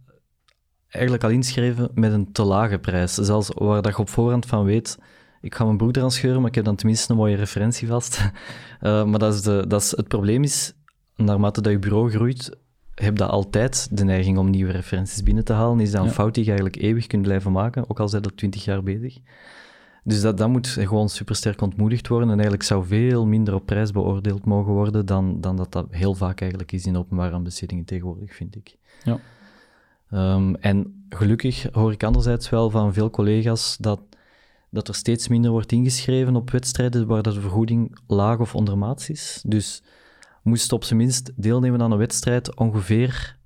eigenlijk 0.89 1.25
al 1.25 1.31
inschrijven 1.31 1.91
met 1.95 2.13
een 2.13 2.33
te 2.33 2.43
lage 2.43 2.79
prijs. 2.79 3.15
Zelfs 3.15 3.51
waar 3.55 3.83
dat 3.83 3.93
je 3.93 3.99
op 3.99 4.09
voorhand 4.09 4.47
van 4.47 4.65
weet, 4.65 4.99
ik 5.41 5.55
ga 5.55 5.65
mijn 5.65 5.77
broek 5.77 5.97
eraan 5.97 6.11
scheuren, 6.11 6.41
maar 6.41 6.49
ik 6.49 6.55
heb 6.55 6.65
dan 6.65 6.77
tenminste 6.77 7.13
een 7.13 7.19
mooie 7.19 7.37
referentie 7.37 7.89
vast. 7.89 8.31
Uh, 8.81 9.05
maar 9.09 9.19
dat 9.19 9.35
is, 9.35 9.43
de, 9.43 9.65
dat 9.69 9.83
is, 9.83 9.97
het 9.97 10.09
probleem 10.09 10.43
is, 10.43 10.73
naarmate 11.17 11.61
dat 11.61 11.73
je 11.73 11.79
bureau 11.79 12.11
groeit, 12.11 12.57
heb 12.95 13.17
je 13.17 13.27
altijd 13.27 13.89
de 13.91 14.05
neiging 14.05 14.39
om 14.39 14.51
nieuwe 14.51 14.73
referenties 14.73 15.23
binnen 15.23 15.45
te 15.45 15.53
halen. 15.53 15.81
Is 15.81 15.91
dat 15.91 16.05
een 16.05 16.11
fout 16.11 16.35
die 16.35 16.45
je 16.45 16.51
eigenlijk 16.51 16.83
eeuwig 16.83 17.07
kunt 17.07 17.23
blijven 17.23 17.53
maken, 17.53 17.91
ook 17.91 18.01
al 18.01 18.09
zijn 18.09 18.23
dat 18.23 18.37
twintig 18.37 18.65
jaar 18.65 18.83
bezig. 18.83 19.19
Dus 20.05 20.21
dat, 20.21 20.39
dat 20.39 20.49
moet 20.49 20.67
gewoon 20.69 21.09
supersterk 21.09 21.61
ontmoedigd 21.61 22.09
worden 22.09 22.29
en 22.29 22.35
eigenlijk 22.35 22.63
zou 22.63 22.87
veel 22.87 23.27
minder 23.27 23.55
op 23.55 23.67
prijs 23.67 23.91
beoordeeld 23.91 24.45
mogen 24.45 24.73
worden 24.73 25.07
dan, 25.07 25.41
dan 25.41 25.57
dat 25.57 25.73
dat 25.73 25.87
heel 25.91 26.15
vaak 26.15 26.41
eigenlijk 26.41 26.73
is 26.73 26.87
in 26.87 26.97
openbare 26.97 27.35
aanbestedingen 27.35 27.85
tegenwoordig, 27.85 28.35
vind 28.35 28.57
ik. 28.57 28.77
Ja. 29.05 29.19
Um, 30.11 30.55
en 30.55 31.07
gelukkig 31.09 31.67
hoor 31.73 31.93
ik 31.93 32.05
anderzijds 32.05 32.51
wel 32.51 32.71
van 32.71 32.93
veel 32.93 33.11
collega's 33.11 33.77
dat, 33.81 34.01
dat 34.71 34.89
er 34.89 34.95
steeds 34.95 35.29
minder 35.29 35.51
wordt 35.51 35.73
ingeschreven 35.73 36.37
op 36.37 36.51
wedstrijden 36.51 37.07
waar 37.07 37.23
de 37.23 37.41
vergoeding 37.41 37.99
laag 38.07 38.39
of 38.39 38.55
ondermaats 38.55 39.11
is. 39.11 39.43
Dus 39.47 39.83
moest 40.43 40.73
op 40.73 40.85
zijn 40.85 40.99
minst 40.99 41.33
deelnemen 41.37 41.83
aan 41.83 41.93
een 41.93 41.99
wedstrijd 41.99 42.57
ongeveer 42.57 43.37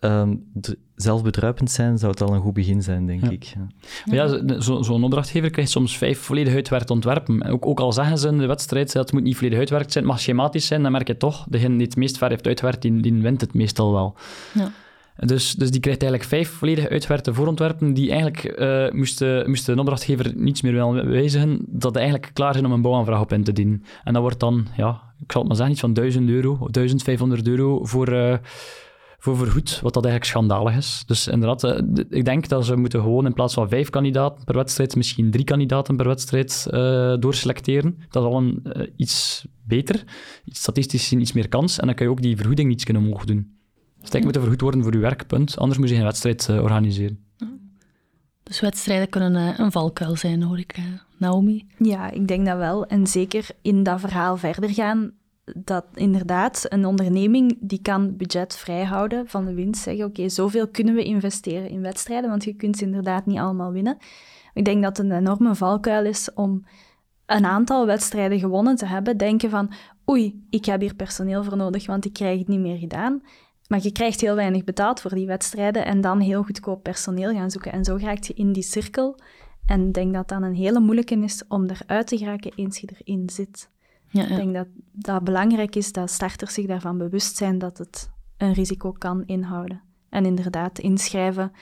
um, 0.00 0.52
zelfbedruipend 0.94 1.70
zijn, 1.70 1.98
zou 1.98 2.12
het 2.12 2.20
al 2.20 2.34
een 2.34 2.40
goed 2.40 2.52
begin 2.52 2.82
zijn, 2.82 3.06
denk 3.06 3.22
ik. 3.22 3.44
Ja, 3.44 3.68
ja 4.04 4.60
zo'n 4.60 4.84
zo 4.84 4.92
opdrachtgever 4.92 5.50
krijgt 5.50 5.70
soms 5.70 5.98
vijf 5.98 6.20
volledig 6.20 6.54
uitwerkt 6.54 6.90
ontwerpen. 6.90 7.42
Ook, 7.42 7.66
ook 7.66 7.80
al 7.80 7.92
zeggen 7.92 8.18
ze 8.18 8.28
in 8.28 8.38
de 8.38 8.46
wedstrijd 8.46 8.92
dat 8.92 9.02
het 9.02 9.12
moet 9.12 9.22
niet 9.22 9.36
volledig 9.36 9.58
uitwerkt 9.58 9.92
zijn, 9.92 10.04
het 10.04 10.12
mag 10.12 10.22
schematisch 10.22 10.66
zijn, 10.66 10.82
dan 10.82 10.92
merk 10.92 11.06
je 11.06 11.16
toch, 11.16 11.46
degene 11.48 11.76
die 11.76 11.86
het 11.86 11.96
meest 11.96 12.18
ver 12.18 12.28
heeft 12.28 12.46
uitwerkt, 12.46 12.82
die, 12.82 13.00
die 13.00 13.22
wint 13.22 13.40
het 13.40 13.54
meestal 13.54 13.92
wel. 13.92 14.14
Ja. 14.54 14.70
Dus, 15.26 15.52
dus 15.52 15.70
die 15.70 15.80
krijgt 15.80 16.02
eigenlijk 16.02 16.30
vijf 16.30 16.50
volledig 16.50 16.88
uitgewerkte 16.88 17.34
voorontwerpen 17.34 17.94
die 17.94 18.10
eigenlijk 18.10 18.60
uh, 18.60 18.90
moesten, 18.90 19.48
moesten 19.48 19.72
een 19.72 19.78
opdrachtgever 19.78 20.32
niets 20.36 20.62
meer 20.62 20.72
wel 20.72 20.92
wijzigen, 20.94 21.64
dat 21.66 21.96
eigenlijk 21.96 22.30
klaar 22.32 22.52
zijn 22.52 22.66
om 22.66 22.72
een 22.72 22.82
bouwaanvraag 22.82 23.20
op 23.20 23.32
in 23.32 23.44
te 23.44 23.52
dienen. 23.52 23.82
En 24.04 24.12
dat 24.12 24.22
wordt 24.22 24.40
dan, 24.40 24.66
ja, 24.76 25.02
ik 25.20 25.32
zal 25.32 25.40
het 25.40 25.48
maar 25.48 25.56
zeggen, 25.56 25.74
iets 25.74 25.80
van 25.80 25.92
1000 25.92 26.28
euro 26.28 26.50
of 26.60 26.70
1500 26.70 27.48
euro 27.48 27.84
voor, 27.84 28.12
uh, 28.12 28.36
voor 29.18 29.36
vergoed, 29.36 29.80
wat 29.80 29.94
dat 29.94 30.04
eigenlijk 30.04 30.24
schandalig 30.24 30.76
is. 30.76 31.02
Dus 31.06 31.28
inderdaad, 31.28 31.64
uh, 31.64 32.04
ik 32.08 32.24
denk 32.24 32.48
dat 32.48 32.64
ze 32.64 32.76
moeten 32.76 33.00
gewoon 33.00 33.26
in 33.26 33.32
plaats 33.32 33.54
van 33.54 33.68
vijf 33.68 33.90
kandidaten 33.90 34.44
per 34.44 34.54
wedstrijd, 34.54 34.96
misschien 34.96 35.30
drie 35.30 35.44
kandidaten 35.44 35.96
per 35.96 36.06
wedstrijd 36.06 36.66
doorselecteren. 37.20 37.98
Dat 38.10 38.22
is 38.22 38.28
al 38.28 38.36
een, 38.36 38.66
iets 38.96 39.46
beter, 39.66 40.04
statistisch 40.46 41.02
gezien 41.02 41.20
iets 41.20 41.32
meer 41.32 41.48
kans, 41.48 41.78
en 41.78 41.86
dan 41.86 41.94
kan 41.94 42.06
je 42.06 42.12
ook 42.12 42.22
die 42.22 42.36
vergoeding 42.36 42.72
iets 42.72 42.84
kunnen 42.84 43.02
omhoog 43.02 43.24
doen. 43.24 43.57
Stijk 44.02 44.24
moet 44.24 44.34
er 44.34 44.40
vergoed 44.40 44.60
worden 44.60 44.82
voor 44.82 44.94
uw 44.94 45.00
werkpunt, 45.00 45.58
anders 45.58 45.78
moet 45.78 45.88
je 45.88 45.94
geen 45.94 46.04
wedstrijd 46.04 46.48
uh, 46.50 46.62
organiseren. 46.62 47.26
Dus 48.42 48.60
wedstrijden 48.60 49.08
kunnen 49.08 49.34
uh, 49.34 49.58
een 49.58 49.72
valkuil 49.72 50.16
zijn, 50.16 50.42
hoor 50.42 50.58
ik, 50.58 50.78
uh, 50.78 50.84
Naomi. 51.16 51.66
Ja, 51.78 52.10
ik 52.10 52.28
denk 52.28 52.46
dat 52.46 52.56
wel. 52.56 52.86
En 52.86 53.06
zeker 53.06 53.48
in 53.62 53.82
dat 53.82 54.00
verhaal 54.00 54.36
verder 54.36 54.70
gaan, 54.70 55.12
dat 55.44 55.84
inderdaad 55.94 56.66
een 56.68 56.84
onderneming 56.84 57.56
die 57.60 57.82
kan 57.82 58.16
budget 58.16 58.56
vrijhouden 58.56 59.28
van 59.28 59.44
de 59.44 59.54
winst. 59.54 59.82
Zeggen, 59.82 60.04
oké, 60.04 60.28
zoveel 60.28 60.68
kunnen 60.68 60.94
we 60.94 61.04
investeren 61.04 61.68
in 61.68 61.80
wedstrijden, 61.80 62.30
want 62.30 62.44
je 62.44 62.54
kunt 62.54 62.76
ze 62.76 62.84
inderdaad 62.84 63.26
niet 63.26 63.38
allemaal 63.38 63.72
winnen. 63.72 63.96
Ik 64.54 64.64
denk 64.64 64.82
dat 64.82 64.96
het 64.96 65.06
een 65.06 65.16
enorme 65.16 65.54
valkuil 65.54 66.04
is 66.04 66.28
om 66.34 66.64
een 67.26 67.44
aantal 67.44 67.86
wedstrijden 67.86 68.38
gewonnen 68.38 68.76
te 68.76 68.86
hebben, 68.86 69.16
denken 69.16 69.50
van 69.50 69.72
oei, 70.10 70.46
ik 70.50 70.64
heb 70.64 70.80
hier 70.80 70.94
personeel 70.94 71.44
voor 71.44 71.56
nodig, 71.56 71.86
want 71.86 72.04
ik 72.04 72.12
krijg 72.12 72.38
het 72.38 72.48
niet 72.48 72.60
meer 72.60 72.78
gedaan. 72.78 73.22
Maar 73.68 73.82
je 73.82 73.92
krijgt 73.92 74.20
heel 74.20 74.34
weinig 74.34 74.64
betaald 74.64 75.00
voor 75.00 75.14
die 75.14 75.26
wedstrijden 75.26 75.84
en 75.84 76.00
dan 76.00 76.20
heel 76.20 76.42
goedkoop 76.42 76.82
personeel 76.82 77.32
gaan 77.32 77.50
zoeken. 77.50 77.72
En 77.72 77.84
zo 77.84 77.96
raak 78.00 78.22
je 78.22 78.34
in 78.34 78.52
die 78.52 78.62
cirkel. 78.62 79.18
En 79.66 79.86
ik 79.86 79.94
denk 79.94 80.14
dat 80.14 80.28
dat 80.28 80.42
een 80.42 80.54
hele 80.54 80.80
moeilijke 80.80 81.18
is 81.18 81.42
om 81.48 81.66
eruit 81.66 82.06
te 82.06 82.18
geraken 82.18 82.52
eens 82.54 82.78
je 82.78 82.88
erin 82.98 83.30
zit. 83.30 83.70
Ja, 84.10 84.22
ja. 84.22 84.28
Ik 84.28 84.36
denk 84.36 84.54
dat 84.54 84.66
dat 84.92 85.24
belangrijk 85.24 85.76
is 85.76 85.92
dat 85.92 86.10
starters 86.10 86.54
zich 86.54 86.66
daarvan 86.66 86.98
bewust 86.98 87.36
zijn 87.36 87.58
dat 87.58 87.78
het 87.78 88.10
een 88.36 88.52
risico 88.52 88.92
kan 88.92 89.22
inhouden. 89.26 89.82
En 90.08 90.24
inderdaad 90.24 90.78
inschrijven 90.78 91.52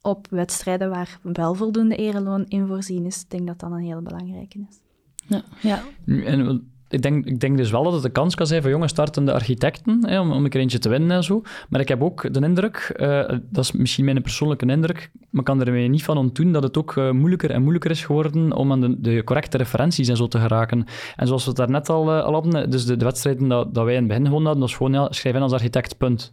op 0.00 0.26
wedstrijden 0.30 0.90
waar 0.90 1.20
wel 1.22 1.54
voldoende 1.54 1.96
ereloon 1.96 2.44
in 2.48 2.66
voorzien 2.66 3.06
is. 3.06 3.22
Ik 3.22 3.30
denk 3.30 3.46
dat 3.46 3.58
dat 3.58 3.70
een 3.70 3.78
heel 3.78 4.02
belangrijke 4.02 4.66
is. 4.68 4.80
Ja, 5.26 5.42
ja. 5.60 5.82
En 6.06 6.70
ik 6.88 7.02
denk, 7.02 7.26
ik 7.26 7.40
denk 7.40 7.56
dus 7.56 7.70
wel 7.70 7.82
dat 7.82 7.92
het 7.92 8.04
een 8.04 8.12
kans 8.12 8.34
kan 8.34 8.46
zijn 8.46 8.62
voor 8.62 8.70
jonge 8.70 8.88
startende 8.88 9.32
architecten, 9.32 10.06
hè, 10.08 10.20
om, 10.20 10.32
om 10.32 10.44
een 10.44 10.50
keer 10.50 10.60
eentje 10.60 10.78
te 10.78 10.88
winnen 10.88 11.16
en 11.16 11.24
zo. 11.24 11.42
Maar 11.68 11.80
ik 11.80 11.88
heb 11.88 12.02
ook 12.02 12.34
de 12.34 12.40
indruk, 12.40 12.96
uh, 12.96 13.28
dat 13.50 13.64
is 13.64 13.72
misschien 13.72 14.04
mijn 14.04 14.22
persoonlijke 14.22 14.66
indruk, 14.66 15.10
maar 15.30 15.44
kan 15.44 15.60
er 15.60 15.72
mij 15.72 15.88
niet 15.88 16.04
van 16.04 16.16
ontdoen 16.16 16.52
dat 16.52 16.62
het 16.62 16.76
ook 16.76 16.94
uh, 16.94 17.10
moeilijker 17.10 17.50
en 17.50 17.60
moeilijker 17.60 17.90
is 17.90 18.04
geworden 18.04 18.52
om 18.52 18.72
aan 18.72 18.80
de, 18.80 19.00
de, 19.00 19.24
correcte 19.24 19.56
referenties 19.56 20.08
en 20.08 20.16
zo 20.16 20.26
te 20.26 20.38
geraken. 20.38 20.86
En 21.16 21.26
zoals 21.26 21.42
we 21.42 21.48
het 21.48 21.58
daarnet 21.58 21.88
al, 21.88 22.16
uh, 22.16 22.22
al 22.22 22.32
hadden, 22.32 22.70
dus 22.70 22.84
de, 22.84 22.96
de 22.96 23.04
wedstrijden 23.04 23.48
dat, 23.48 23.74
dat 23.74 23.84
wij 23.84 23.94
in 23.94 23.98
het 23.98 24.08
begin 24.08 24.24
gewonnen 24.24 24.46
hadden, 24.46 24.64
was 24.64 24.76
gewoon 24.76 24.92
ja, 24.92 25.12
schrijf 25.12 25.34
in 25.34 25.42
als 25.42 25.52
architect, 25.52 25.96
punt. 25.96 26.32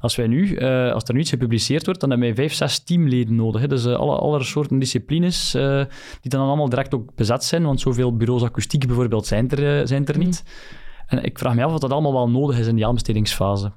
Als, 0.00 0.16
wij 0.16 0.26
nu, 0.26 0.46
uh, 0.46 0.92
als 0.92 1.02
er 1.04 1.14
nu 1.14 1.20
iets 1.20 1.30
gepubliceerd 1.30 1.84
wordt, 1.84 2.00
dan 2.00 2.10
hebben 2.10 2.26
wij 2.26 2.36
vijf, 2.36 2.54
zes 2.54 2.78
teamleden 2.78 3.34
nodig. 3.34 3.60
Hè. 3.60 3.68
Dus 3.68 3.86
uh, 3.86 3.94
alle, 3.94 4.18
alle 4.18 4.44
soorten 4.44 4.78
disciplines 4.78 5.54
uh, 5.54 5.84
die 6.20 6.30
dan 6.30 6.46
allemaal 6.46 6.68
direct 6.68 6.94
ook 6.94 7.14
bezet 7.14 7.44
zijn, 7.44 7.62
want 7.62 7.80
zoveel 7.80 8.16
bureaus 8.16 8.42
akoestiek 8.42 8.86
bijvoorbeeld 8.86 9.26
zijn 9.26 9.50
er, 9.50 9.88
zijn 9.88 10.06
er 10.06 10.18
niet. 10.18 10.44
En 11.06 11.24
ik 11.24 11.38
vraag 11.38 11.54
me 11.54 11.64
af 11.64 11.72
of 11.72 11.78
dat 11.78 11.92
allemaal 11.92 12.12
wel 12.12 12.30
nodig 12.30 12.58
is 12.58 12.66
in 12.66 12.74
die 12.74 12.86
aanbestedingsfase. 12.86 13.72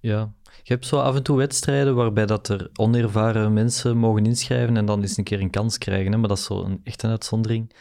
Ja, 0.00 0.32
je 0.42 0.72
hebt 0.72 0.86
zo 0.86 0.96
af 0.96 1.14
en 1.14 1.22
toe 1.22 1.36
wedstrijden 1.36 1.94
waarbij 1.94 2.26
dat 2.26 2.48
er 2.48 2.70
onervaren 2.74 3.52
mensen 3.52 3.96
mogen 3.96 4.26
inschrijven 4.26 4.76
en 4.76 4.86
dan 4.86 5.00
eens 5.00 5.16
een 5.16 5.24
keer 5.24 5.40
een 5.40 5.50
kans 5.50 5.78
krijgen. 5.78 6.12
Hè? 6.12 6.18
Maar 6.18 6.28
dat 6.28 6.38
is 6.38 6.44
zo 6.44 6.64
een, 6.64 6.80
echt 6.84 7.02
een 7.02 7.10
uitzondering. 7.10 7.74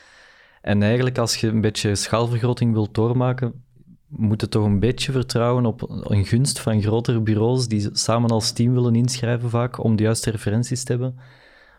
En 0.62 0.84
eigenlijk, 0.84 1.18
als 1.18 1.36
je 1.36 1.48
een 1.48 1.62
beetje 1.62 1.96
schaalvergroting 1.96 2.74
wilt 2.74 2.96
doormaken, 2.96 3.63
moeten 4.16 4.50
toch 4.50 4.66
een 4.66 4.80
beetje 4.80 5.12
vertrouwen 5.12 5.66
op 5.66 6.06
een 6.10 6.26
gunst 6.26 6.60
van 6.60 6.82
grotere 6.82 7.20
bureaus 7.20 7.68
die 7.68 7.90
samen 7.92 8.30
als 8.30 8.52
team 8.52 8.74
willen 8.74 8.96
inschrijven 8.96 9.50
vaak 9.50 9.84
om 9.84 9.96
de 9.96 10.04
juiste 10.04 10.32
referenties 10.32 10.84
te 10.84 10.92
hebben. 10.92 11.16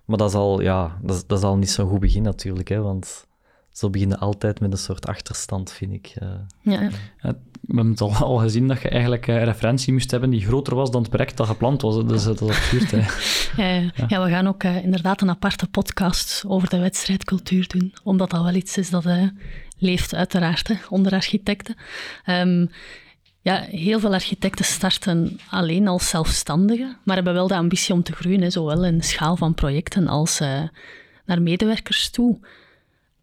Maar 0.04 0.18
dat 0.18 0.28
is 0.28 0.34
al, 0.34 0.60
ja, 0.60 0.98
dat 1.02 1.16
is, 1.16 1.26
dat 1.26 1.38
is 1.38 1.44
al 1.44 1.56
niet 1.56 1.70
zo'n 1.70 1.88
goed 1.88 2.00
begin 2.00 2.22
natuurlijk, 2.22 2.68
hè, 2.68 2.80
want 2.80 3.26
zo 3.74 3.90
beginnen 3.90 4.18
altijd 4.18 4.60
met 4.60 4.72
een 4.72 4.78
soort 4.78 5.06
achterstand, 5.06 5.72
vind 5.72 5.92
ik. 5.92 6.14
Uh, 6.22 6.28
ja. 6.60 6.80
ja. 6.80 6.90
we 7.20 7.74
hebben 7.74 7.90
het 7.90 8.00
al, 8.00 8.14
al, 8.14 8.36
gezien 8.36 8.68
dat 8.68 8.82
je 8.82 8.88
eigenlijk 8.88 9.26
een 9.26 9.44
referentie 9.44 9.92
moest 9.92 10.10
hebben 10.10 10.30
die 10.30 10.44
groter 10.44 10.74
was 10.74 10.90
dan 10.90 11.00
het 11.00 11.10
project 11.10 11.36
dat 11.36 11.46
gepland 11.46 11.82
was. 11.82 12.06
Dus 12.06 12.24
dat 12.24 12.40
is 12.40 12.48
absurd. 12.48 12.90
Hè. 12.90 13.02
Ja, 13.56 13.68
ja. 13.68 14.04
ja, 14.08 14.24
we 14.24 14.30
gaan 14.30 14.46
ook 14.46 14.62
uh, 14.62 14.84
inderdaad 14.84 15.20
een 15.20 15.30
aparte 15.30 15.68
podcast 15.68 16.44
over 16.46 16.68
de 16.68 16.78
wedstrijdcultuur 16.78 17.68
doen, 17.68 17.94
omdat 18.02 18.30
dat 18.30 18.42
wel 18.42 18.54
iets 18.54 18.78
is 18.78 18.90
dat 18.90 19.06
uh, 19.06 19.28
leeft 19.84 20.14
uiteraard 20.14 20.70
onder 20.88 21.12
architecten. 21.12 21.76
Um, 22.26 22.70
ja, 23.44 23.60
heel 23.60 24.00
veel 24.00 24.12
architecten 24.12 24.64
starten 24.64 25.40
alleen 25.50 25.88
als 25.88 26.08
zelfstandigen, 26.08 26.96
maar 27.02 27.16
hebben 27.16 27.34
wel 27.34 27.46
de 27.46 27.54
ambitie 27.54 27.94
om 27.94 28.02
te 28.02 28.12
groeien, 28.12 28.52
zowel 28.52 28.84
in 28.84 28.98
de 28.98 29.04
schaal 29.04 29.36
van 29.36 29.54
projecten 29.54 30.08
als 30.08 30.40
uh, 30.40 30.62
naar 31.26 31.42
medewerkers 31.42 32.10
toe. 32.10 32.38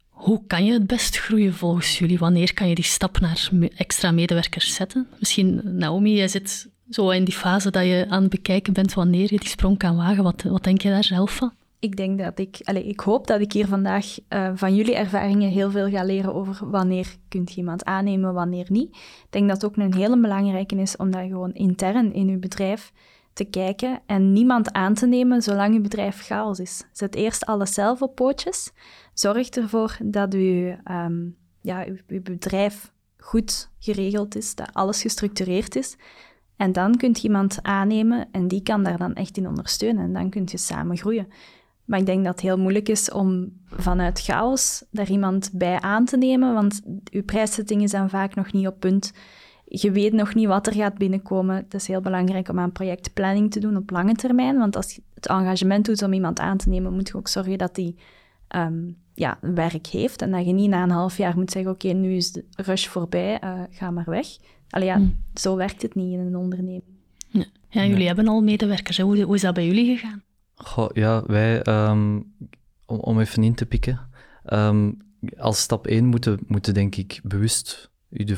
Hoe 0.10 0.42
kan 0.48 0.66
je 0.66 0.74
het 0.74 0.88
best 0.88 1.18
groeien 1.18 1.54
volgens 1.54 2.00
jullie? 2.00 2.18
Wanneer 2.18 2.54
kan 2.54 2.70
je 2.70 2.76
die 2.76 2.84
stap 2.84 3.20
naar 3.20 3.50
extra 3.76 4.12
medewerkers 4.12 4.74
zetten? 4.74 5.08
Misschien, 5.20 5.62
Naomi, 5.64 6.16
jij 6.16 6.28
zit 6.28 6.68
zo 6.90 7.10
in 7.10 7.24
die 7.24 7.34
fase 7.34 7.72
dat 7.72 7.84
je 7.84 8.06
aan 8.10 8.22
het 8.22 8.32
bekijken 8.32 8.74
bent 8.74 8.94
wanneer 8.94 9.32
je 9.32 9.40
die 9.40 9.50
sprong 9.50 9.78
kan 9.78 9.96
wagen. 9.96 10.24
Wat, 10.24 10.44
wat 10.44 10.64
denk 10.64 10.82
je 10.82 10.90
daar 10.90 11.04
zelf 11.04 11.36
van? 11.36 11.54
Ik 11.82 11.96
denk 11.96 12.20
dat 12.20 12.40
ik, 12.40 12.60
allez, 12.64 12.84
ik 12.84 13.00
hoop 13.00 13.28
dat 13.28 13.42
ik 13.42 13.52
hier 13.52 13.68
vandaag 13.68 14.06
uh, 14.30 14.52
van 14.54 14.76
jullie 14.76 14.96
ervaringen 14.96 15.50
heel 15.50 15.72
veel 15.72 15.90
ga 15.90 16.04
leren 16.04 16.34
over 16.34 16.70
wanneer 16.70 17.16
kunt 17.28 17.52
je 17.52 17.58
iemand 17.58 17.86
aannemen, 17.86 18.34
wanneer 18.34 18.66
niet. 18.70 18.96
Ik 18.96 19.28
denk 19.30 19.50
dat 19.50 19.66
ook 19.66 19.76
een 19.76 19.94
hele 19.94 20.20
belangrijke 20.20 20.76
is 20.76 20.98
om 20.98 21.12
daar 21.12 21.26
gewoon 21.26 21.54
intern 21.54 22.14
in 22.14 22.28
je 22.28 22.38
bedrijf 22.38 22.92
te 23.34 23.44
kijken 23.44 24.02
en 24.06 24.34
niemand 24.34 24.72
aan 24.72 24.94
te 24.94 25.08
nemen 25.08 25.42
zolang 25.42 25.74
je 25.74 25.82
bedrijf 25.82 26.22
chaos 26.22 26.60
is. 26.60 26.84
Zet 26.92 27.16
eerst 27.16 27.46
alles 27.46 27.74
zelf 27.74 28.02
op 28.02 28.16
pootjes. 28.16 28.72
Zorg 29.14 29.50
ervoor 29.50 29.98
dat 30.04 30.34
je 30.34 30.78
um, 30.92 31.36
ja, 31.62 31.86
uw, 32.08 32.22
bedrijf 32.22 32.92
goed 33.18 33.70
geregeld 33.80 34.36
is, 34.36 34.56
dat 34.56 34.74
alles 34.74 35.02
gestructureerd 35.02 35.76
is. 35.76 35.98
En 36.56 36.72
dan 36.72 36.98
kunt 36.98 37.22
je 37.22 37.28
iemand 37.28 37.60
aannemen 37.62 38.28
en 38.32 38.48
die 38.48 38.64
kan 38.64 38.84
daar 38.84 38.98
dan 38.98 39.14
echt 39.14 39.38
in 39.38 39.48
ondersteunen. 39.48 40.04
En 40.04 40.14
dan 40.14 40.30
kun 40.30 40.44
je 40.46 40.58
samen 40.58 40.98
groeien. 40.98 41.28
Maar 41.92 42.00
ik 42.00 42.06
denk 42.06 42.24
dat 42.24 42.34
het 42.34 42.42
heel 42.42 42.58
moeilijk 42.58 42.90
is 42.90 43.12
om 43.12 43.52
vanuit 43.66 44.20
chaos 44.20 44.84
daar 44.92 45.10
iemand 45.10 45.50
bij 45.54 45.80
aan 45.80 46.06
te 46.06 46.18
nemen, 46.18 46.54
want 46.54 46.82
uw 47.12 47.24
prijszetting 47.24 47.82
is 47.84 47.92
dan 47.92 48.10
vaak 48.10 48.36
nog 48.36 48.54
niet 48.54 48.68
op 48.68 48.80
punt. 48.80 49.14
Je 49.66 49.92
weet 49.92 50.14
nog 50.14 50.36
niet 50.36 50.48
wat 50.48 50.68
er 50.68 50.74
gaat 50.74 50.98
binnenkomen. 50.98 51.56
Het 51.56 51.74
is 51.74 51.88
heel 51.88 52.02
belangrijk 52.02 52.50
om 52.50 52.60
aan 52.60 52.72
projectplanning 52.72 53.52
te 53.52 53.60
doen 53.60 53.78
op 53.78 53.90
lange 53.90 54.14
termijn, 54.14 54.58
want 54.58 54.76
als 54.76 54.96
je 54.96 55.02
het 55.14 55.28
engagement 55.28 55.86
doet 55.86 56.02
om 56.02 56.14
iemand 56.14 56.40
aan 56.40 56.58
te 56.58 56.70
nemen, 56.70 56.94
moet 56.94 57.08
je 57.08 57.18
ook 57.18 57.28
zorgen 57.28 57.58
dat 57.58 57.76
die 57.76 57.96
um, 58.56 58.98
ja, 59.14 59.38
werk 59.42 59.88
heeft 59.88 60.22
en 60.22 60.32
dat 60.32 60.46
je 60.46 60.54
niet 60.54 60.70
na 60.70 60.84
een 60.84 60.90
half 60.90 61.18
jaar 61.18 61.38
moet 61.38 61.52
zeggen, 61.52 61.72
oké, 61.72 61.88
nu 61.88 62.16
is 62.16 62.32
de 62.32 62.46
rush 62.56 62.88
voorbij, 62.88 63.42
uh, 63.44 63.62
ga 63.70 63.92
maar 63.92 64.10
weg. 64.10 64.28
Allee, 64.70 64.88
ja, 64.88 64.96
hmm. 64.96 65.18
zo 65.34 65.56
werkt 65.56 65.82
het 65.82 65.96
niet 65.96 66.14
in 66.14 66.20
een 66.20 66.36
onderneming. 66.36 66.84
Ja, 67.28 67.46
ja 67.70 67.86
jullie 67.86 68.08
hebben 68.08 68.28
al 68.28 68.42
medewerkers. 68.42 69.00
Hoe, 69.00 69.22
hoe 69.22 69.36
is 69.36 69.42
dat 69.42 69.54
bij 69.54 69.66
jullie 69.66 69.98
gegaan? 69.98 70.24
Goh, 70.64 70.90
ja, 70.94 71.24
wij, 71.26 71.68
um, 71.68 72.34
om, 72.86 73.00
om 73.00 73.20
even 73.20 73.44
in 73.44 73.56
te 73.56 73.66
pikken, 73.66 74.00
um, 74.46 74.98
als 75.38 75.62
stap 75.62 75.88
1 75.88 76.06
moeten, 76.06 76.40
moeten 76.48 76.74
denk 76.74 76.96
ik 76.96 77.20
bewust 77.24 77.92
u 78.10 78.24
de 78.24 78.36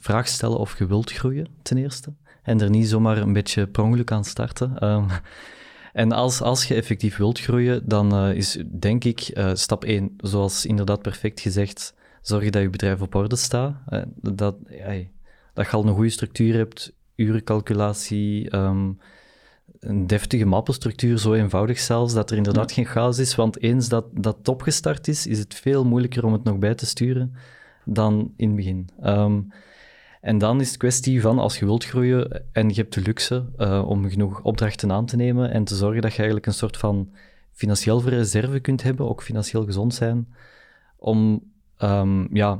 vraag 0.00 0.28
stellen 0.28 0.58
of 0.58 0.78
je 0.78 0.86
wilt 0.86 1.12
groeien, 1.12 1.46
ten 1.62 1.76
eerste. 1.76 2.12
En 2.42 2.60
er 2.60 2.70
niet 2.70 2.88
zomaar 2.88 3.16
een 3.16 3.32
beetje 3.32 3.66
per 3.66 3.82
ongeluk 3.82 4.12
aan 4.12 4.24
starten. 4.24 4.84
Um, 4.88 5.06
en 5.92 6.12
als, 6.12 6.40
als 6.40 6.64
je 6.64 6.74
effectief 6.74 7.16
wilt 7.16 7.40
groeien, 7.40 7.88
dan 7.88 8.28
uh, 8.28 8.36
is 8.36 8.62
denk 8.78 9.04
ik 9.04 9.30
uh, 9.34 9.50
stap 9.54 9.84
1, 9.84 10.14
zoals 10.16 10.66
inderdaad 10.66 11.02
perfect 11.02 11.40
gezegd, 11.40 11.94
zorg 12.22 12.50
dat 12.50 12.62
je 12.62 12.70
bedrijf 12.70 13.00
op 13.00 13.14
orde 13.14 13.36
staat. 13.36 13.76
Uh, 13.88 14.02
dat, 14.14 14.56
dat 15.54 15.66
je 15.66 15.72
al 15.72 15.86
een 15.86 15.94
goede 15.94 16.10
structuur 16.10 16.54
hebt, 16.54 16.92
urencalculatie, 17.14 18.50
een 19.86 20.06
deftige 20.06 20.44
mappenstructuur, 20.44 21.18
zo 21.18 21.32
eenvoudig 21.32 21.78
zelfs, 21.78 22.14
dat 22.14 22.30
er 22.30 22.36
inderdaad 22.36 22.72
geen 22.72 22.86
chaos 22.86 23.18
is. 23.18 23.34
Want 23.34 23.62
eens 23.62 23.88
dat 23.88 24.04
dat 24.12 24.48
opgestart 24.48 25.08
is, 25.08 25.26
is 25.26 25.38
het 25.38 25.54
veel 25.54 25.84
moeilijker 25.84 26.24
om 26.24 26.32
het 26.32 26.44
nog 26.44 26.58
bij 26.58 26.74
te 26.74 26.86
sturen 26.86 27.34
dan 27.84 28.32
in 28.36 28.46
het 28.46 28.56
begin. 28.56 28.88
Um, 29.04 29.52
en 30.20 30.38
dan 30.38 30.60
is 30.60 30.68
het 30.68 30.76
kwestie 30.76 31.20
van, 31.20 31.38
als 31.38 31.58
je 31.58 31.64
wilt 31.64 31.84
groeien 31.84 32.42
en 32.52 32.68
je 32.68 32.74
hebt 32.74 32.94
de 32.94 33.00
luxe 33.00 33.44
uh, 33.58 33.88
om 33.88 34.08
genoeg 34.08 34.42
opdrachten 34.42 34.92
aan 34.92 35.06
te 35.06 35.16
nemen 35.16 35.50
en 35.50 35.64
te 35.64 35.74
zorgen 35.74 36.02
dat 36.02 36.10
je 36.10 36.16
eigenlijk 36.16 36.46
een 36.46 36.54
soort 36.54 36.76
van 36.76 37.10
financieel 37.52 38.02
reserve 38.02 38.60
kunt 38.60 38.82
hebben, 38.82 39.08
ook 39.08 39.22
financieel 39.22 39.64
gezond 39.64 39.94
zijn, 39.94 40.34
om 40.96 41.42
um, 41.78 42.28
ja, 42.32 42.58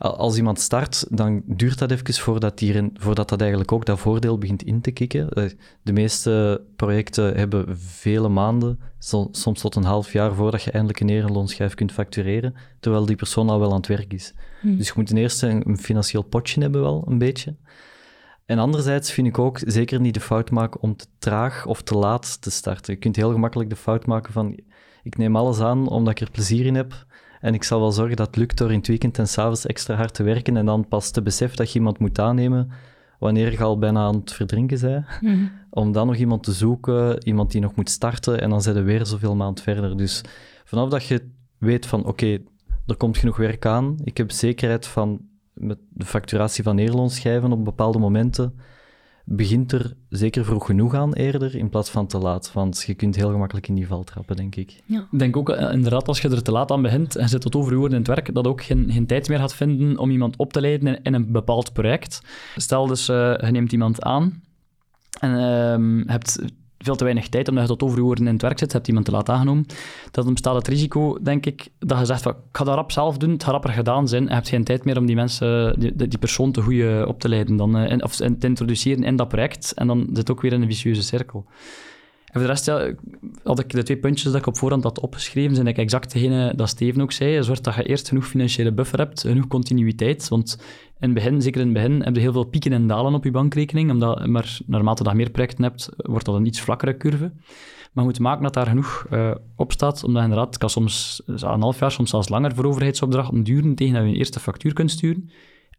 als 0.00 0.36
iemand 0.36 0.60
start, 0.60 1.06
dan 1.08 1.42
duurt 1.46 1.78
dat 1.78 1.90
even 1.90 2.14
voordat, 2.14 2.58
die 2.58 2.90
voordat 2.94 3.28
dat 3.28 3.40
eigenlijk 3.40 3.72
ook 3.72 3.86
dat 3.86 3.98
voordeel 3.98 4.38
begint 4.38 4.62
in 4.62 4.80
te 4.80 4.90
kicken. 4.90 5.28
Eh, 5.28 5.44
de 5.82 5.92
meeste 5.92 6.62
projecten 6.76 7.36
hebben 7.36 7.78
vele 7.78 8.28
maanden, 8.28 8.80
soms 9.30 9.60
tot 9.60 9.74
een 9.74 9.84
half 9.84 10.12
jaar 10.12 10.34
voordat 10.34 10.62
je 10.62 10.70
eindelijk 10.70 11.00
een 11.00 11.08
erenloonschijf 11.08 11.74
kunt 11.74 11.92
factureren, 11.92 12.54
terwijl 12.80 13.06
die 13.06 13.16
persoon 13.16 13.48
al 13.48 13.60
wel 13.60 13.70
aan 13.70 13.76
het 13.76 13.86
werk 13.86 14.12
is. 14.12 14.34
Hmm. 14.60 14.76
Dus 14.76 14.86
je 14.86 14.92
moet 14.96 15.06
ten 15.06 15.16
eerste 15.16 15.46
een, 15.46 15.78
financieel 15.78 16.22
potje 16.22 16.60
hebben 16.60 16.80
wel, 16.80 17.04
een 17.08 17.18
beetje. 17.18 17.54
En 18.46 18.58
anderzijds 18.58 19.12
vind 19.12 19.26
ik 19.26 19.38
ook 19.38 19.60
zeker 19.64 20.00
niet 20.00 20.14
de 20.14 20.20
fout 20.20 20.50
maken 20.50 20.80
om 20.80 20.96
te 20.96 21.06
traag 21.18 21.66
of 21.66 21.82
te 21.82 21.94
laat 21.94 22.42
te 22.42 22.50
starten. 22.50 22.94
Je 22.94 22.98
kunt 22.98 23.16
heel 23.16 23.32
gemakkelijk 23.32 23.70
de 23.70 23.76
fout 23.76 24.06
maken 24.06 24.32
van 24.32 24.60
ik 25.02 25.16
neem 25.16 25.36
alles 25.36 25.60
aan 25.60 25.88
omdat 25.88 26.12
ik 26.12 26.20
er 26.20 26.30
plezier 26.30 26.66
in 26.66 26.74
heb 26.74 27.06
en 27.40 27.54
ik 27.54 27.64
zal 27.64 27.80
wel 27.80 27.92
zorgen 27.92 28.16
dat 28.16 28.26
het 28.26 28.36
lukt 28.36 28.58
door 28.58 28.70
in 28.70 28.78
het 28.78 28.86
weekend 28.86 29.18
en 29.18 29.28
s'avonds 29.28 29.66
extra 29.66 29.94
hard 29.94 30.14
te 30.14 30.22
werken 30.22 30.56
en 30.56 30.66
dan 30.66 30.88
pas 30.88 31.10
te 31.10 31.22
beseffen 31.22 31.56
dat 31.56 31.72
je 31.72 31.78
iemand 31.78 31.98
moet 31.98 32.18
aannemen 32.18 32.70
wanneer 33.18 33.52
je 33.52 33.62
al 33.62 33.78
bijna 33.78 34.00
aan 34.00 34.14
het 34.14 34.32
verdrinken 34.32 34.80
bent. 34.80 35.06
Mhm. 35.20 35.46
Om 35.70 35.92
dan 35.92 36.06
nog 36.06 36.16
iemand 36.16 36.42
te 36.42 36.52
zoeken, 36.52 37.24
iemand 37.24 37.50
die 37.50 37.60
nog 37.60 37.74
moet 37.74 37.90
starten 37.90 38.40
en 38.40 38.50
dan 38.50 38.62
zijn 38.62 38.74
we 38.74 38.82
weer 38.82 39.06
zoveel 39.06 39.36
maand 39.36 39.62
verder. 39.62 39.96
Dus 39.96 40.20
vanaf 40.64 40.88
dat 40.88 41.04
je 41.04 41.28
weet 41.58 41.86
van 41.86 42.04
oké, 42.04 42.38
er 42.86 42.96
komt 42.96 43.18
genoeg 43.18 43.36
werk 43.36 43.66
aan, 43.66 43.96
ik 44.04 44.16
heb 44.16 44.30
zekerheid 44.30 44.86
van 44.86 45.20
met 45.52 45.78
de 45.88 46.04
facturatie 46.04 46.64
van 46.64 46.74
neerloonschijven 46.74 47.52
op 47.52 47.64
bepaalde 47.64 47.98
momenten, 47.98 48.54
begint 49.32 49.72
er 49.72 49.94
zeker 50.08 50.44
vroeg 50.44 50.66
genoeg 50.66 50.94
aan 50.94 51.12
eerder, 51.12 51.54
in 51.54 51.68
plaats 51.68 51.90
van 51.90 52.06
te 52.06 52.18
laat. 52.18 52.52
Want 52.52 52.82
je 52.86 52.94
kunt 52.94 53.16
heel 53.16 53.30
gemakkelijk 53.30 53.68
in 53.68 53.74
die 53.74 53.86
val 53.86 54.04
trappen, 54.04 54.36
denk 54.36 54.56
ik. 54.56 54.82
Ja. 54.86 55.06
Ik 55.10 55.18
denk 55.18 55.36
ook, 55.36 55.50
eh, 55.50 55.72
inderdaad, 55.72 56.08
als 56.08 56.20
je 56.20 56.28
er 56.28 56.42
te 56.42 56.52
laat 56.52 56.70
aan 56.70 56.82
begint 56.82 57.16
en 57.16 57.28
zit 57.28 57.40
tot 57.40 57.56
over 57.56 57.72
uur 57.72 57.84
in 57.84 57.94
het 57.94 58.06
werk, 58.06 58.34
dat 58.34 58.46
ook 58.46 58.62
geen, 58.62 58.92
geen 58.92 59.06
tijd 59.06 59.28
meer 59.28 59.38
gaat 59.38 59.54
vinden 59.54 59.98
om 59.98 60.10
iemand 60.10 60.36
op 60.36 60.52
te 60.52 60.60
leiden 60.60 61.02
in, 61.02 61.14
een 61.14 61.32
bepaald 61.32 61.72
project. 61.72 62.22
Stel 62.56 62.86
dus, 62.86 63.08
uh, 63.08 63.16
je 63.38 63.50
neemt 63.50 63.72
iemand 63.72 64.02
aan 64.02 64.42
en 65.20 65.30
uh, 65.30 66.06
hebt 66.06 66.38
veel 66.84 66.96
te 66.96 67.04
weinig 67.04 67.28
tijd, 67.28 67.48
omdat 67.48 67.62
je 67.62 67.76
tot 67.76 67.88
overuren 67.88 68.26
in 68.26 68.32
het 68.32 68.42
werk 68.42 68.58
zit, 68.58 68.72
hebt 68.72 68.88
iemand 68.88 69.04
te 69.04 69.12
laat 69.12 69.28
aangenomen, 69.28 69.66
dan 70.10 70.32
bestaat 70.32 70.54
het 70.54 70.68
risico, 70.68 71.18
denk 71.22 71.46
ik, 71.46 71.68
dat 71.78 71.98
je 71.98 72.04
zegt 72.04 72.22
van, 72.22 72.32
ik 72.32 72.56
ga 72.56 72.64
dat 72.64 72.74
rap 72.74 72.92
zelf 72.92 73.16
doen, 73.16 73.30
het 73.30 73.42
gaat 73.42 73.52
rapper 73.52 73.70
gedaan 73.72 74.08
zijn, 74.08 74.22
en 74.22 74.28
je 74.28 74.34
hebt 74.34 74.48
geen 74.48 74.64
tijd 74.64 74.84
meer 74.84 74.98
om 74.98 75.06
die 75.06 75.16
mensen, 75.16 75.80
die, 75.80 76.08
die 76.08 76.18
persoon 76.18 76.52
te 76.52 76.62
goede 76.62 77.04
op 77.08 77.20
te 77.20 77.28
leiden, 77.28 77.56
dan, 77.56 77.76
uh, 77.76 77.96
of 77.98 78.16
te 78.16 78.36
introduceren 78.40 79.04
in 79.04 79.16
dat 79.16 79.28
project, 79.28 79.72
en 79.74 79.86
dan 79.86 80.08
zit 80.12 80.30
ook 80.30 80.40
weer 80.40 80.52
in 80.52 80.62
een 80.62 80.68
vicieuze 80.68 81.02
cirkel. 81.02 81.46
En 82.30 82.40
voor 82.40 82.40
de 82.40 82.46
rest 82.46 82.66
ja, 82.66 82.94
had 83.42 83.58
ik 83.58 83.70
de 83.70 83.82
twee 83.82 83.96
puntjes 83.96 84.32
dat 84.32 84.40
ik 84.40 84.46
op 84.46 84.56
voorhand 84.56 84.82
had 84.82 85.00
opgeschreven, 85.00 85.54
zijn 85.54 85.66
ik 85.66 85.78
exact 85.78 86.12
degene 86.12 86.52
dat 86.56 86.68
Steven 86.68 87.02
ook 87.02 87.12
zei. 87.12 87.42
Zorg 87.42 87.60
dat 87.60 87.74
je 87.74 87.82
eerst 87.82 88.08
genoeg 88.08 88.26
financiële 88.26 88.72
buffer 88.72 88.98
hebt, 88.98 89.20
genoeg 89.20 89.46
continuïteit. 89.46 90.28
Want 90.28 90.56
in 90.98 91.08
het 91.08 91.14
begin, 91.14 91.42
zeker 91.42 91.60
in 91.60 91.66
het 91.66 91.76
begin, 91.76 92.02
heb 92.02 92.14
je 92.14 92.20
heel 92.20 92.32
veel 92.32 92.44
pieken 92.44 92.72
en 92.72 92.86
dalen 92.86 93.14
op 93.14 93.24
je 93.24 93.30
bankrekening. 93.30 93.90
Omdat, 93.90 94.26
maar 94.26 94.58
naarmate 94.66 95.08
je 95.08 95.14
meer 95.14 95.30
projecten 95.30 95.64
hebt, 95.64 95.88
wordt 95.96 96.24
dat 96.24 96.34
een 96.34 96.46
iets 96.46 96.60
vlakkere 96.60 96.96
curve. 96.96 97.32
Maar 97.92 98.04
je 98.04 98.10
moet 98.10 98.18
maken 98.18 98.42
dat 98.42 98.54
daar 98.54 98.66
genoeg 98.66 99.06
uh, 99.12 99.34
op 99.56 99.72
staat, 99.72 100.04
omdat 100.04 100.22
inderdaad, 100.22 100.46
het 100.46 100.58
kan 100.58 100.70
soms 100.70 101.22
een 101.26 101.60
half 101.60 101.78
jaar, 101.78 101.92
soms 101.92 102.10
zelfs 102.10 102.28
langer 102.28 102.54
voor 102.54 102.64
overheidsopdrachten 102.64 103.42
duren 103.42 103.74
tegen 103.74 103.94
dat 103.94 104.02
je 104.02 104.08
een 104.08 104.16
eerste 104.16 104.40
factuur 104.40 104.72
kunt 104.72 104.90
sturen. 104.90 105.30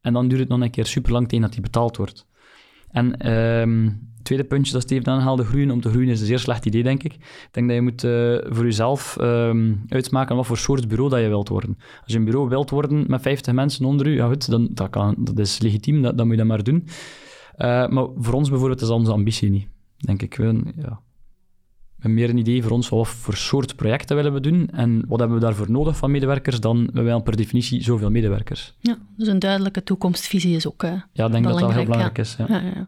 En 0.02 0.14
dan 0.14 0.28
duurt 0.28 0.40
het 0.40 0.50
nog 0.50 0.62
een 0.62 0.70
keer 0.70 0.86
super 0.86 1.12
lang 1.12 1.28
tegen 1.28 1.44
dat 1.44 1.54
die 1.54 1.62
betaald 1.62 1.98
wordt. 1.98 2.28
En 2.90 3.32
um, 3.32 4.11
tweede 4.24 4.44
puntje 4.44 4.74
dat 4.74 4.82
Steven 4.82 5.14
aanhaalde, 5.14 5.44
groeien 5.44 5.72
om 5.72 5.82
te 5.82 5.90
groeien, 5.90 6.10
is 6.10 6.20
een 6.20 6.26
zeer 6.26 6.40
slecht 6.40 6.66
idee, 6.66 6.84
denk 6.84 7.04
ik. 7.04 7.14
Ik 7.14 7.50
denk 7.52 7.68
dat 7.68 7.76
je 7.76 7.82
moet 7.82 8.04
uh, 8.04 8.38
voor 8.56 8.64
jezelf 8.64 9.18
um, 9.22 9.84
uitmaken 9.88 10.36
wat 10.36 10.46
voor 10.46 10.58
soort 10.58 10.88
bureau 10.88 11.10
dat 11.10 11.20
je 11.20 11.28
wilt 11.28 11.50
worden. 11.50 11.78
Als 12.04 12.14
je 12.14 12.18
een 12.18 12.26
bureau 12.26 12.50
wilt 12.50 12.70
worden 12.70 13.04
met 13.08 13.22
50 13.22 13.54
mensen 13.54 13.86
onder 13.86 14.08
u, 14.08 14.16
ja 14.16 14.28
goed, 14.28 14.50
dan, 14.50 14.70
dat, 14.72 14.90
kan, 14.90 15.16
dat 15.20 15.40
is 15.40 15.60
legitiem, 15.60 16.02
dat, 16.02 16.18
dan 16.18 16.28
moet 16.28 16.36
je 16.36 16.42
dat 16.42 16.52
maar 16.52 16.64
doen. 16.64 16.88
Uh, 17.58 17.88
maar 17.88 18.08
voor 18.16 18.34
ons 18.34 18.50
bijvoorbeeld 18.50 18.82
is 18.82 18.90
onze 18.90 19.12
ambitie 19.12 19.50
niet, 19.50 19.68
denk 19.98 20.22
ik. 20.22 20.36
We, 20.36 20.62
ja, 20.76 21.02
hebben 22.02 22.20
meer 22.20 22.30
een 22.30 22.38
idee 22.38 22.64
voor 22.64 22.72
ons 22.72 22.90
wat 22.90 23.08
voor 23.08 23.36
soort 23.36 23.76
projecten 23.76 24.16
willen 24.16 24.34
we 24.34 24.40
doen 24.40 24.70
en 24.70 25.04
wat 25.08 25.20
hebben 25.20 25.38
we 25.38 25.44
daarvoor 25.44 25.72
nodig 25.72 25.98
van 25.98 26.12
medewerkers, 26.12 26.60
dan 26.60 26.90
we 26.94 27.02
wel 27.02 27.22
per 27.22 27.36
definitie 27.36 27.84
zoveel 27.84 28.10
medewerkers. 28.10 28.74
Ja, 28.80 28.98
dus 29.18 29.28
een 29.28 29.40
duidelijke 29.40 29.84
toekomstvisie 29.84 30.56
is 30.56 30.68
ook 30.68 30.84
uh, 30.84 30.92
Ja, 31.14 31.26
ik 31.26 31.32
denk 31.32 31.44
dat 31.44 31.60
dat 31.60 31.74
heel 31.74 31.84
belangrijk 31.84 32.18
is. 32.18 32.36
Ja. 32.38 32.88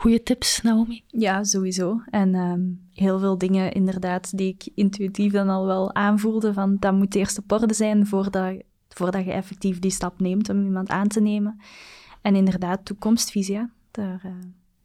Goede 0.00 0.22
tips, 0.22 0.62
Naomi? 0.62 1.02
Ja, 1.06 1.44
sowieso. 1.44 2.00
En 2.10 2.34
ehm, 2.34 2.60
heel 2.92 3.18
veel 3.18 3.38
dingen 3.38 3.72
inderdaad 3.72 4.36
die 4.36 4.48
ik 4.48 4.68
intuïtief 4.74 5.32
dan 5.32 5.48
al 5.48 5.66
wel 5.66 5.94
aanvoelde 5.94 6.52
van 6.52 6.76
dat 6.78 6.92
moet 6.92 7.14
eerst 7.14 7.38
op 7.38 7.52
orde 7.52 7.74
zijn 7.74 8.06
voordat, 8.06 8.62
voordat 8.88 9.24
je 9.24 9.32
effectief 9.32 9.78
die 9.78 9.90
stap 9.90 10.20
neemt 10.20 10.48
om 10.48 10.64
iemand 10.64 10.88
aan 10.88 11.08
te 11.08 11.20
nemen. 11.20 11.60
En 12.22 12.36
inderdaad, 12.36 12.84
toekomstvisie, 12.84 13.68
daar... 13.90 14.22
Uh, 14.26 14.32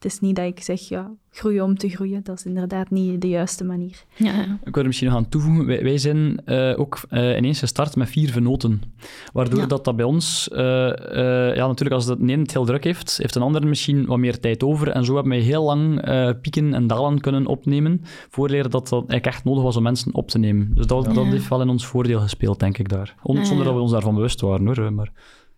het 0.06 0.14
is 0.14 0.20
niet 0.20 0.36
dat 0.36 0.45
ik 0.45 0.64
zeg, 0.64 0.80
ja, 0.80 1.12
groeien 1.32 1.64
om 1.64 1.78
te 1.78 1.89
groeien. 1.89 2.24
Dat 2.24 2.38
is 2.38 2.45
inderdaad 2.45 2.89
niet 2.89 3.22
de 3.22 3.30
juiste 3.30 3.64
manier. 3.64 4.03
Ja, 4.16 4.34
ja. 4.34 4.60
Ik 4.64 4.74
wil 4.74 4.82
er 4.82 4.86
misschien 4.86 5.08
nog 5.08 5.18
aan 5.18 5.30
toevoegen. 5.30 5.66
Wij, 5.66 5.97
zijn 5.97 6.41
uh, 6.45 6.80
ook 6.80 6.99
uh, 7.10 7.38
ineens 7.38 7.60
gestart 7.60 7.95
met 7.95 8.10
vier 8.10 8.32
venoten. 8.32 8.82
Waardoor 9.34 9.68
dat, 9.68 9.86
dat 9.86 9.95
bij 9.95 10.06
ons... 10.06 10.49
Uh, 10.51 10.58
ja, 11.56 11.68
natuurlijk, 11.68 11.91
als 11.91 12.06
het 12.06 12.20
een 12.20 12.39
het 12.39 12.53
heel 12.53 12.66
druk 12.66 12.84
heeft, 12.84 13.18
heeft 13.18 13.36
een 13.36 13.41
ander 13.41 13.68
misschien 13.68 14.06
wat 14.06 14.18
meer 14.18 14.39
tijd 14.39 14.64
over. 14.64 14.89
En 14.89 15.06
zo 15.06 15.14
hebben 15.14 15.32
wij 15.32 15.41
heel 15.41 15.64
lang 15.64 16.01
pieken 16.41 16.74
en 16.74 16.88
dalen 16.88 17.20
kunnen 17.20 17.45
opnemen, 17.45 18.01
voordat 18.30 18.72
dat, 18.72 18.89
dat 18.89 18.91
eigenlijk 18.91 19.26
echt 19.26 19.43
nodig 19.43 19.64
was 19.64 19.78
om 19.78 19.84
mensen 19.84 20.14
op 20.14 20.30
te 20.30 20.39
nemen. 20.39 20.72
Dus 20.74 20.88
dat, 20.88 21.06
dat 21.06 21.26
heeft 21.26 21.47
wel 21.47 21.62
in 21.62 21.70
ons 21.70 21.86
voordeel 21.86 22.20
gespeeld, 22.20 22.60
denk 22.60 22.78
ik, 22.78 22.89
daar. 22.89 23.16
Zonder 23.24 23.66
dat 23.66 23.74
we 23.74 23.80
ons 23.80 23.91
daarvan 23.91 24.16
bewust 24.16 24.41
waren, 24.41 24.66
hoor. 24.66 24.93
Maar... 24.93 25.12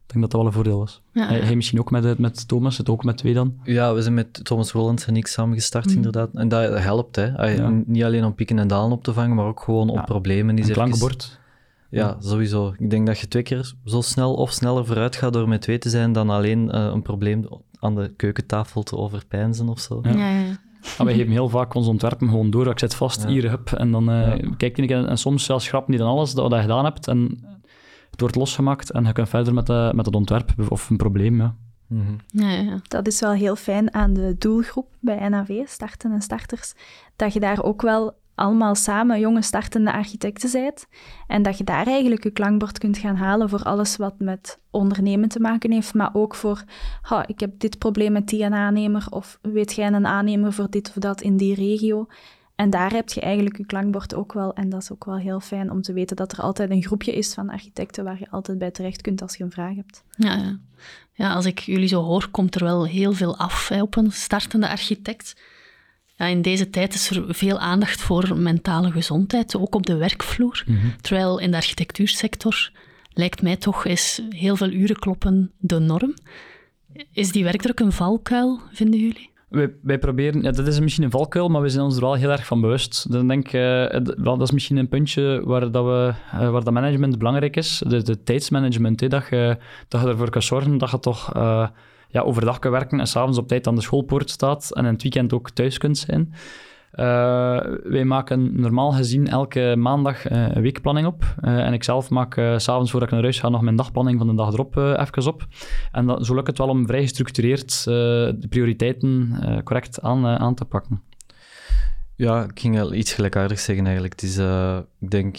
Ik 0.08 0.14
denk 0.14 0.26
dat 0.26 0.32
dat 0.32 0.41
wel 0.41 0.45
een 0.45 0.55
voordeel 0.55 0.80
was. 0.80 1.01
hij, 1.14 1.55
misschien 1.55 1.80
ook 1.80 1.91
met, 1.91 2.18
met 2.18 2.47
Thomas, 2.47 2.78
het 2.78 2.89
ook 2.89 3.03
met 3.03 3.18
twee 3.18 3.34
dan? 3.34 3.53
Ja, 3.64 3.93
we 3.93 4.01
zijn 4.01 4.14
met 4.14 4.45
Thomas 4.45 4.72
Rollens 4.72 5.05
en 5.05 5.16
ik 5.16 5.28
samen 5.28 5.55
gestart, 5.55 5.89
mm. 5.89 5.95
inderdaad. 5.95 6.30
En 6.34 6.47
dat 6.47 6.80
helpt, 6.80 7.16
hè. 7.16 7.60
Niet 7.86 8.03
alleen 8.03 8.26
om 8.26 8.36
pieken 8.36 8.60
en 8.60 8.68
dalen 8.68 8.91
op 8.91 9.03
te 9.03 9.14
vangen, 9.14 9.36
maar 9.36 9.45
ook 9.45 9.62
gewoon 9.62 9.89
op 9.89 10.05
problemen. 10.05 10.55
Die 10.55 10.66
een 10.66 10.72
klankbord. 10.72 11.39
Ja, 11.89 12.18
sowieso. 12.20 12.74
Ik 12.78 12.89
denk 12.89 13.08
dat 13.08 13.20
je 13.20 13.28
twee 13.28 13.43
keer 13.43 13.74
zo 13.86 14.01
snel 14.01 14.34
of 14.34 14.51
sneller 14.51 14.86
vooruit 14.86 15.16
gaat 15.16 15.34
door 15.34 15.47
met 15.47 15.62
twee 15.62 15.78
te 15.78 15.89
zijn 15.89 16.12
dan 16.12 16.30
alleen 16.30 16.76
uh, 16.76 16.86
een 16.93 17.01
probleem 17.01 17.47
aan 17.80 17.95
de 17.95 18.14
keukentafel 18.16 18.84
te 18.84 18.97
overpijnzen 18.97 19.70
of 19.70 19.80
zo. 19.80 19.99
Ja, 20.03 20.12
ja. 20.12 20.39
ja. 20.39 20.60
Ah, 20.97 21.05
wij 21.05 21.16
geven 21.16 21.32
heel 21.32 21.49
vaak 21.49 21.74
ons 21.74 21.88
ontwerpen 21.88 22.30
gewoon 22.30 22.49
door. 22.49 22.68
Ik 22.68 22.80
zet 22.80 22.95
vast, 22.95 23.26
hier, 23.26 23.49
hup, 23.49 23.72
en 23.72 23.91
dan 23.91 24.10
uh, 24.10 24.34
kijk 24.58 24.78
ik 24.78 24.89
en, 24.89 25.08
en 25.08 25.18
soms 25.18 25.43
zelfs 25.43 25.68
grappen 25.68 25.91
die 25.91 26.01
dan 26.01 26.10
alles 26.10 26.34
dat 26.34 26.51
je 26.51 26.62
gedaan 26.62 26.84
hebt. 26.84 27.08
En 27.08 27.39
het 28.18 28.26
wordt 28.26 28.36
losgemaakt 28.36 28.91
en 28.91 29.05
je 29.05 29.11
kunt 29.11 29.30
verder 29.30 29.53
met, 29.53 29.65
de, 29.65 29.91
met 29.95 30.05
het 30.05 30.15
ontwerp 30.15 30.53
of 30.70 30.89
een 30.89 30.97
probleem. 30.97 31.38
Ja. 31.39 31.55
Mhm. 31.88 32.13
ja, 32.28 32.49
ja. 32.49 32.80
Dat 32.88 33.07
is 33.07 33.20
wel 33.20 33.32
heel 33.32 33.55
fijn 33.55 33.93
aan 33.93 34.13
de 34.13 34.36
doelgroep 34.38 34.88
bij 34.99 35.30
NAV, 35.30 35.68
starten 35.68 36.11
en 36.11 36.22
starters, 36.22 36.74
dat 37.15 37.34
je 37.34 37.39
daar 37.39 37.63
ook 37.63 37.82
wel 37.82 38.15
allemaal 38.36 38.76
samen 38.76 39.20
jonge 39.20 39.41
startende 39.41 39.93
architecten 39.93 40.49
zijt. 40.49 40.88
En 41.28 41.41
dat 41.41 41.57
je 41.57 41.63
daar 41.63 41.88
eigenlijk 41.88 42.24
je 42.24 42.32
klankbord 42.32 42.78
kunt 42.78 42.97
gaan 42.97 43.15
halen 43.15 43.49
voor 43.49 43.63
alles 43.63 43.97
wat 43.97 44.20
met 44.20 44.59
ondernemen 44.72 45.30
te 45.30 45.39
maken 45.39 45.72
heeft, 45.72 45.93
maar 45.93 46.09
ook 46.13 46.36
voor, 46.36 46.63
oh, 47.11 47.24
ik 47.26 47.39
heb 47.39 47.59
dit 47.59 47.78
probleem 47.78 48.11
met 48.11 48.28
die 48.28 48.45
aannemer, 48.45 49.07
of 49.09 49.39
weet 49.41 49.74
jij 49.74 49.88
een 49.88 50.07
aannemer 50.07 50.53
voor 50.53 50.70
dit 50.70 50.88
of 50.88 50.93
dat 50.93 51.22
in 51.22 51.38
die 51.38 51.55
regio. 51.55 52.07
En 52.58 52.70
daar 52.70 52.91
heb 52.91 53.10
je 53.10 53.22
eigenlijk 53.22 53.58
je 53.58 53.66
klankbord 53.66 54.16
ook 54.16 54.34
wel. 54.34 54.53
En 54.53 54.70
dat 54.70 54.82
is 54.82 54.91
ook 54.91 55.05
wel 55.05 55.18
heel 55.18 55.39
fijn 55.39 55.72
om 55.72 55.82
te 55.82 55.93
weten 55.93 56.16
dat 56.16 56.32
er 56.32 56.41
altijd 56.41 56.70
een 56.70 56.84
groepje 56.84 57.16
is 57.16 57.34
van 57.34 57.49
architecten 57.49 58.03
waar 58.03 58.20
je 58.20 58.30
altijd 58.30 58.58
bij 58.58 58.72
terecht 58.72 59.01
kunt 59.01 59.22
als 59.22 59.36
je 59.38 59.43
een 59.43 59.51
vraag 59.51 59.76
hebt. 59.76 60.03
Ja, 60.10 60.36
ja. 60.36 60.60
ja 61.14 61.34
als 61.34 61.45
ik 61.45 61.60
jullie 61.60 61.88
zo 61.88 62.01
hoor, 62.01 62.28
komt 62.32 62.55
er 62.55 62.64
wel 62.64 62.86
heel 62.86 63.14
veel 63.14 63.38
af 63.38 63.68
hè, 63.68 63.82
op 63.82 63.95
een 63.95 64.12
startende 64.12 64.70
architect. 64.70 65.36
Ja, 66.16 66.26
in 66.26 66.41
deze 66.41 66.70
tijd 66.70 66.93
is 66.93 67.10
er 67.10 67.36
veel 67.36 67.60
aandacht 67.60 68.01
voor 68.01 68.38
mentale 68.38 68.91
gezondheid, 68.91 69.55
ook 69.55 69.76
op 69.76 69.86
de 69.86 69.95
werkvloer. 69.95 70.64
Mhm. 70.66 70.88
Terwijl 71.01 71.39
in 71.39 71.51
de 71.51 71.58
architectuursector 71.58 72.72
lijkt 73.14 73.41
mij 73.41 73.55
toch 73.55 73.86
is 73.86 74.22
heel 74.30 74.55
veel 74.55 74.72
uren 74.72 74.99
kloppen 74.99 75.51
de 75.58 75.80
norm. 75.80 76.14
Is 77.12 77.32
die 77.32 77.43
werkdruk 77.43 77.80
een 77.80 77.91
valkuil, 77.91 78.62
vinden 78.72 78.99
jullie? 78.99 79.30
Wij, 79.82 80.00
proberen, 80.00 80.41
ja, 80.41 80.52
dat 80.52 80.68
is 80.68 80.80
misschien 80.80 81.04
een 81.04 81.12
valkuil, 81.12 81.50
maar 81.50 81.62
we 81.62 81.70
zijn 81.70 81.84
ons 81.84 81.95
er 81.95 82.02
wel 82.02 82.14
heel 82.14 82.32
erg 82.32 82.45
van 82.45 82.62
bewust. 82.62 83.12
Dan 83.12 83.28
denk, 83.28 83.54
uh, 83.54 83.86
dat 84.18 84.41
is 84.41 84.52
misschien 84.52 84.78
een 84.78 84.88
puntje 84.88 85.41
waar, 85.45 85.72
dat 85.72 85.86
we, 85.86 86.14
uh, 86.34 86.50
waar 86.50 86.64
dat 86.64 86.74
management 86.74 87.18
belangrijk 87.18 87.56
is. 87.56 87.84
De, 87.88 88.04
de 88.04 88.24
tijdsmanagement, 88.24 89.00
hè, 89.00 89.08
dat, 89.08 89.28
je, 89.30 89.58
dat 89.88 90.02
je 90.02 90.08
ervoor 90.08 90.30
kan 90.30 90.41
zorgen 90.41 90.78
dat 90.78 90.91
je 90.91 91.00
toch 91.00 91.36
uh, 91.36 91.68
ja, 92.10 92.22
overdag 92.22 92.60
kan 92.60 92.72
werken 92.72 93.00
en 93.00 93.08
s'avonds 93.08 93.38
op 93.38 93.48
tijd 93.48 93.68
aan 93.68 93.76
de 93.76 93.82
schoolpoort 93.82 94.30
staat 94.30 94.72
en 94.74 94.86
in 94.86 94.91
het 94.91 95.02
weekend 95.02 95.34
ook 95.34 95.50
thuis 95.50 95.78
kunt 95.78 95.98
zijn. 95.98 96.34
Uh, 96.98 97.60
wij 97.84 98.06
maken 98.06 98.60
normaal 98.60 98.91
gezien 98.91 99.28
elke 99.28 99.76
maandag 99.78 100.32
uh, 100.32 100.48
een 100.50 100.62
weekplanning 100.62 101.08
op. 101.08 101.36
Uh, 101.41 101.66
en 101.66 101.74
ik 101.74 101.84
zelf 101.84 102.10
maak 102.10 102.34
s 102.34 102.64
s'avonds 102.64 102.91
voordat 102.91 103.10
ik 103.10 103.14
naar 103.16 103.24
huis 103.24 103.39
ga 103.39 103.50
nog 103.50 103.62
mijn 103.62 103.76
dagplanning 103.76 104.18
van 104.18 104.28
de 104.28 104.36
dag 104.36 104.54
erop 104.54 104.76
even 104.76 105.28
op. 105.28 105.48
En 105.91 106.26
zo 106.26 106.36
lukt 106.36 106.48
het 106.48 106.58
wel 106.58 106.68
om 106.68 106.88
vrij 106.88 107.02
gestructureerd 107.02 107.84
de 107.84 108.45
prioriteiten 108.50 109.39
correct 109.64 110.02
aan, 110.02 110.26
aan 110.26 110.56
te 110.56 110.66
pakken. 110.66 111.04
Ja, 112.16 112.43
ik 112.43 112.60
ging 112.60 112.80
al 112.80 112.93
iets 112.93 113.14
gelijkaardigs 113.14 113.64
zeggen 113.64 113.86
eigenlijk. 113.86 114.14
Het 114.22 114.24
is, 114.24 114.38
ik 115.00 115.12
denk, 115.12 115.38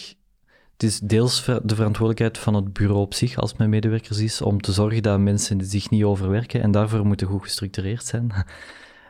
het 0.73 0.83
is 0.83 0.99
deels 0.99 1.45
de 1.45 1.75
verantwoordelijkheid 1.75 2.39
van 2.39 2.55
het 2.55 2.73
bureau 2.73 3.01
op 3.01 3.15
zich 3.15 3.37
als 3.37 3.57
mijn 3.57 3.71
medewerkers 3.71 4.19
is 4.19 4.43
om 4.43 4.61
te 4.61 4.73
zorgen 4.73 5.03
dat 5.03 5.21
mensen 5.21 5.65
zich 5.65 5.91
niet 5.91 6.05
overwerken 6.05 6.63
en 6.63 6.71
daarvoor 6.71 7.07
moeten 7.07 7.27
goed 7.27 7.43
gestructureerd 7.43 8.05
zijn. 8.05 8.33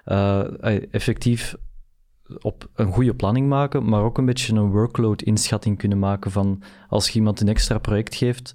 effectief 0.90 1.56
op 2.40 2.68
een 2.74 2.92
goede 2.92 3.14
planning 3.14 3.48
maken, 3.48 3.88
maar 3.88 4.02
ook 4.02 4.18
een 4.18 4.24
beetje 4.24 4.54
een 4.54 4.70
workload-inschatting 4.70 5.78
kunnen 5.78 5.98
maken 5.98 6.30
van 6.30 6.62
als 6.88 7.08
je 7.08 7.18
iemand 7.18 7.40
een 7.40 7.48
extra 7.48 7.78
project 7.78 8.14
geeft, 8.14 8.54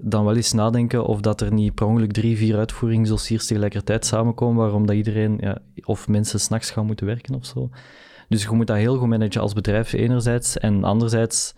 dan 0.00 0.24
wel 0.24 0.36
eens 0.36 0.52
nadenken 0.52 1.04
of 1.04 1.20
dat 1.20 1.40
er 1.40 1.52
niet 1.52 1.74
per 1.74 1.86
ongeluk 1.86 2.12
drie, 2.12 2.36
vier 2.36 2.56
uitvoeringsdossiers 2.56 3.46
tegelijkertijd 3.46 4.06
samenkomen, 4.06 4.62
waarom 4.62 4.86
dat 4.86 4.96
iedereen 4.96 5.36
ja, 5.40 5.58
of 5.84 6.08
mensen 6.08 6.40
s'nachts 6.40 6.70
gaan 6.70 6.86
moeten 6.86 7.06
werken 7.06 7.34
of 7.34 7.46
zo. 7.46 7.70
Dus 8.28 8.42
je 8.42 8.50
moet 8.50 8.66
dat 8.66 8.76
heel 8.76 8.96
goed 8.96 9.08
managen 9.08 9.40
als 9.40 9.52
bedrijf 9.52 9.92
enerzijds 9.92 10.58
en 10.58 10.84
anderzijds 10.84 11.54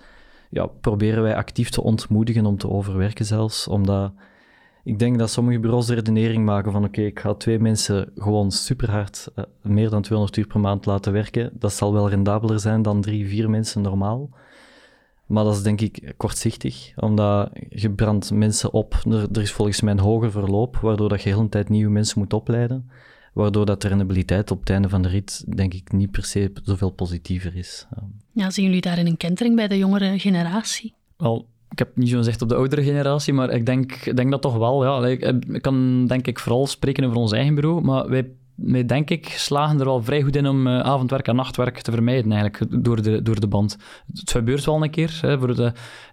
ja, 0.50 0.66
proberen 0.66 1.22
wij 1.22 1.36
actief 1.36 1.70
te 1.70 1.82
ontmoedigen 1.82 2.46
om 2.46 2.58
te 2.58 2.68
overwerken 2.68 3.24
zelfs, 3.24 3.68
omdat 3.68 4.12
ik 4.84 4.98
denk 4.98 5.18
dat 5.18 5.30
sommige 5.30 5.60
bureaus 5.60 5.86
de 5.86 5.94
redenering 5.94 6.44
maken 6.44 6.72
van 6.72 6.84
oké, 6.84 7.00
ik 7.00 7.20
ga 7.20 7.34
twee 7.34 7.58
mensen 7.58 8.10
gewoon 8.16 8.50
super 8.50 8.90
hard, 8.90 9.28
uh, 9.36 9.44
meer 9.62 9.90
dan 9.90 10.02
200 10.02 10.36
uur 10.38 10.46
per 10.46 10.60
maand 10.60 10.86
laten 10.86 11.12
werken. 11.12 11.50
Dat 11.52 11.72
zal 11.72 11.92
wel 11.92 12.08
rendabeler 12.08 12.60
zijn 12.60 12.82
dan 12.82 13.00
drie, 13.00 13.28
vier 13.28 13.50
mensen 13.50 13.82
normaal. 13.82 14.30
Maar 15.26 15.44
dat 15.44 15.56
is 15.56 15.62
denk 15.62 15.80
ik 15.80 16.14
kortzichtig, 16.16 16.92
omdat 16.96 17.50
je 17.68 17.90
brandt 17.90 18.30
mensen 18.30 18.72
op. 18.72 18.94
Er, 19.08 19.28
er 19.32 19.42
is 19.42 19.52
volgens 19.52 19.80
mij 19.80 19.92
een 19.92 19.98
hoger 19.98 20.30
verloop, 20.30 20.76
waardoor 20.76 21.08
dat 21.08 21.22
je 21.22 21.30
de 21.30 21.36
hele 21.36 21.48
tijd 21.48 21.68
nieuwe 21.68 21.92
mensen 21.92 22.18
moet 22.18 22.32
opleiden. 22.32 22.90
Waardoor 23.32 23.66
dat 23.66 23.82
de 23.82 23.88
rendabiliteit 23.88 24.50
op 24.50 24.60
het 24.60 24.70
einde 24.70 24.88
van 24.88 25.02
de 25.02 25.08
rit, 25.08 25.56
denk 25.56 25.74
ik, 25.74 25.92
niet 25.92 26.10
per 26.10 26.24
se 26.24 26.52
zoveel 26.62 26.90
positiever 26.90 27.56
is. 27.56 27.86
Ja, 28.32 28.50
zien 28.50 28.64
jullie 28.64 28.80
daarin 28.80 29.06
een 29.06 29.16
kentering 29.16 29.56
bij 29.56 29.68
de 29.68 29.78
jongere 29.78 30.18
generatie? 30.18 30.94
Wel, 31.16 31.48
ik 31.72 31.78
heb 31.78 31.96
niet 31.96 32.08
zo 32.08 32.16
gezegd 32.16 32.42
op 32.42 32.48
de 32.48 32.54
oudere 32.54 32.82
generatie, 32.82 33.32
maar 33.32 33.50
ik 33.50 33.66
denk, 33.66 34.16
denk 34.16 34.30
dat 34.30 34.42
toch 34.42 34.56
wel. 34.56 34.84
Ja. 34.84 35.06
Ik, 35.06 35.38
kan 35.60 36.06
denk 36.06 36.26
ik 36.26 36.38
vooral 36.38 36.66
spreken 36.66 37.04
over 37.04 37.16
ons 37.16 37.32
eigen 37.32 37.54
bureau, 37.54 37.82
maar 37.82 38.08
wij, 38.08 38.30
wij 38.54 38.86
denk 38.86 39.10
ik 39.10 39.28
slagen 39.28 39.80
er 39.80 39.86
al 39.86 40.02
vrij 40.02 40.22
goed 40.22 40.36
in 40.36 40.46
om 40.46 40.66
uh, 40.66 40.80
avondwerk 40.80 41.28
en 41.28 41.36
nachtwerk 41.36 41.80
te 41.80 41.90
vermijden 41.90 42.32
eigenlijk, 42.32 42.84
door 42.84 43.02
de, 43.02 43.22
door 43.22 43.40
de 43.40 43.46
band. 43.46 43.76
Het 44.14 44.30
gebeurt 44.30 44.64
wel 44.64 44.82
een 44.82 44.90
keer, 44.90 45.18
hè, 45.20 45.38
voor 45.38 45.54
de, 45.54 45.64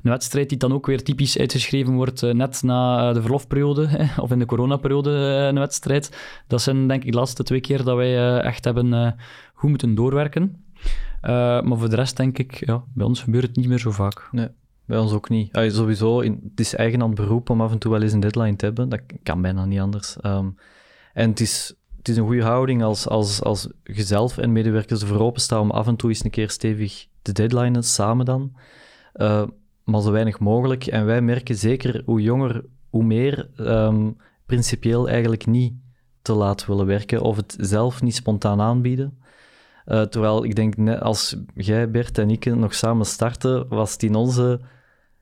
een 0.02 0.12
wedstrijd 0.12 0.50
die 0.50 0.58
dan 0.58 0.74
ook 0.74 0.86
weer 0.86 1.04
typisch 1.04 1.38
uitgeschreven 1.38 1.94
wordt 1.94 2.22
uh, 2.22 2.34
net 2.34 2.64
na 2.64 3.08
eh, 3.08 3.14
de 3.14 3.22
verlofperiode, 3.22 3.88
hè, 3.98 4.22
of 4.22 4.32
in 4.32 4.40
de 4.40 4.46
coronaperiode 4.46 5.10
uh, 5.10 5.46
een 5.46 5.60
wedstrijd. 5.60 6.18
Dat 6.48 6.62
zijn 6.62 6.88
denk 6.88 7.04
ik 7.04 7.12
de 7.12 7.18
laatste 7.18 7.44
twee 7.44 7.62
keer 7.62 7.84
dat 7.84 7.96
wij 7.96 8.40
echt 8.42 8.66
hebben 8.66 9.16
goed 9.54 9.70
moeten 9.70 9.96
doorwerken. 9.96 10.64
maar 11.22 11.78
voor 11.78 11.90
de 11.90 11.96
rest 11.96 12.18
denk 12.18 12.38
ik, 12.38 12.66
ja, 12.66 12.84
bij 12.94 13.06
ons 13.06 13.22
gebeurt 13.22 13.48
het 13.48 13.56
niet 13.56 13.68
meer 13.68 13.80
zo 13.80 13.92
vaak. 13.92 14.30
Bij 14.90 14.98
ons 14.98 15.12
ook 15.12 15.30
niet. 15.30 15.50
Sowieso, 15.68 16.20
in, 16.20 16.40
het 16.50 16.60
is 16.60 16.76
eigen 16.76 17.02
aan 17.02 17.08
het 17.08 17.20
beroep 17.20 17.50
om 17.50 17.62
af 17.62 17.72
en 17.72 17.78
toe 17.78 17.92
wel 17.92 18.02
eens 18.02 18.14
een 18.14 18.20
deadline 18.20 18.56
te 18.56 18.66
hebben. 18.66 18.90
Dat 18.90 19.02
kan 19.24 19.42
bijna 19.42 19.66
niet 19.66 19.80
anders. 19.80 20.16
Um, 20.26 20.56
en 21.14 21.30
het 21.30 21.40
is, 21.40 21.74
het 21.98 22.08
is 22.08 22.18
een 22.18 22.26
goede 22.26 22.44
houding 22.44 22.84
als, 22.84 23.08
als, 23.08 23.44
als 23.44 23.68
jezelf 23.84 24.38
en 24.38 24.52
medewerkers 24.52 25.02
ervoor 25.02 25.20
openstaan 25.20 25.62
om 25.62 25.72
af 25.72 25.88
en 25.88 25.96
toe 25.96 26.10
eens 26.10 26.24
een 26.24 26.30
keer 26.30 26.50
stevig 26.50 27.08
te 27.22 27.32
deadlinen, 27.32 27.84
samen 27.84 28.26
dan. 28.26 28.56
Uh, 29.16 29.44
maar 29.84 30.02
zo 30.02 30.12
weinig 30.12 30.40
mogelijk. 30.40 30.86
En 30.86 31.06
wij 31.06 31.22
merken 31.22 31.56
zeker 31.56 32.02
hoe 32.06 32.22
jonger, 32.22 32.66
hoe 32.90 33.04
meer 33.04 33.50
um, 33.58 34.18
principieel 34.46 35.10
eigenlijk 35.10 35.46
niet 35.46 35.74
te 36.22 36.34
laat 36.34 36.66
willen 36.66 36.86
werken 36.86 37.22
of 37.22 37.36
het 37.36 37.56
zelf 37.60 38.02
niet 38.02 38.16
spontaan 38.16 38.62
aanbieden. 38.62 39.20
Uh, 39.88 40.02
terwijl 40.02 40.46
ik 40.46 40.56
denk, 40.56 40.78
net 40.78 41.02
als 41.02 41.38
jij, 41.56 41.92
Bert 41.92 42.18
en 42.18 42.30
ik 42.30 42.56
nog 42.56 42.74
samen 42.74 43.06
starten, 43.06 43.68
was 43.68 43.92
het 43.92 44.04
in 44.04 44.16
onze 44.16 44.60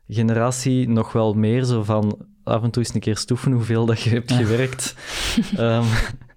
generatie 0.08 0.90
nog 0.90 1.12
wel 1.12 1.34
meer 1.34 1.64
zo 1.64 1.84
van 1.84 2.18
af 2.44 2.64
en 2.64 2.72
toe 2.72 2.84
eens 2.84 2.94
een 2.94 3.00
keer 3.00 3.18
stoeven 3.18 3.52
hoeveel 3.52 3.86
dat 3.86 4.02
je 4.02 4.10
hebt 4.10 4.32
gewerkt. 4.32 4.96
um, 5.60 5.86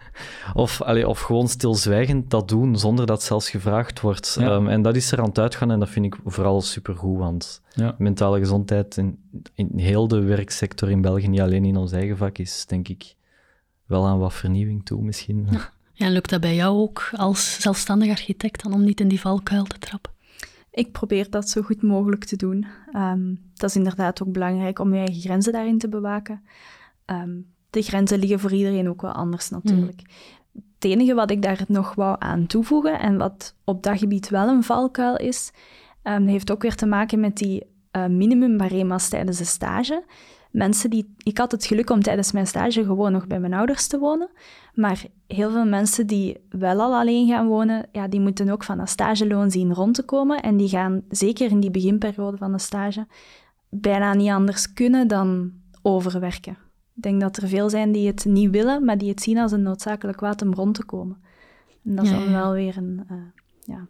of, 0.55 0.83
allee, 0.83 1.09
of 1.09 1.21
gewoon 1.21 1.49
stilzwijgend 1.49 2.31
dat 2.31 2.49
doen 2.49 2.79
zonder 2.79 3.07
dat 3.07 3.23
zelfs 3.23 3.51
gevraagd 3.51 4.01
wordt. 4.01 4.37
Um, 4.41 4.68
en 4.68 4.83
dat 4.83 4.97
is 4.97 5.12
er 5.12 5.18
aan 5.18 5.29
het 5.29 5.39
uitgaan 5.39 5.71
en 5.71 5.79
dat 5.79 5.89
vind 5.89 6.07
ik 6.07 6.16
vooral 6.25 6.61
supergoed, 6.61 7.18
want 7.18 7.62
ja. 7.75 7.95
mentale 7.99 8.39
gezondheid 8.39 8.97
in, 8.97 9.18
in 9.55 9.71
heel 9.77 10.09
de 10.09 10.21
werksector 10.21 10.91
in 10.91 11.01
België, 11.01 11.29
niet 11.29 11.41
alleen 11.41 11.64
in 11.64 11.77
ons 11.77 11.93
eigen 11.93 12.16
vak, 12.16 12.39
is 12.39 12.66
denk 12.66 12.89
ik 12.89 13.14
wel 13.87 14.07
aan 14.07 14.18
wat 14.18 14.35
vernieuwing 14.35 14.85
toe 14.85 15.03
misschien. 15.03 15.47
Ja. 15.51 15.71
Ja, 15.93 16.07
en 16.07 16.12
lukt 16.12 16.31
dat 16.31 16.41
bij 16.41 16.55
jou 16.55 16.79
ook 16.79 17.11
als 17.12 17.61
zelfstandig 17.61 18.11
architect 18.11 18.62
dan 18.62 18.73
om 18.73 18.85
niet 18.85 19.01
in 19.01 19.09
die 19.09 19.21
valkuil 19.21 19.64
te 19.64 19.79
trappen? 19.79 20.12
Ik 20.71 20.93
probeer 20.93 21.31
dat 21.31 21.49
zo 21.49 21.62
goed 21.62 21.83
mogelijk 21.83 22.25
te 22.25 22.37
doen. 22.37 22.66
Um, 22.97 23.41
dat 23.55 23.71
is 23.71 23.77
inderdaad 23.77 24.23
ook 24.23 24.33
belangrijk 24.33 24.79
om 24.79 24.95
je 24.95 24.99
eigen 24.99 25.21
grenzen 25.21 25.53
daarin 25.53 25.79
te 25.79 25.89
bewaken. 25.89 26.43
Um, 27.07 27.47
de 27.71 27.83
grenzen 27.83 28.18
liggen 28.18 28.41
voor 28.41 28.53
iedereen 28.53 28.89
ook 28.89 29.03
wel 29.03 29.12
anders 29.12 29.49
natuurlijk. 29.49 30.01
Mm. 30.03 30.62
Het 30.75 30.91
enige 30.91 31.14
wat 31.14 31.31
ik 31.31 31.43
daar 31.43 31.64
nog 31.68 31.95
wou 31.95 32.16
aan 32.18 32.47
toevoegen 32.47 33.01
en 33.01 33.16
wat 33.16 33.55
op 33.64 33.83
dat 33.83 33.99
gebied 33.99 34.29
wel 34.29 34.49
een 34.49 34.62
valkuil 34.62 35.16
is, 35.16 35.53
um, 36.03 36.27
heeft 36.27 36.51
ook 36.51 36.62
weer 36.62 36.75
te 36.75 36.87
maken 36.87 37.21
met 37.21 37.37
die 37.37 37.66
uh, 37.97 38.07
minimumbarema's 38.07 39.09
tijdens 39.09 39.39
de 39.39 39.45
stage. 39.45 40.05
Mensen 40.51 40.91
die... 40.91 41.15
Ik 41.19 41.39
had 41.39 41.53
het 41.53 41.65
geluk 41.65 41.91
om 41.91 42.03
tijdens 42.03 42.33
mijn 42.33 42.47
stage 42.47 42.85
gewoon 42.85 43.13
nog 43.13 43.27
bij 43.27 43.41
mijn 43.41 43.55
ouders 43.55 43.87
te 43.87 43.99
wonen. 43.99 44.31
Maar 44.75 45.05
heel 45.27 45.51
veel 45.51 45.65
mensen 45.65 46.07
die 46.07 46.37
wel 46.49 46.81
al 46.81 46.95
alleen 46.95 47.29
gaan 47.29 47.47
wonen, 47.47 47.87
ja, 47.93 48.09
die 48.09 48.21
moeten 48.21 48.51
ook 48.51 48.65
van 48.65 48.79
dat 48.79 48.89
stageloon 48.89 49.51
zien 49.51 49.75
rond 49.75 49.95
te 49.95 50.03
komen. 50.03 50.43
En 50.43 50.57
die 50.57 50.69
gaan, 50.69 51.03
zeker 51.09 51.51
in 51.51 51.61
die 51.61 51.71
beginperiode 51.71 52.37
van 52.37 52.53
de 52.53 52.59
stage, 52.59 53.07
bijna 53.69 54.15
niet 54.15 54.31
anders 54.31 54.73
kunnen 54.73 55.09
dan 55.09 55.53
overwerken. 55.83 56.57
Ik 56.97 57.03
denk 57.03 57.21
dat 57.21 57.37
er 57.37 57.49
veel 57.49 57.71
zijn 57.71 57.93
die 57.93 58.07
het 58.07 58.25
niet 58.25 58.51
willen, 58.51 58.85
maar 58.85 58.99
die 58.99 59.09
het 59.09 59.23
zien 59.23 59.39
als 59.39 59.53
een 59.53 59.63
noodzakelijk 59.63 60.19
kwaad 60.19 60.43
om 60.43 60.55
rond 60.55 60.75
te 60.75 60.85
komen. 60.85 61.17
En 61.85 61.95
dat 61.95 62.05
is 62.05 62.11
dan 62.11 62.33
wel 62.33 62.53
weer 62.53 62.77
een, 62.77 63.07
uh, 63.11 63.17
ja, 63.65 63.87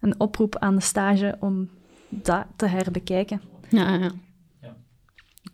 een 0.00 0.20
oproep 0.20 0.56
aan 0.56 0.74
de 0.74 0.80
stage 0.80 1.36
om 1.40 1.68
dat 2.08 2.44
te 2.56 2.66
herbekijken. 2.66 3.40
Ja, 3.68 3.94
ja. 3.94 4.10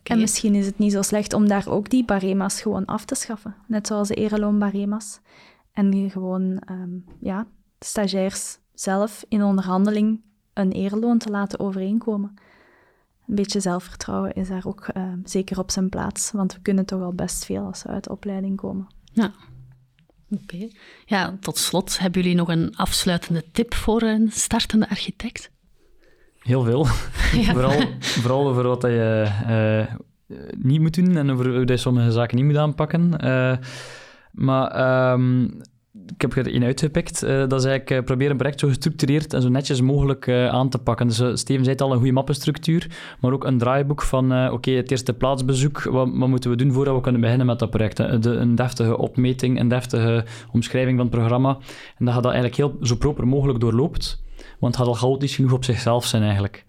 En 0.03 0.21
misschien 0.21 0.55
is 0.55 0.67
het 0.67 0.79
niet 0.79 0.93
zo 0.93 1.03
slecht 1.03 1.33
om 1.33 1.49
daar 1.49 1.69
ook 1.69 1.91
die 1.91 2.05
barema's 2.05 2.61
gewoon 2.63 2.85
af 2.85 3.05
te 3.05 3.15
schaffen. 3.15 3.55
Net 3.67 3.87
zoals 3.87 4.09
de 4.09 4.15
ereloonbarema's. 4.15 5.21
En 5.73 6.11
gewoon 6.11 6.63
um, 6.71 7.05
ja, 7.21 7.47
stagiairs 7.79 8.59
zelf 8.75 9.25
in 9.29 9.43
onderhandeling 9.43 10.21
een 10.53 10.73
ereloon 10.73 11.19
te 11.19 11.31
laten 11.31 11.61
overeenkomen. 11.61 12.35
een 13.27 13.35
beetje 13.35 13.61
zelfvertrouwen 13.61 14.33
is 14.35 14.49
daar 14.49 14.67
ook 14.67 14.89
uh, 14.97 15.13
zeker 15.25 15.59
op 15.59 15.71
zijn 15.71 15.89
plaats, 15.89 16.31
want 16.31 16.55
we 16.55 16.61
kunnen 16.61 16.87
toch 16.87 17.03
al 17.03 17.13
best 17.13 17.45
veel 17.45 17.65
als 17.65 17.83
we 17.83 17.89
uit 17.89 18.05
de 18.05 18.11
opleiding 18.11 18.57
komen. 18.57 18.87
Ja. 19.13 19.33
Oké. 20.31 20.69
Ja, 21.05 21.37
tot 21.41 21.59
slot, 21.59 21.99
hebben 21.99 22.23
jullie 22.23 22.37
nog 22.37 22.49
een 22.49 22.77
afsluitende 22.77 23.45
tip 23.53 23.75
voor 23.75 24.03
een 24.03 24.33
startende 24.33 24.89
architect? 24.89 25.51
Heel 26.45 26.63
veel. 26.63 26.87
Ja. 27.35 27.53
vooral, 27.53 27.81
vooral 27.99 28.49
over 28.49 28.69
wat 28.69 28.83
je 28.83 29.27
uh, 29.49 29.95
niet 30.59 30.81
moet 30.81 30.95
doen 30.95 31.17
en 31.17 31.31
over 31.31 31.55
hoe 31.55 31.67
je 31.67 31.77
sommige 31.77 32.11
zaken 32.11 32.37
niet 32.37 32.45
moet 32.45 32.57
aanpakken. 32.57 33.13
Uh, 33.25 33.57
maar 34.33 35.13
um, 35.13 35.61
ik 36.07 36.21
heb 36.21 36.37
er 36.37 36.53
één 36.53 36.65
uitgepikt. 36.65 37.25
Uh, 37.25 37.29
dat 37.31 37.53
is 37.53 37.65
eigenlijk 37.65 37.91
uh, 37.91 38.03
proberen 38.03 38.31
een 38.31 38.37
project 38.37 38.61
zo 38.61 38.69
gestructureerd 38.69 39.33
en 39.33 39.43
zo 39.43 39.49
netjes 39.49 39.81
mogelijk 39.81 40.27
uh, 40.27 40.49
aan 40.49 40.69
te 40.69 40.79
pakken. 40.79 41.07
Dus 41.07 41.17
Steven 41.17 41.65
zei 41.65 41.71
het 41.71 41.81
al, 41.81 41.93
een 41.93 41.97
goede 41.97 42.13
mappenstructuur, 42.13 42.87
maar 43.21 43.33
ook 43.33 43.45
een 43.45 43.59
draaiboek 43.59 44.03
van 44.03 44.51
oké, 44.51 44.71
het 44.71 44.91
eerste 44.91 45.15
plaatsbezoek, 45.15 45.83
wat, 45.83 46.09
wat, 46.13 46.29
moeten 46.29 46.51
we 46.51 46.57
doen 46.57 46.73
voordat 46.73 46.95
we 46.95 47.01
kunnen 47.01 47.21
beginnen 47.21 47.47
met 47.47 47.59
dat 47.59 47.71
project? 47.71 47.97
De, 47.97 48.31
een 48.31 48.55
deftige 48.55 48.99
opmeting, 48.99 49.61
een 49.61 49.69
deftige 49.69 50.25
omschrijving 50.53 50.97
van 50.97 51.07
het 51.07 51.15
programma. 51.15 51.59
En 51.99 52.05
dat 52.05 52.15
je 52.15 52.21
dat 52.21 52.33
eigenlijk 52.33 52.57
heel 52.57 52.77
zo 52.87 52.97
proper 52.97 53.27
mogelijk 53.27 53.61
doorloopt, 53.61 54.24
want 54.65 54.77
het 54.77 54.85
gaat 54.85 54.95
al 54.95 55.01
chaotisch 55.01 55.35
genoeg 55.35 55.53
op 55.53 55.65
zichzelf 55.65 56.07
zijn 56.07 56.23
eigenlijk, 56.23 56.65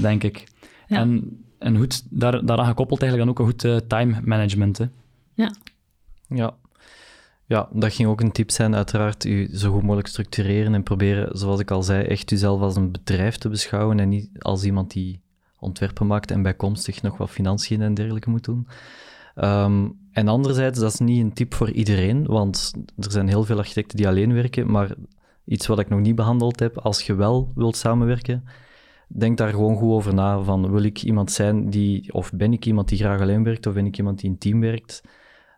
denk 0.00 0.22
ik. 0.22 0.44
Ja. 0.86 0.96
En, 0.96 1.38
en 1.58 1.76
goed, 1.76 2.02
daar, 2.10 2.44
daaraan 2.44 2.66
gekoppeld 2.66 3.02
eigenlijk 3.02 3.36
dan 3.36 3.46
ook 3.46 3.52
een 3.52 3.68
goed 3.68 3.88
time 3.88 4.20
management. 4.24 4.78
Hè. 4.78 4.84
Ja. 5.34 5.54
Ja, 6.28 6.54
ja, 7.46 7.68
dat 7.72 7.92
ging 7.92 8.08
ook 8.08 8.20
een 8.20 8.32
tip 8.32 8.50
zijn, 8.50 8.74
uiteraard, 8.74 9.24
u 9.24 9.56
zo 9.56 9.72
goed 9.72 9.82
mogelijk 9.82 10.08
structureren 10.08 10.74
en 10.74 10.82
proberen, 10.82 11.38
zoals 11.38 11.60
ik 11.60 11.70
al 11.70 11.82
zei, 11.82 12.04
echt 12.04 12.30
uzelf 12.30 12.60
als 12.60 12.76
een 12.76 12.92
bedrijf 12.92 13.36
te 13.36 13.48
beschouwen 13.48 14.00
en 14.00 14.08
niet 14.08 14.28
als 14.38 14.64
iemand 14.64 14.90
die 14.90 15.20
ontwerpen 15.58 16.06
maakt 16.06 16.30
en 16.30 16.42
bijkomstig 16.42 17.02
nog 17.02 17.16
wat 17.16 17.30
financiën 17.30 17.82
en 17.82 17.94
dergelijke 17.94 18.30
moet 18.30 18.44
doen. 18.44 18.68
Ehm, 19.34 19.88
en 20.12 20.28
anderzijds, 20.28 20.78
dat 20.78 20.92
is 20.92 20.98
niet 20.98 21.20
een 21.20 21.32
tip 21.32 21.54
voor 21.54 21.70
iedereen, 21.70 22.26
want 22.26 22.72
er 22.96 23.10
zijn 23.10 23.28
heel 23.28 23.44
veel 23.44 23.58
architecten 23.58 23.96
die 23.96 24.08
alleen 24.08 24.32
werken, 24.32 24.70
maar 24.70 24.94
iets 25.50 25.66
wat 25.66 25.78
ik 25.78 25.88
nog 25.88 26.00
niet 26.00 26.14
behandeld 26.14 26.60
heb, 26.60 26.78
als 26.78 27.02
je 27.02 27.14
wel 27.14 27.52
wilt 27.54 27.76
samenwerken, 27.76 28.44
denk 29.08 29.38
daar 29.38 29.50
gewoon 29.50 29.76
goed 29.76 29.90
over 29.90 30.14
na, 30.14 30.42
van 30.42 30.70
wil 30.70 30.82
ik 30.82 31.02
iemand 31.02 31.32
zijn 31.32 31.70
die, 31.70 32.12
of 32.12 32.32
ben 32.34 32.52
ik 32.52 32.66
iemand 32.66 32.88
die 32.88 32.98
graag 32.98 33.20
alleen 33.20 33.44
werkt, 33.44 33.66
of 33.66 33.74
ben 33.74 33.86
ik 33.86 33.98
iemand 33.98 34.20
die 34.20 34.30
in 34.30 34.38
team 34.38 34.60
werkt? 34.60 35.02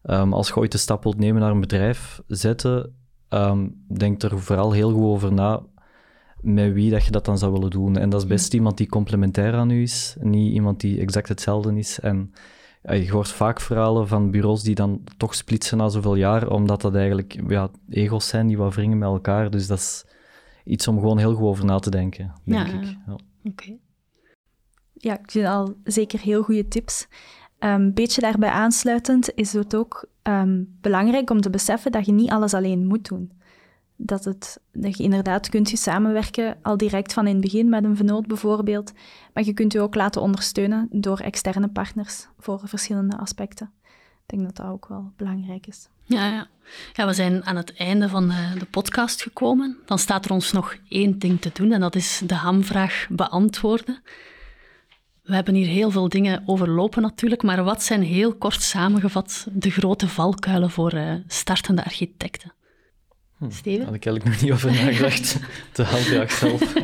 Um, 0.05 0.33
als 0.33 0.49
je 0.49 0.57
ooit 0.57 0.73
de 0.73 0.79
stap 0.79 1.03
wilt 1.03 1.19
nemen 1.19 1.41
naar 1.41 1.51
een 1.51 1.61
bedrijf 1.61 2.23
zetten, 2.27 2.95
um, 3.29 3.85
denk 3.97 4.23
er 4.23 4.41
vooral 4.41 4.73
heel 4.73 4.93
goed 4.93 5.05
over 5.05 5.33
na 5.33 5.63
met 6.41 6.73
wie 6.73 6.91
dat 6.91 7.05
je 7.05 7.11
dat 7.11 7.25
dan 7.25 7.39
zou 7.39 7.53
willen 7.53 7.71
doen. 7.71 7.97
En 7.97 8.11
dat 8.11 8.21
is 8.21 8.27
best 8.27 8.55
iemand 8.55 8.77
die 8.77 8.89
complementair 8.89 9.55
aan 9.55 9.71
u 9.71 9.83
is, 9.83 10.17
niet 10.21 10.53
iemand 10.53 10.81
die 10.81 11.01
exact 11.01 11.29
hetzelfde 11.29 11.79
is. 11.79 12.01
En 12.01 12.33
je 12.83 13.11
hoort 13.11 13.29
vaak 13.29 13.61
verhalen 13.61 14.09
van 14.09 14.31
bureaus 14.31 14.63
die 14.63 14.75
dan 14.75 15.05
toch 15.17 15.35
splitsen 15.35 15.79
na 15.79 15.89
zoveel 15.89 16.15
jaar, 16.15 16.51
omdat 16.51 16.81
dat 16.81 16.95
eigenlijk 16.95 17.41
ja, 17.49 17.71
ego's 17.89 18.29
zijn 18.29 18.47
die 18.47 18.59
wat 18.59 18.75
wringen 18.75 18.99
met 18.99 19.09
elkaar. 19.09 19.51
Dus 19.51 19.67
dat 19.67 19.79
is 19.79 20.05
iets 20.65 20.89
om 20.89 20.99
gewoon 20.99 21.19
heel 21.19 21.35
goed 21.35 21.47
over 21.47 21.65
na 21.65 21.79
te 21.79 21.91
denken, 21.91 22.33
denk 22.45 22.67
ja, 22.67 22.81
ik. 22.81 22.97
Ja. 23.07 23.17
Oké. 23.45 23.77
Ja, 24.93 25.19
ik 25.19 25.31
vind 25.31 25.47
al 25.47 25.75
zeker 25.85 26.21
heel 26.21 26.43
goede 26.43 26.69
tips. 26.69 27.07
Een 27.59 27.71
um, 27.71 27.95
beetje 27.95 28.21
daarbij 28.21 28.49
aansluitend 28.49 29.35
is 29.35 29.53
het 29.53 29.77
ook 29.77 30.07
um, 30.23 30.77
belangrijk 30.81 31.31
om 31.31 31.41
te 31.41 31.51
beseffen 31.51 31.93
dat 31.93 32.07
je 32.07 32.13
niet 32.13 32.31
alles 32.31 32.55
alleen 32.55 32.87
moet 32.87 33.09
doen. 33.09 33.33
Dat, 34.05 34.25
het, 34.25 34.61
dat 34.73 34.97
je 34.97 35.03
inderdaad 35.03 35.49
kunt 35.49 35.71
je 35.71 35.77
samenwerken 35.77 36.57
al 36.63 36.77
direct 36.77 37.13
van 37.13 37.27
in 37.27 37.33
het 37.33 37.43
begin 37.43 37.69
met 37.69 37.85
een 37.85 37.97
vennoot 37.97 38.27
bijvoorbeeld, 38.27 38.93
maar 39.35 39.45
je 39.45 39.53
kunt 39.53 39.73
je 39.73 39.81
ook 39.81 39.95
laten 39.95 40.23
ondersteunen 40.23 40.89
door 40.91 41.19
externe 41.19 41.69
partners 41.69 42.29
voor 42.39 42.61
verschillende 42.65 43.17
aspecten. 43.17 43.71
Ik 44.27 44.39
denk 44.39 44.43
dat 44.43 44.57
dat 44.57 44.67
ook 44.67 44.89
wel 44.89 45.13
belangrijk 45.17 45.67
is. 45.67 45.89
Ja, 46.03 46.27
ja. 46.27 46.47
ja 46.93 47.07
we 47.07 47.13
zijn 47.13 47.45
aan 47.45 47.57
het 47.57 47.77
einde 47.77 48.09
van 48.09 48.29
de, 48.29 48.59
de 48.59 48.65
podcast 48.65 49.23
gekomen. 49.23 49.79
Dan 49.87 49.99
staat 49.99 50.25
er 50.25 50.33
ons 50.33 50.53
nog 50.53 50.77
één 50.89 51.19
ding 51.19 51.41
te 51.41 51.51
doen 51.53 51.73
en 51.73 51.81
dat 51.81 51.95
is 51.95 52.23
de 52.27 52.35
hamvraag 52.35 53.07
beantwoorden. 53.11 54.03
We 55.23 55.35
hebben 55.35 55.55
hier 55.55 55.67
heel 55.67 55.91
veel 55.91 56.09
dingen 56.09 56.43
overlopen 56.47 57.03
natuurlijk, 57.03 57.43
maar 57.43 57.65
wat 57.65 57.83
zijn 57.83 58.03
heel 58.03 58.35
kort 58.35 58.63
samengevat 58.63 59.47
de 59.53 59.71
grote 59.71 60.09
valkuilen 60.09 60.71
voor 60.71 60.95
uh, 60.95 61.15
startende 61.27 61.85
architecten? 61.85 62.53
Hm, 63.43 63.51
Steven? 63.51 63.85
Had 63.85 63.95
ik 63.95 64.07
eigenlijk 64.07 64.25
nog 64.25 64.43
niet 64.43 64.53
over 64.53 64.71
nagedacht. 64.71 65.41
de 65.73 65.85
handvraag 65.85 66.31
zelf. 66.31 66.75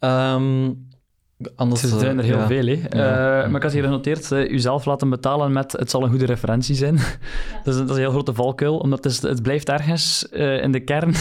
um, 0.00 0.88
anders, 1.56 1.82
er 1.82 1.98
zijn 1.98 2.18
er 2.18 2.24
heel 2.24 2.38
ja. 2.38 2.46
veel. 2.46 2.66
Hè. 2.66 2.72
Ja. 2.72 3.42
Uh, 3.42 3.48
maar 3.48 3.56
ik 3.56 3.62
had 3.62 3.72
hier 3.72 3.82
genoteerd, 3.82 4.30
uh, 4.30 4.50
uzelf 4.50 4.84
laten 4.84 5.10
betalen 5.10 5.52
met 5.52 5.72
het 5.72 5.90
zal 5.90 6.02
een 6.02 6.10
goede 6.10 6.26
referentie 6.26 6.74
zijn. 6.74 6.94
dat, 7.64 7.74
is, 7.74 7.76
dat, 7.76 7.90
is, 7.90 7.94
een 7.94 8.00
heel 8.00 8.10
grote 8.10 8.34
valkuil, 8.34 8.78
omdat 8.78 9.04
het, 9.04 9.12
is, 9.12 9.22
het 9.22 9.42
blijft 9.42 9.68
ergens 9.68 10.22
in 10.62 10.72
de 10.72 10.80
kern 10.80 11.14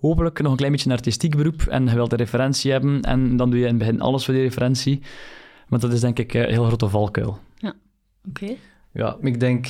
hopelijk 0.00 0.40
nog 0.40 0.50
een 0.50 0.56
klein 0.56 0.72
beetje 0.72 0.90
een 0.90 0.96
artistiek 0.96 1.36
beroep 1.36 1.62
en 1.62 1.86
je 1.86 1.94
wilt 1.94 2.12
een 2.12 2.18
referentie 2.18 2.72
hebben 2.72 3.02
en 3.02 3.36
dan 3.36 3.50
doe 3.50 3.58
je 3.58 3.64
in 3.66 3.70
het 3.70 3.78
begin 3.78 4.00
alles 4.00 4.24
voor 4.24 4.34
die 4.34 4.42
referentie. 4.42 5.02
Maar 5.68 5.80
dat 5.80 5.92
is 5.92 6.00
denk 6.00 6.18
ik 6.18 6.34
een 6.34 6.48
heel 6.48 6.64
grote 6.64 6.88
valkuil. 6.88 7.38
Ja, 7.56 7.74
oké. 8.28 8.54
Ja, 8.92 9.16
ik 9.20 9.40
denk, 9.40 9.66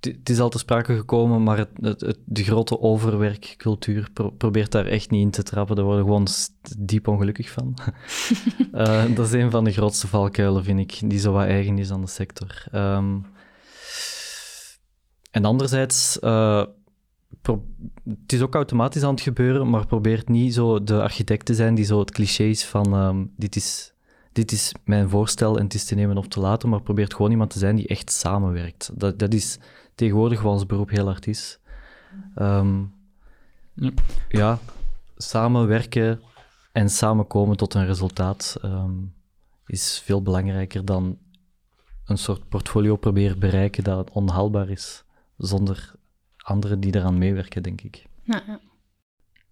het 0.00 0.28
is 0.28 0.40
al 0.40 0.48
te 0.48 0.58
sprake 0.58 0.96
gekomen, 0.96 1.42
maar 1.42 1.58
het, 1.58 1.68
het, 1.80 2.18
de 2.24 2.44
grote 2.44 2.80
overwerkcultuur 2.80 4.08
probeert 4.38 4.72
daar 4.72 4.86
echt 4.86 5.10
niet 5.10 5.22
in 5.22 5.30
te 5.30 5.42
trappen. 5.42 5.76
Daar 5.76 5.84
worden 5.84 6.04
we 6.04 6.10
gewoon 6.10 6.28
diep 6.78 7.08
ongelukkig 7.08 7.50
van. 7.50 7.78
uh, 8.74 9.04
dat 9.16 9.26
is 9.26 9.32
een 9.32 9.50
van 9.50 9.64
de 9.64 9.72
grootste 9.72 10.06
valkuilen, 10.06 10.64
vind 10.64 10.78
ik, 10.78 11.10
die 11.10 11.18
zo 11.18 11.32
wat 11.32 11.46
eigen 11.46 11.78
is 11.78 11.90
aan 11.90 12.00
de 12.00 12.06
sector. 12.06 12.64
Um, 12.72 13.26
en 15.30 15.44
anderzijds... 15.44 16.18
Uh, 16.20 16.64
het 18.04 18.32
is 18.32 18.40
ook 18.40 18.54
automatisch 18.54 19.02
aan 19.02 19.10
het 19.14 19.20
gebeuren, 19.20 19.70
maar 19.70 19.86
probeert 19.86 20.28
niet 20.28 20.54
zo 20.54 20.84
de 20.84 21.02
architect 21.02 21.46
te 21.46 21.54
zijn 21.54 21.74
die 21.74 21.84
zo 21.84 21.98
het 21.98 22.10
cliché 22.10 22.44
is 22.44 22.64
van 22.64 22.94
ehm, 22.94 23.24
dit, 23.36 23.56
is, 23.56 23.92
dit 24.32 24.52
is 24.52 24.74
mijn 24.84 25.08
voorstel 25.08 25.58
en 25.58 25.64
het 25.64 25.74
is 25.74 25.84
te 25.84 25.94
nemen 25.94 26.16
of 26.16 26.28
te 26.28 26.40
laten, 26.40 26.68
maar 26.68 26.82
probeert 26.82 27.14
gewoon 27.14 27.30
iemand 27.30 27.50
te 27.50 27.58
zijn 27.58 27.76
die 27.76 27.86
echt 27.86 28.12
samenwerkt. 28.12 28.90
Dat, 28.94 29.18
dat 29.18 29.34
is 29.34 29.58
tegenwoordig 29.98 30.42
wat 30.42 30.52
ons 30.52 30.66
beroep 30.66 30.90
heel 30.90 31.04
hard 31.04 31.26
is. 31.26 31.58
Ehm, 32.34 32.84
ja. 33.74 33.90
ja. 34.28 34.58
samenwerken 35.16 36.20
en 36.72 36.90
samenkomen 36.90 37.56
tot 37.56 37.74
een 37.74 37.86
resultaat 37.86 38.56
ehm, 38.62 38.92
is 39.66 40.02
veel 40.04 40.22
belangrijker 40.22 40.84
dan 40.84 41.18
een 42.04 42.18
soort 42.18 42.48
portfolio 42.48 42.96
proberen 42.96 43.38
bereiken 43.38 43.84
dat 43.84 44.10
onhaalbaar 44.10 44.68
is, 44.68 45.04
zonder 45.36 45.92
anderen 46.36 46.80
die 46.80 46.94
eraan 46.94 47.18
meewerken, 47.18 47.62
denk 47.62 47.80
ik. 47.80 48.06
Ja, 48.22 48.42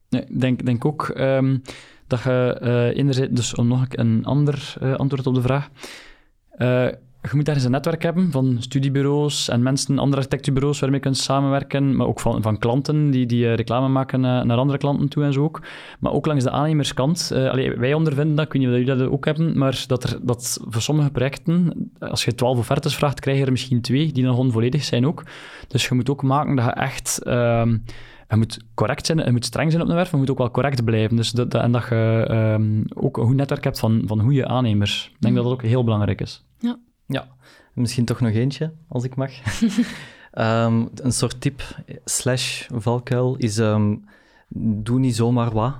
ja. 0.08 0.20
ik 0.20 0.40
denk, 0.40 0.64
denk 0.64 0.84
ook 0.84 1.08
um, 1.08 1.62
dat 2.06 2.22
je 2.22 2.60
uh, 2.62 2.98
enerzijds, 2.98 3.34
dus 3.34 3.54
om 3.54 3.66
nog 3.66 3.86
een 3.88 4.24
ander 4.24 4.74
uh, 4.82 4.94
antwoord 4.94 5.26
op 5.26 5.34
de 5.34 5.42
vraag. 5.42 5.68
Uh, 6.58 6.88
je 7.30 7.36
moet 7.36 7.46
ergens 7.46 7.64
een 7.64 7.70
netwerk 7.70 8.02
hebben 8.02 8.30
van 8.30 8.56
studiebureaus 8.58 9.48
en 9.48 9.62
mensen, 9.62 9.98
andere 9.98 10.16
architectenbureaus 10.16 10.80
waarmee 10.80 10.98
je 10.98 11.04
kunt 11.04 11.16
samenwerken, 11.16 11.96
maar 11.96 12.06
ook 12.06 12.20
van, 12.20 12.42
van 12.42 12.58
klanten 12.58 13.10
die, 13.10 13.26
die 13.26 13.52
reclame 13.52 13.88
maken 13.88 14.20
naar 14.20 14.56
andere 14.56 14.78
klanten 14.78 15.08
toe 15.08 15.24
en 15.24 15.32
zo 15.32 15.42
ook. 15.42 15.62
Maar 16.00 16.12
ook 16.12 16.26
langs 16.26 16.44
de 16.44 16.50
aannemerskant. 16.50 17.32
Allee, 17.32 17.76
wij 17.76 17.94
ondervinden 17.94 18.36
dat, 18.36 18.46
ik 18.46 18.52
weet 18.52 18.62
niet 18.62 18.70
of 18.70 18.78
jullie 18.78 18.96
dat 18.96 19.08
ook 19.10 19.24
hebben, 19.24 19.58
maar 19.58 19.84
dat, 19.86 20.04
er, 20.04 20.18
dat 20.22 20.60
voor 20.68 20.82
sommige 20.82 21.10
projecten, 21.10 21.90
als 21.98 22.24
je 22.24 22.34
twaalf 22.34 22.58
offertes 22.58 22.96
vraagt, 22.96 23.20
krijg 23.20 23.38
je 23.38 23.44
er 23.44 23.50
misschien 23.50 23.80
twee 23.80 24.12
die 24.12 24.24
nog 24.24 24.38
onvolledig 24.38 24.84
zijn 24.84 25.06
ook. 25.06 25.22
Dus 25.68 25.88
je 25.88 25.94
moet 25.94 26.10
ook 26.10 26.22
maken 26.22 26.56
dat 26.56 26.64
je 26.64 26.70
echt... 26.70 27.20
Uh, 27.24 27.66
je 28.28 28.36
moet 28.36 28.64
correct 28.74 29.06
zijn, 29.06 29.18
je 29.18 29.32
moet 29.32 29.44
streng 29.44 29.70
zijn 29.70 29.82
op 29.82 29.88
de 29.88 29.94
werf, 29.94 30.06
maar 30.06 30.20
je 30.20 30.26
moet 30.26 30.30
ook 30.30 30.38
wel 30.38 30.50
correct 30.50 30.84
blijven. 30.84 31.16
Dus 31.16 31.30
dat, 31.30 31.54
en 31.54 31.72
dat 31.72 31.86
je 31.88 32.28
um, 32.58 32.84
ook 32.94 33.16
een 33.16 33.26
goed 33.26 33.36
netwerk 33.36 33.64
hebt 33.64 33.78
van, 33.78 34.02
van 34.06 34.20
goede 34.20 34.46
aannemers. 34.46 35.10
Ik 35.14 35.20
denk 35.20 35.34
dat 35.34 35.44
dat 35.44 35.52
ook 35.52 35.62
heel 35.62 35.84
belangrijk 35.84 36.20
is. 36.20 36.44
Ja. 36.58 36.78
Ja, 37.06 37.28
misschien 37.72 38.04
toch 38.04 38.20
nog 38.20 38.32
eentje, 38.32 38.72
als 38.88 39.04
ik 39.04 39.16
mag. 39.16 39.30
um, 40.32 40.88
een 41.04 41.12
soort 41.12 41.40
tip 41.40 41.62
slash 42.04 42.66
valkuil 42.74 43.36
is 43.36 43.58
um, 43.58 44.04
doe 44.58 44.98
niet 44.98 45.16
zomaar 45.16 45.50
wat. 45.50 45.74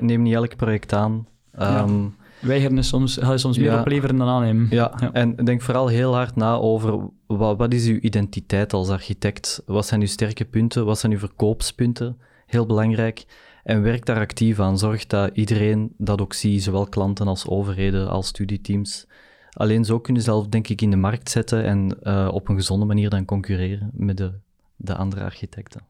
Neem 0.00 0.22
niet 0.22 0.34
elk 0.34 0.56
project 0.56 0.92
aan. 0.92 1.26
Um, 1.58 2.02
ja. 2.02 2.10
Weigeren 2.40 2.78
is 2.78 2.88
soms, 2.88 3.16
ga 3.16 3.32
je 3.32 3.38
soms 3.38 3.58
meer 3.58 3.78
opleveren 3.78 4.16
dan 4.16 4.28
aannemen. 4.28 4.66
Ja. 4.70 4.92
ja. 5.00 5.12
en 5.12 5.36
denk 5.36 5.62
vooral 5.62 5.86
heel 5.86 6.14
hard 6.14 6.36
na 6.36 6.54
over 6.54 7.08
wat, 7.26 7.56
wat 7.56 7.72
is 7.72 7.86
uw 7.86 7.98
identiteit 8.00 8.72
als 8.72 8.88
architect? 8.88 9.62
Wat 9.66 9.86
zijn 9.86 10.00
uw 10.00 10.06
sterke 10.06 10.44
punten? 10.44 10.84
Wat 10.84 10.98
zijn 10.98 11.12
uw 11.12 11.18
verkoopspunten? 11.18 12.18
Heel 12.46 12.66
belangrijk. 12.66 13.24
En 13.64 13.82
werk 13.82 14.06
daar 14.06 14.18
actief 14.18 14.60
aan. 14.60 14.78
Zorg 14.78 15.06
dat 15.06 15.30
iedereen 15.32 15.94
dat 15.96 16.20
ook 16.20 16.32
ziet, 16.32 16.62
zowel 16.62 16.86
klanten 16.86 17.26
als 17.26 17.46
overheden, 17.46 18.08
als 18.08 18.26
studieteams. 18.26 19.06
Alleen 19.52 19.84
zo 19.84 20.00
kun 20.00 20.14
je 20.14 20.20
zelf, 20.20 20.46
denk 20.46 20.68
ik, 20.68 20.80
in 20.80 20.90
de 20.90 20.96
markt 20.96 21.30
zetten 21.30 21.64
en 21.64 21.98
uh, 22.02 22.28
op 22.32 22.48
een 22.48 22.56
gezonde 22.56 22.84
manier 22.84 23.10
dan 23.10 23.24
concurreren 23.24 23.90
met 23.92 24.16
de, 24.16 24.32
de 24.76 24.94
andere 24.94 25.22
architecten. 25.22 25.80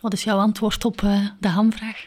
Wat 0.00 0.12
is 0.12 0.24
jouw 0.24 0.38
antwoord 0.38 0.84
op 0.84 1.00
uh, 1.00 1.28
de 1.40 1.48
hamvraag? 1.48 2.06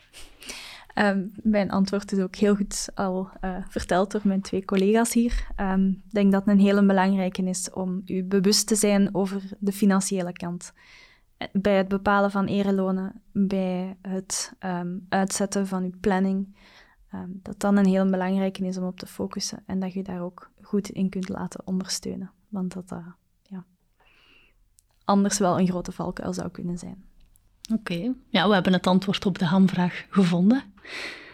Um, 0.95 1.31
mijn 1.43 1.71
antwoord 1.71 2.11
is 2.11 2.19
ook 2.19 2.35
heel 2.35 2.55
goed 2.55 2.89
al 2.95 3.29
uh, 3.41 3.57
verteld 3.69 4.11
door 4.11 4.21
mijn 4.23 4.41
twee 4.41 4.65
collega's 4.65 5.13
hier. 5.13 5.47
Ehm, 5.55 5.87
ik 5.87 6.11
denk 6.11 6.31
dat 6.31 6.45
het 6.45 6.53
een 6.53 6.59
hele 6.59 6.85
belangrijke 6.85 7.43
is 7.43 7.71
om 7.71 8.01
u 8.05 8.23
bewust 8.23 8.67
te 8.67 8.75
zijn 8.75 9.15
over 9.15 9.41
de 9.59 9.71
financiële 9.71 10.33
kant. 10.33 10.73
Bij 11.51 11.77
het 11.77 11.87
bepalen 11.87 12.31
van 12.31 12.45
erelonen, 12.45 13.21
bij 13.31 13.97
het 14.01 14.53
um, 14.59 15.05
uitzetten 15.09 15.67
van 15.67 15.83
uw 15.83 15.93
planning, 16.01 16.55
dat 17.27 17.59
dan 17.59 17.77
een 17.77 17.85
heel 17.85 18.09
belangrijke 18.09 18.65
is 18.65 18.77
om 18.77 18.85
op 18.85 18.99
te 18.99 19.07
focussen 19.07 19.63
en 19.65 19.79
dat 19.79 19.93
je 19.93 20.03
daar 20.03 20.21
ook 20.21 20.51
goed 20.61 20.89
in 20.89 21.09
kunt 21.09 21.29
laten 21.29 21.67
ondersteunen. 21.67 22.31
Want 22.49 22.73
dat 22.73 22.91
uh, 22.91 23.07
ja, 23.41 23.65
anders 25.05 25.37
wel 25.37 25.59
een 25.59 25.67
grote 25.67 25.91
valkuil 25.91 26.33
zou 26.33 26.49
kunnen 26.49 26.77
zijn. 26.77 27.03
Oké, 27.73 28.13
ja, 28.29 28.47
we 28.47 28.53
hebben 28.53 28.73
het 28.73 28.87
antwoord 28.87 29.25
op 29.25 29.39
de 29.39 29.45
hamvraag 29.45 30.05
gevonden. 30.09 30.63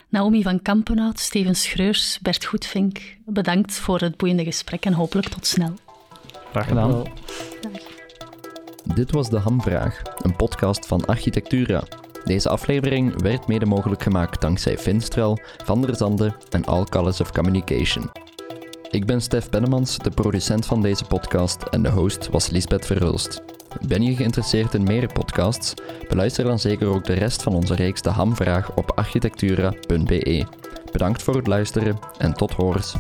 Naomi 0.10 0.44
van 0.44 0.62
Kampenhout, 0.62 1.20
Steven 1.20 1.56
Schreurs, 1.56 2.20
Bert 2.20 2.46
Goedvink, 2.46 3.18
bedankt 3.26 3.74
voor 3.74 4.00
het 4.00 4.18
boeiende 4.18 4.44
gesprek 4.44 4.86
en 4.86 4.94
hopelijk 4.94 5.28
tot 5.28 5.46
snel. 5.46 5.74
Graag 6.50 6.68
gedaan. 6.68 7.04
Dit 8.96 9.12
was 9.12 9.30
De 9.30 9.40
Hamvraag, 9.40 10.02
een 10.18 10.36
podcast 10.36 10.88
van 10.88 11.06
Architectura. 11.06 11.84
Deze 12.24 12.50
aflevering 12.50 13.22
werd 13.22 13.48
mede 13.48 13.66
mogelijk 13.66 14.04
gemaakt 14.04 14.42
dankzij 14.42 14.78
Finstral, 14.78 15.40
Van 15.64 15.82
der 15.82 15.96
Zande 15.96 16.34
en 16.50 16.66
All 16.66 16.84
Colors 16.84 17.22
of 17.22 17.32
Communication. 17.32 18.12
Ik 18.92 19.06
ben 19.06 19.22
Stef 19.22 19.50
Bennemans, 19.50 19.98
de 19.98 20.10
producent 20.10 20.66
van 20.66 20.82
deze 20.82 21.06
podcast 21.06 21.64
en 21.64 21.84
de 21.84 21.90
host 21.90 22.30
was 22.30 22.50
Lisbeth 22.50 22.86
Verhulst. 22.86 23.42
Ben 23.88 24.04
je 24.04 24.16
geïnteresseerd 24.16 24.74
in 24.74 24.84
meer 24.84 25.14
podcasts? 25.14 25.74
Beluister 26.08 26.44
dan 26.44 26.60
zeker 26.60 26.88
ook 26.88 27.06
de 27.06 27.14
rest 27.14 27.44
van 27.44 27.54
onze 27.54 27.76
reeks 27.76 28.02
De 28.02 28.10
Hamvraag 28.10 28.76
op 28.76 28.92
architectura.be. 28.96 30.46
Bedankt 30.92 31.24
voor 31.24 31.36
het 31.36 31.48
luisteren 31.48 32.00
en 32.18 32.34
tot 32.34 32.52
horens. 32.52 32.96